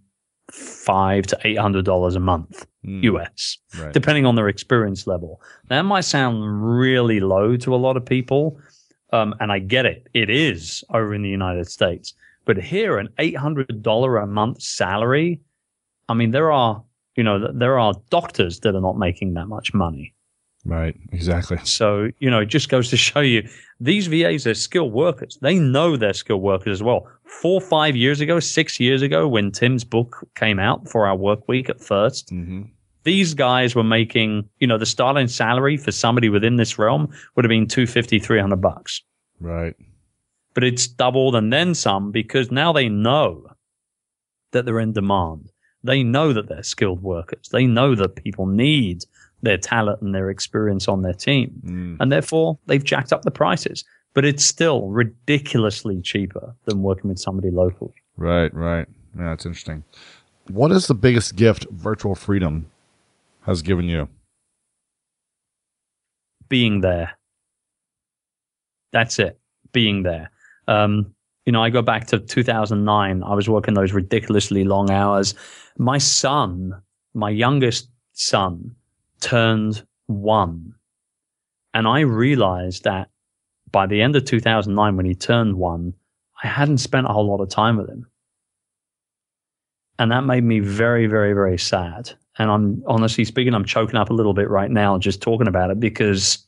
five 0.52 1.26
to 1.26 1.38
eight 1.44 1.58
hundred 1.58 1.84
dollars 1.84 2.16
a 2.16 2.20
month 2.20 2.66
mm. 2.84 3.02
US, 3.04 3.58
right. 3.78 3.92
depending 3.92 4.26
on 4.26 4.34
their 4.34 4.48
experience 4.48 5.06
level. 5.06 5.40
That 5.68 5.82
might 5.82 6.02
sound 6.02 6.78
really 6.78 7.20
low 7.20 7.56
to 7.56 7.74
a 7.74 7.76
lot 7.76 7.96
of 7.96 8.04
people, 8.04 8.58
um, 9.12 9.34
and 9.40 9.52
I 9.52 9.58
get 9.58 9.86
it. 9.86 10.06
It 10.14 10.30
is 10.30 10.84
over 10.92 11.14
in 11.14 11.22
the 11.22 11.28
United 11.28 11.68
States, 11.68 12.14
but 12.44 12.56
here 12.56 12.98
an 12.98 13.08
eight 13.18 13.36
hundred 13.36 13.82
dollar 13.82 14.16
a 14.18 14.26
month 14.26 14.62
salary. 14.62 15.40
I 16.08 16.14
mean, 16.14 16.30
there 16.30 16.50
are 16.50 16.82
you 17.16 17.24
know 17.24 17.52
there 17.52 17.78
are 17.78 17.94
doctors 18.10 18.60
that 18.60 18.74
are 18.74 18.80
not 18.80 18.98
making 18.98 19.34
that 19.34 19.46
much 19.46 19.74
money. 19.74 20.14
Right, 20.64 20.94
exactly. 21.12 21.58
So, 21.64 22.10
you 22.18 22.30
know, 22.30 22.40
it 22.40 22.46
just 22.46 22.68
goes 22.68 22.90
to 22.90 22.96
show 22.96 23.20
you 23.20 23.48
these 23.80 24.08
VAs 24.08 24.46
are 24.46 24.54
skilled 24.54 24.92
workers. 24.92 25.38
They 25.40 25.58
know 25.58 25.96
they're 25.96 26.12
skilled 26.12 26.42
workers 26.42 26.72
as 26.78 26.82
well. 26.82 27.08
Four, 27.24 27.60
five 27.60 27.96
years 27.96 28.20
ago, 28.20 28.40
six 28.40 28.78
years 28.78 29.00
ago, 29.00 29.26
when 29.26 29.52
Tim's 29.52 29.84
book 29.84 30.26
came 30.34 30.58
out 30.58 30.84
4-Hour 30.84 31.16
Workweek 31.16 31.70
at 31.70 31.78
1st 31.78 32.32
mm-hmm. 32.32 32.62
these 33.04 33.32
guys 33.32 33.74
were 33.74 33.84
making, 33.84 34.48
you 34.58 34.66
know, 34.66 34.76
the 34.76 34.86
starting 34.86 35.28
salary 35.28 35.78
for 35.78 35.92
somebody 35.92 36.28
within 36.28 36.56
this 36.56 36.78
realm 36.78 37.08
would 37.34 37.44
have 37.44 37.50
been 37.50 37.66
250, 37.66 38.18
300 38.18 38.60
bucks. 38.60 39.00
Right. 39.40 39.74
But 40.52 40.64
it's 40.64 40.86
doubled 40.86 41.36
and 41.36 41.52
then 41.52 41.74
some 41.74 42.10
because 42.10 42.50
now 42.50 42.72
they 42.72 42.88
know 42.88 43.46
that 44.52 44.66
they're 44.66 44.80
in 44.80 44.92
demand. 44.92 45.50
They 45.82 46.02
know 46.02 46.34
that 46.34 46.48
they're 46.48 46.62
skilled 46.62 47.02
workers. 47.02 47.48
They 47.50 47.66
know 47.66 47.94
that 47.94 48.16
people 48.16 48.46
need 48.46 49.04
their 49.42 49.58
talent 49.58 50.00
and 50.02 50.14
their 50.14 50.30
experience 50.30 50.88
on 50.88 51.02
their 51.02 51.12
team. 51.14 51.52
Mm. 51.64 51.96
And 52.00 52.12
therefore, 52.12 52.58
they've 52.66 52.84
jacked 52.84 53.12
up 53.12 53.22
the 53.22 53.30
prices. 53.30 53.84
But 54.12 54.24
it's 54.24 54.44
still 54.44 54.88
ridiculously 54.88 56.00
cheaper 56.02 56.54
than 56.64 56.82
working 56.82 57.08
with 57.10 57.18
somebody 57.18 57.50
locally. 57.50 57.94
Right, 58.16 58.52
right. 58.52 58.86
Yeah, 59.16 59.30
that's 59.30 59.46
interesting. 59.46 59.84
What 60.48 60.72
is 60.72 60.88
the 60.88 60.94
biggest 60.94 61.36
gift 61.36 61.66
virtual 61.70 62.16
freedom 62.16 62.66
has 63.46 63.62
given 63.62 63.88
you? 63.88 64.08
Being 66.48 66.80
there. 66.80 67.12
That's 68.92 69.20
it. 69.20 69.38
Being 69.72 70.02
there. 70.02 70.30
Um, 70.66 71.14
you 71.46 71.52
know, 71.52 71.62
I 71.62 71.70
go 71.70 71.82
back 71.82 72.06
to 72.08 72.18
2009. 72.18 73.22
I 73.22 73.34
was 73.34 73.48
working 73.48 73.74
those 73.74 73.92
ridiculously 73.92 74.64
long 74.64 74.90
hours. 74.90 75.34
My 75.78 75.98
son, 75.98 76.72
my 77.14 77.30
youngest 77.30 77.88
son, 78.12 78.74
turned 79.20 79.86
one. 80.06 80.74
And 81.74 81.86
I 81.86 82.00
realized 82.00 82.84
that 82.84 83.10
by 83.70 83.86
the 83.86 84.02
end 84.02 84.16
of 84.16 84.24
2009, 84.24 84.96
when 84.96 85.06
he 85.06 85.14
turned 85.14 85.56
one, 85.56 85.94
I 86.42 86.48
hadn't 86.48 86.78
spent 86.78 87.06
a 87.06 87.12
whole 87.12 87.28
lot 87.28 87.40
of 87.40 87.48
time 87.48 87.76
with 87.76 87.88
him. 87.88 88.06
And 89.98 90.10
that 90.10 90.24
made 90.24 90.44
me 90.44 90.60
very, 90.60 91.06
very, 91.06 91.34
very 91.34 91.58
sad. 91.58 92.10
And 92.38 92.50
I'm 92.50 92.82
honestly 92.86 93.24
speaking, 93.24 93.54
I'm 93.54 93.66
choking 93.66 93.96
up 93.96 94.10
a 94.10 94.14
little 94.14 94.32
bit 94.32 94.48
right 94.48 94.70
now 94.70 94.98
just 94.98 95.20
talking 95.20 95.46
about 95.46 95.70
it 95.70 95.78
because 95.78 96.46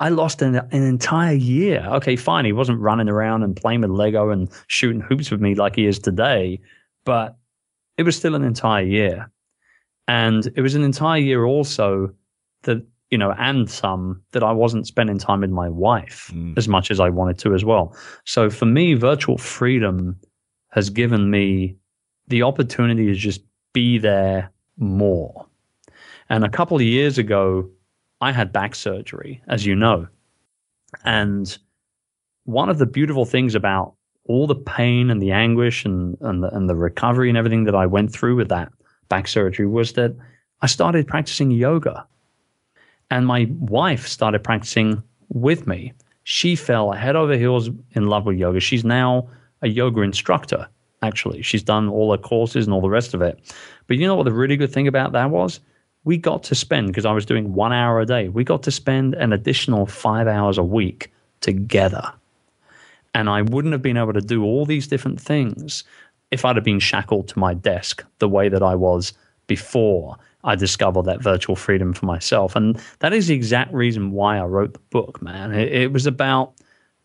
I 0.00 0.08
lost 0.08 0.40
an, 0.42 0.56
an 0.56 0.82
entire 0.82 1.34
year. 1.34 1.84
Okay, 1.86 2.16
fine. 2.16 2.44
He 2.44 2.52
wasn't 2.52 2.80
running 2.80 3.08
around 3.08 3.42
and 3.42 3.54
playing 3.54 3.82
with 3.82 3.90
Lego 3.90 4.30
and 4.30 4.48
shooting 4.66 5.00
hoops 5.00 5.30
with 5.30 5.40
me 5.40 5.54
like 5.54 5.76
he 5.76 5.86
is 5.86 5.98
today. 5.98 6.60
But 7.04 7.36
it 7.98 8.04
was 8.04 8.16
still 8.16 8.34
an 8.34 8.42
entire 8.42 8.84
year. 8.84 9.30
And 10.12 10.52
it 10.56 10.60
was 10.60 10.74
an 10.74 10.82
entire 10.82 11.18
year 11.18 11.46
also 11.46 12.12
that, 12.64 12.86
you 13.08 13.16
know, 13.16 13.32
and 13.38 13.70
some 13.70 14.22
that 14.32 14.42
I 14.42 14.52
wasn't 14.52 14.86
spending 14.86 15.16
time 15.16 15.40
with 15.40 15.48
my 15.48 15.70
wife 15.70 16.30
mm. 16.34 16.52
as 16.58 16.68
much 16.68 16.90
as 16.90 17.00
I 17.00 17.08
wanted 17.08 17.38
to 17.38 17.54
as 17.54 17.64
well. 17.64 17.96
So 18.26 18.50
for 18.50 18.66
me, 18.66 18.92
virtual 18.92 19.38
freedom 19.38 20.20
has 20.72 20.90
given 20.90 21.30
me 21.30 21.76
the 22.28 22.42
opportunity 22.42 23.06
to 23.06 23.14
just 23.14 23.40
be 23.72 23.96
there 23.96 24.52
more. 24.76 25.46
And 26.28 26.44
a 26.44 26.50
couple 26.50 26.76
of 26.76 26.82
years 26.82 27.16
ago, 27.16 27.70
I 28.20 28.32
had 28.32 28.52
back 28.52 28.74
surgery, 28.74 29.42
as 29.48 29.64
you 29.64 29.74
know. 29.74 30.08
And 31.06 31.56
one 32.44 32.68
of 32.68 32.76
the 32.76 32.84
beautiful 32.84 33.24
things 33.24 33.54
about 33.54 33.94
all 34.26 34.46
the 34.46 34.56
pain 34.56 35.08
and 35.08 35.22
the 35.22 35.32
anguish 35.32 35.86
and, 35.86 36.18
and, 36.20 36.44
the, 36.44 36.54
and 36.54 36.68
the 36.68 36.76
recovery 36.76 37.30
and 37.30 37.38
everything 37.38 37.64
that 37.64 37.74
I 37.74 37.86
went 37.86 38.12
through 38.12 38.36
with 38.36 38.50
that 38.50 38.70
back 39.08 39.28
surgery 39.28 39.66
was 39.66 39.92
that 39.94 40.14
I 40.60 40.66
started 40.66 41.06
practicing 41.06 41.50
yoga. 41.50 42.06
And 43.10 43.26
my 43.26 43.48
wife 43.58 44.06
started 44.06 44.42
practicing 44.42 45.02
with 45.28 45.66
me. 45.66 45.92
She 46.24 46.56
fell 46.56 46.92
head 46.92 47.16
over 47.16 47.36
heels 47.36 47.68
in 47.92 48.06
love 48.06 48.26
with 48.26 48.38
yoga. 48.38 48.60
She's 48.60 48.84
now 48.84 49.28
a 49.60 49.68
yoga 49.68 50.00
instructor, 50.02 50.68
actually. 51.02 51.42
She's 51.42 51.62
done 51.62 51.88
all 51.88 52.10
the 52.10 52.18
courses 52.18 52.64
and 52.66 52.72
all 52.72 52.80
the 52.80 52.88
rest 52.88 53.12
of 53.12 53.20
it. 53.20 53.38
But 53.86 53.96
you 53.98 54.06
know 54.06 54.14
what 54.14 54.24
the 54.24 54.32
really 54.32 54.56
good 54.56 54.72
thing 54.72 54.86
about 54.86 55.12
that 55.12 55.30
was? 55.30 55.60
We 56.04 56.16
got 56.16 56.42
to 56.44 56.54
spend, 56.54 56.88
because 56.88 57.04
I 57.04 57.12
was 57.12 57.26
doing 57.26 57.54
one 57.54 57.72
hour 57.72 58.00
a 58.00 58.06
day, 58.06 58.28
we 58.28 58.44
got 58.44 58.62
to 58.64 58.70
spend 58.70 59.14
an 59.14 59.32
additional 59.32 59.86
five 59.86 60.26
hours 60.26 60.58
a 60.58 60.64
week 60.64 61.12
together. 61.40 62.12
And 63.14 63.28
I 63.28 63.42
wouldn't 63.42 63.72
have 63.72 63.82
been 63.82 63.98
able 63.98 64.14
to 64.14 64.20
do 64.20 64.42
all 64.42 64.64
these 64.64 64.88
different 64.88 65.20
things 65.20 65.84
if 66.32 66.44
I'd 66.44 66.56
have 66.56 66.64
been 66.64 66.80
shackled 66.80 67.28
to 67.28 67.38
my 67.38 67.54
desk 67.54 68.04
the 68.18 68.28
way 68.28 68.48
that 68.48 68.62
I 68.62 68.74
was 68.74 69.12
before 69.46 70.16
I 70.44 70.56
discovered 70.56 71.04
that 71.04 71.22
virtual 71.22 71.54
freedom 71.54 71.92
for 71.92 72.06
myself. 72.06 72.56
And 72.56 72.80
that 72.98 73.12
is 73.12 73.28
the 73.28 73.34
exact 73.34 73.72
reason 73.72 74.10
why 74.10 74.38
I 74.38 74.44
wrote 74.44 74.72
the 74.72 74.80
book, 74.90 75.22
man. 75.22 75.52
It, 75.52 75.72
it 75.72 75.92
was 75.92 76.06
about 76.06 76.54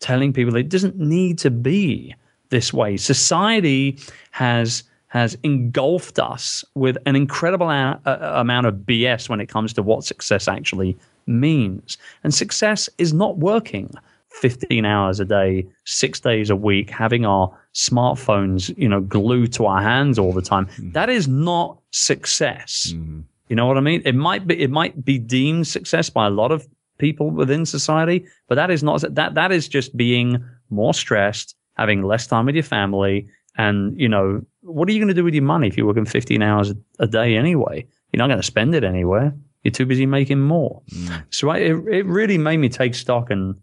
telling 0.00 0.32
people 0.32 0.56
it 0.56 0.68
doesn't 0.68 0.96
need 0.96 1.38
to 1.38 1.50
be 1.50 2.14
this 2.48 2.72
way. 2.72 2.96
Society 2.96 3.98
has 4.32 4.82
has 5.08 5.38
engulfed 5.42 6.18
us 6.18 6.64
with 6.74 6.98
an 7.06 7.16
incredible 7.16 7.70
a- 7.70 7.98
amount 8.04 8.66
of 8.66 8.74
BS 8.74 9.28
when 9.28 9.40
it 9.40 9.48
comes 9.48 9.72
to 9.72 9.82
what 9.82 10.04
success 10.04 10.48
actually 10.48 10.98
means. 11.26 11.96
And 12.24 12.34
success 12.34 12.90
is 12.98 13.14
not 13.14 13.38
working 13.38 13.90
15 14.28 14.84
hours 14.84 15.18
a 15.18 15.24
day, 15.24 15.66
six 15.84 16.20
days 16.20 16.50
a 16.50 16.56
week, 16.56 16.90
having 16.90 17.24
our 17.24 17.50
smartphones, 17.78 18.76
you 18.76 18.88
know, 18.88 19.00
glued 19.00 19.52
to 19.52 19.66
our 19.66 19.80
hands 19.80 20.18
all 20.18 20.32
the 20.32 20.42
time. 20.42 20.66
Mm. 20.66 20.92
That 20.94 21.08
is 21.08 21.28
not 21.28 21.78
success. 21.92 22.92
Mm. 22.92 23.22
You 23.48 23.54
know 23.54 23.66
what 23.66 23.78
I 23.78 23.80
mean? 23.80 24.02
It 24.04 24.16
might 24.16 24.48
be, 24.48 24.60
it 24.60 24.70
might 24.70 25.04
be 25.04 25.16
deemed 25.16 25.68
success 25.68 26.10
by 26.10 26.26
a 26.26 26.30
lot 26.30 26.50
of 26.50 26.66
people 26.98 27.30
within 27.30 27.64
society, 27.64 28.26
but 28.48 28.56
that 28.56 28.72
is 28.72 28.82
not, 28.82 29.02
that, 29.14 29.34
that 29.34 29.52
is 29.52 29.68
just 29.68 29.96
being 29.96 30.44
more 30.70 30.92
stressed, 30.92 31.54
having 31.76 32.02
less 32.02 32.26
time 32.26 32.46
with 32.46 32.56
your 32.56 32.64
family. 32.64 33.28
And, 33.56 33.98
you 33.98 34.08
know, 34.08 34.44
what 34.62 34.88
are 34.88 34.92
you 34.92 34.98
going 34.98 35.08
to 35.08 35.14
do 35.14 35.24
with 35.24 35.34
your 35.34 35.44
money 35.44 35.68
if 35.68 35.76
you're 35.76 35.86
working 35.86 36.04
15 36.04 36.42
hours 36.42 36.74
a 36.98 37.06
day 37.06 37.36
anyway? 37.36 37.86
You're 38.12 38.18
not 38.18 38.26
going 38.26 38.40
to 38.40 38.46
spend 38.46 38.74
it 38.74 38.82
anywhere. 38.82 39.32
You're 39.62 39.72
too 39.72 39.86
busy 39.86 40.04
making 40.04 40.40
more. 40.40 40.82
Mm. 40.90 41.24
So 41.30 41.50
I, 41.50 41.58
it, 41.58 41.76
it 41.88 42.06
really 42.06 42.38
made 42.38 42.56
me 42.56 42.68
take 42.68 42.96
stock 42.96 43.30
and, 43.30 43.54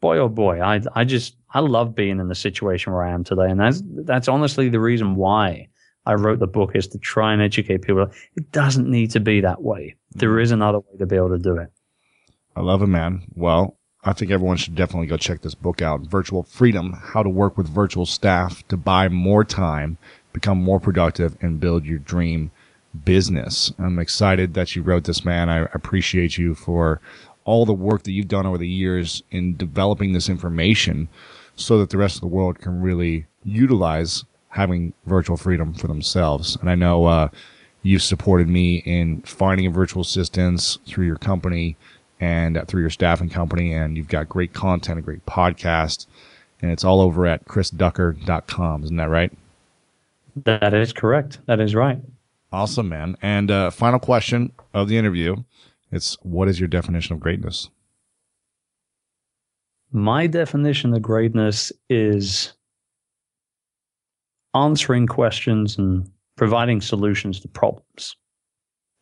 boy 0.00 0.18
oh 0.18 0.28
boy, 0.28 0.60
I 0.60 0.80
I 0.94 1.04
just 1.04 1.36
I 1.52 1.60
love 1.60 1.94
being 1.94 2.20
in 2.20 2.28
the 2.28 2.34
situation 2.34 2.92
where 2.92 3.02
I 3.02 3.10
am 3.10 3.24
today, 3.24 3.50
and 3.50 3.60
that's 3.60 3.82
that's 3.84 4.28
honestly 4.28 4.68
the 4.68 4.80
reason 4.80 5.16
why 5.16 5.68
I 6.06 6.14
wrote 6.14 6.38
the 6.38 6.46
book 6.46 6.74
is 6.74 6.88
to 6.88 6.98
try 6.98 7.32
and 7.32 7.42
educate 7.42 7.82
people. 7.82 8.10
It 8.36 8.50
doesn't 8.52 8.90
need 8.90 9.10
to 9.12 9.20
be 9.20 9.40
that 9.42 9.62
way. 9.62 9.96
There 10.12 10.30
mm-hmm. 10.30 10.40
is 10.40 10.50
another 10.50 10.78
way 10.78 10.98
to 10.98 11.06
be 11.06 11.16
able 11.16 11.30
to 11.30 11.38
do 11.38 11.56
it. 11.56 11.70
I 12.56 12.62
love 12.62 12.82
it, 12.82 12.88
man. 12.88 13.22
Well, 13.34 13.76
I 14.02 14.12
think 14.12 14.30
everyone 14.30 14.56
should 14.56 14.74
definitely 14.74 15.06
go 15.06 15.16
check 15.16 15.42
this 15.42 15.54
book 15.54 15.82
out. 15.82 16.02
Virtual 16.02 16.42
Freedom: 16.42 16.92
How 16.92 17.22
to 17.22 17.28
Work 17.28 17.56
with 17.56 17.68
Virtual 17.68 18.06
Staff 18.06 18.66
to 18.68 18.76
Buy 18.76 19.08
More 19.08 19.44
Time, 19.44 19.98
Become 20.32 20.62
More 20.62 20.80
Productive, 20.80 21.36
and 21.40 21.60
Build 21.60 21.84
Your 21.84 21.98
Dream 21.98 22.50
Business. 23.04 23.72
I'm 23.78 23.98
excited 23.98 24.54
that 24.54 24.74
you 24.74 24.82
wrote 24.82 25.04
this, 25.04 25.24
man. 25.24 25.48
I 25.48 25.68
appreciate 25.74 26.38
you 26.38 26.54
for 26.54 27.00
all 27.44 27.64
the 27.64 27.72
work 27.72 28.02
that 28.04 28.12
you've 28.12 28.28
done 28.28 28.46
over 28.46 28.58
the 28.58 28.68
years 28.68 29.22
in 29.30 29.56
developing 29.56 30.12
this 30.12 30.28
information 30.28 31.08
so 31.56 31.78
that 31.78 31.90
the 31.90 31.98
rest 31.98 32.16
of 32.16 32.20
the 32.20 32.26
world 32.26 32.58
can 32.58 32.80
really 32.80 33.26
utilize 33.44 34.24
having 34.48 34.92
virtual 35.06 35.36
freedom 35.36 35.72
for 35.72 35.88
themselves. 35.88 36.56
And 36.60 36.68
I 36.68 36.74
know 36.74 37.06
uh, 37.06 37.28
you've 37.82 38.02
supported 38.02 38.48
me 38.48 38.76
in 38.78 39.22
finding 39.22 39.66
a 39.66 39.70
virtual 39.70 40.02
assistants 40.02 40.78
through 40.86 41.06
your 41.06 41.16
company 41.16 41.76
and 42.20 42.56
uh, 42.56 42.64
through 42.64 42.82
your 42.82 42.90
staffing 42.90 43.28
company. 43.28 43.72
And 43.72 43.96
you've 43.96 44.08
got 44.08 44.28
great 44.28 44.52
content, 44.52 44.98
a 44.98 45.02
great 45.02 45.24
podcast, 45.26 46.06
and 46.60 46.70
it's 46.70 46.84
all 46.84 47.00
over 47.00 47.26
at 47.26 47.46
chrisducker.com. 47.46 48.84
Isn't 48.84 48.96
that 48.96 49.08
right? 49.08 49.32
That 50.44 50.74
is 50.74 50.92
correct. 50.92 51.38
That 51.46 51.60
is 51.60 51.74
right. 51.74 51.98
Awesome, 52.52 52.88
man. 52.88 53.16
And 53.22 53.50
uh, 53.50 53.70
final 53.70 53.98
question 53.98 54.52
of 54.74 54.88
the 54.88 54.98
interview 54.98 55.36
it's 55.92 56.16
what 56.22 56.48
is 56.48 56.60
your 56.60 56.68
definition 56.68 57.14
of 57.14 57.20
greatness? 57.20 57.68
My 59.92 60.26
definition 60.26 60.94
of 60.94 61.02
greatness 61.02 61.72
is 61.88 62.52
answering 64.54 65.06
questions 65.06 65.78
and 65.78 66.08
providing 66.36 66.80
solutions 66.80 67.40
to 67.40 67.48
problems. 67.48 68.16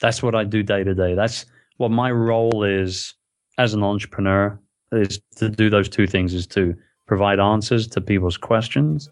That's 0.01 0.23
what 0.23 0.35
I 0.35 0.45
do 0.45 0.63
day 0.63 0.85
to 0.85 0.95
day. 0.95 1.15
That's 1.15 1.45
what 1.77 1.91
my 1.91 2.11
role 2.11 2.65
is 2.65 3.15
as 3.59 3.75
an 3.75 3.83
entrepreneur 3.83 4.59
is 4.93 5.21
to 5.37 5.49
do 5.49 5.69
those 5.69 5.89
two 5.89 6.07
things 6.07 6.33
is 6.33 6.47
to 6.47 6.75
provide 7.07 7.41
answers 7.41 7.87
to 7.89 8.01
people's 8.01 8.37
questions 8.37 9.09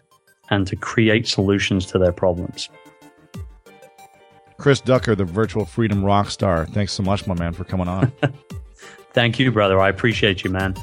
and 0.49 0.65
to 0.67 0.75
create 0.75 1.27
solutions 1.27 1.85
to 1.87 1.99
their 1.99 2.11
problems. 2.11 2.69
Chris 4.57 4.81
Ducker, 4.81 5.15
the 5.15 5.25
virtual 5.25 5.65
freedom 5.65 6.03
rock 6.03 6.29
star. 6.31 6.65
Thanks 6.65 6.93
so 6.93 7.03
much, 7.03 7.27
my 7.27 7.35
man, 7.35 7.53
for 7.53 7.63
coming 7.63 7.87
on. 7.87 8.11
Thank 9.13 9.39
you, 9.39 9.51
brother. 9.51 9.79
I 9.79 9.89
appreciate 9.89 10.43
you, 10.43 10.49
man. 10.49 10.73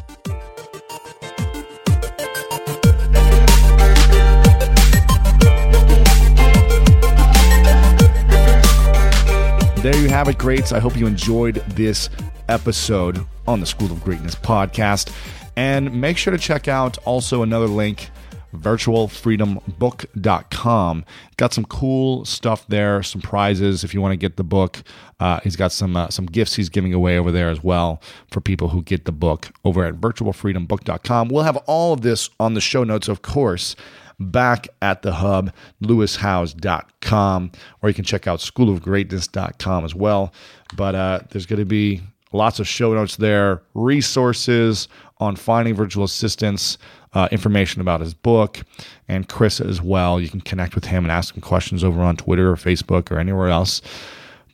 There 9.83 9.97
you 10.01 10.09
have 10.09 10.29
it, 10.29 10.39
greats. 10.39 10.73
I 10.73 10.79
hope 10.79 10.97
you 10.97 11.07
enjoyed 11.07 11.57
this 11.77 12.09
episode 12.49 13.27
on 13.47 13.61
the 13.61 13.67
School 13.67 13.93
of 13.93 14.03
Greatness 14.03 14.35
podcast. 14.35 15.13
And 15.57 16.01
make 16.01 16.17
sure 16.17 16.31
to 16.31 16.39
check 16.39 16.69
out 16.69 16.97
also 17.05 17.43
another 17.43 17.67
link 17.67 18.09
virtualfreedombook.com. 18.55 21.05
Got 21.37 21.53
some 21.53 21.65
cool 21.65 22.25
stuff 22.25 22.67
there, 22.69 23.03
some 23.03 23.21
prizes 23.21 23.85
if 23.85 23.93
you 23.93 24.01
want 24.01 24.13
to 24.13 24.17
get 24.17 24.37
the 24.37 24.45
book. 24.45 24.83
Uh, 25.21 25.41
he's 25.43 25.57
got 25.57 25.73
some 25.73 25.97
uh, 25.97 26.09
some 26.09 26.27
gifts 26.27 26.55
he's 26.55 26.69
giving 26.69 26.95
away 26.95 27.19
over 27.19 27.33
there 27.33 27.51
as 27.51 27.63
well 27.63 28.01
for 28.31 28.41
people 28.41 28.69
who 28.69 28.83
get 28.83 29.05
the 29.05 29.13
book 29.13 29.51
over 29.65 29.85
at 29.85 29.95
virtualfreedombook.com. 29.95 31.29
We'll 31.29 31.45
have 31.45 31.57
all 31.67 31.93
of 31.93 32.03
this 32.03 32.31
on 32.41 32.55
the 32.55 32.61
show 32.61 32.85
notes, 32.85 33.09
of 33.09 33.23
course, 33.23 33.77
back 34.19 34.69
at 34.83 35.03
the 35.03 35.13
hub, 35.13 35.53
lewishowes.com, 35.83 37.53
or 37.83 37.89
you 37.89 37.95
can 37.95 38.05
check 38.05 38.27
out 38.27 38.41
schoolofgreatness.com 38.41 39.85
as 39.85 39.95
well. 39.95 40.33
But 40.77 40.95
uh, 40.95 41.21
there's 41.31 41.47
going 41.47 41.61
to 41.61 41.67
be 41.67 42.03
lots 42.33 42.59
of 42.59 42.69
show 42.69 42.93
notes 42.93 43.17
there, 43.17 43.63
resources 43.75 44.89
on 45.19 45.37
finding 45.37 45.75
virtual 45.75 46.05
assistants, 46.05 46.79
uh, 47.15 47.29
information 47.31 47.81
about 47.81 48.01
his 48.01 48.15
book, 48.15 48.61
and 49.09 49.29
Chris 49.29 49.61
as 49.61 49.81
well. 49.81 50.21
You 50.21 50.29
can 50.29 50.41
connect 50.41 50.75
with 50.75 50.87
him 50.87 51.05
and 51.05 51.13
ask 51.13 51.35
him 51.35 51.41
questions 51.41 51.83
over 51.85 52.01
on 52.03 52.17
Twitter 52.17 52.51
or 52.51 52.57
Facebook 52.57 53.11
or 53.11 53.19
anywhere 53.19 53.49
else. 53.49 53.81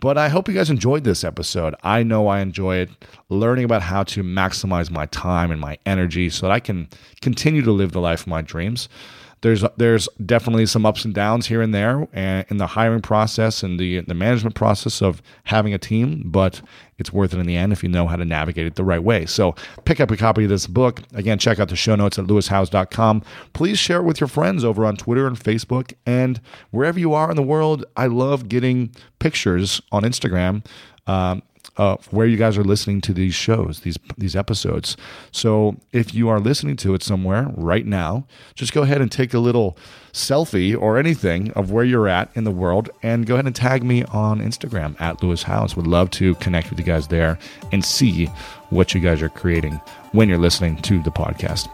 But 0.00 0.16
I 0.16 0.28
hope 0.30 0.48
you 0.48 0.54
guys 0.54 0.70
enjoyed 0.70 1.04
this 1.04 1.24
episode. 1.24 1.74
I 1.82 2.02
know 2.02 2.26
I 2.26 2.40
enjoy 2.40 2.76
it, 2.76 2.90
learning 3.28 3.64
about 3.64 3.82
how 3.82 4.02
to 4.04 4.22
maximize 4.22 4.90
my 4.90 5.04
time 5.06 5.50
and 5.50 5.61
my 5.61 5.76
energy 5.84 6.30
so 6.30 6.46
that 6.46 6.52
I 6.52 6.61
can 6.61 6.88
continue 7.20 7.61
to 7.62 7.72
live 7.72 7.92
the 7.92 8.00
life 8.00 8.22
of 8.22 8.26
my 8.28 8.40
dreams 8.40 8.88
there's 9.43 9.64
there's 9.76 10.09
definitely 10.24 10.66
some 10.66 10.84
ups 10.84 11.05
and 11.05 11.14
downs 11.14 11.47
here 11.47 11.62
and 11.62 11.74
there 11.74 12.03
in 12.12 12.59
the 12.59 12.66
hiring 12.66 13.01
process 13.01 13.62
and 13.62 13.80
the 13.80 14.01
the 14.01 14.14
management 14.14 14.55
process 14.55 15.01
of 15.01 15.22
having 15.45 15.72
a 15.72 15.78
team, 15.78 16.22
but 16.26 16.61
it's 16.99 17.12
worth 17.12 17.32
it 17.32 17.38
in 17.38 17.47
the 17.47 17.57
end 17.57 17.72
if 17.72 17.82
you 17.82 17.88
know 17.88 18.07
how 18.07 18.16
to 18.16 18.24
navigate 18.24 18.66
it 18.66 18.74
the 18.74 18.84
right 18.84 19.03
way. 19.03 19.24
So 19.24 19.55
pick 19.86 20.01
up 20.01 20.11
a 20.11 20.16
copy 20.16 20.45
of 20.45 20.51
this 20.51 20.66
book. 20.66 21.01
Again, 21.14 21.38
check 21.38 21.59
out 21.59 21.70
the 21.70 21.76
show 21.76 21.97
notes 21.97 22.18
at 22.18 22.26
lewishowes.com. 22.26 23.22
Please 23.55 23.78
share 23.78 24.01
it 24.01 24.05
with 24.05 24.20
your 24.20 24.28
friends 24.28 24.64
over 24.64 24.84
on 24.84 24.97
Twitter 24.97 25.26
and 25.26 25.38
Facebook 25.38 25.95
and 26.05 26.41
wherever 26.70 26.99
you 26.99 27.14
are 27.14 27.30
in 27.30 27.36
the 27.36 27.43
world. 27.43 27.86
I 27.97 28.07
love 28.07 28.49
getting 28.49 28.95
pictures 29.18 29.80
on 29.91 30.03
Instagram. 30.03 30.66
Um, 31.07 31.43
uh, 31.80 31.96
where 32.10 32.26
you 32.26 32.36
guys 32.36 32.58
are 32.58 32.62
listening 32.62 33.00
to 33.00 33.14
these 33.14 33.34
shows, 33.34 33.80
these 33.80 33.98
these 34.18 34.36
episodes. 34.36 34.98
So 35.32 35.76
if 35.92 36.14
you 36.14 36.28
are 36.28 36.38
listening 36.38 36.76
to 36.76 36.92
it 36.92 37.02
somewhere 37.02 37.50
right 37.56 37.86
now, 37.86 38.26
just 38.54 38.74
go 38.74 38.82
ahead 38.82 39.00
and 39.00 39.10
take 39.10 39.32
a 39.32 39.38
little 39.38 39.78
selfie 40.12 40.78
or 40.78 40.98
anything 40.98 41.50
of 41.52 41.70
where 41.70 41.84
you're 41.84 42.06
at 42.06 42.28
in 42.34 42.44
the 42.44 42.50
world, 42.50 42.90
and 43.02 43.26
go 43.26 43.34
ahead 43.34 43.46
and 43.46 43.56
tag 43.56 43.82
me 43.82 44.04
on 44.04 44.40
Instagram 44.40 45.00
at 45.00 45.22
Lewis 45.22 45.42
Howes. 45.42 45.74
Would 45.74 45.86
love 45.86 46.10
to 46.10 46.34
connect 46.34 46.68
with 46.68 46.78
you 46.78 46.84
guys 46.84 47.08
there 47.08 47.38
and 47.72 47.82
see 47.82 48.26
what 48.68 48.92
you 48.92 49.00
guys 49.00 49.22
are 49.22 49.30
creating 49.30 49.80
when 50.12 50.28
you're 50.28 50.36
listening 50.36 50.76
to 50.82 51.02
the 51.02 51.10
podcast. 51.10 51.66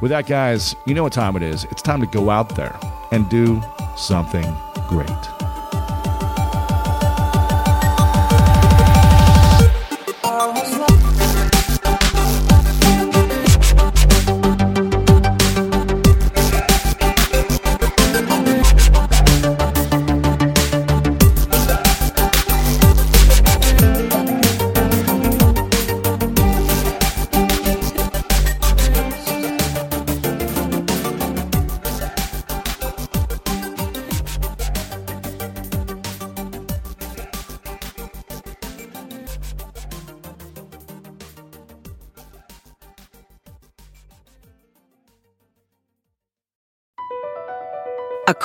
With 0.00 0.12
that, 0.12 0.28
guys, 0.28 0.76
you 0.86 0.94
know 0.94 1.02
what 1.02 1.12
time 1.12 1.34
it 1.34 1.42
is. 1.42 1.64
It's 1.72 1.82
time 1.82 2.00
to 2.00 2.06
go 2.06 2.30
out 2.30 2.54
there 2.54 2.78
and 3.10 3.28
do 3.28 3.60
something 3.96 4.46
great. 4.88 5.37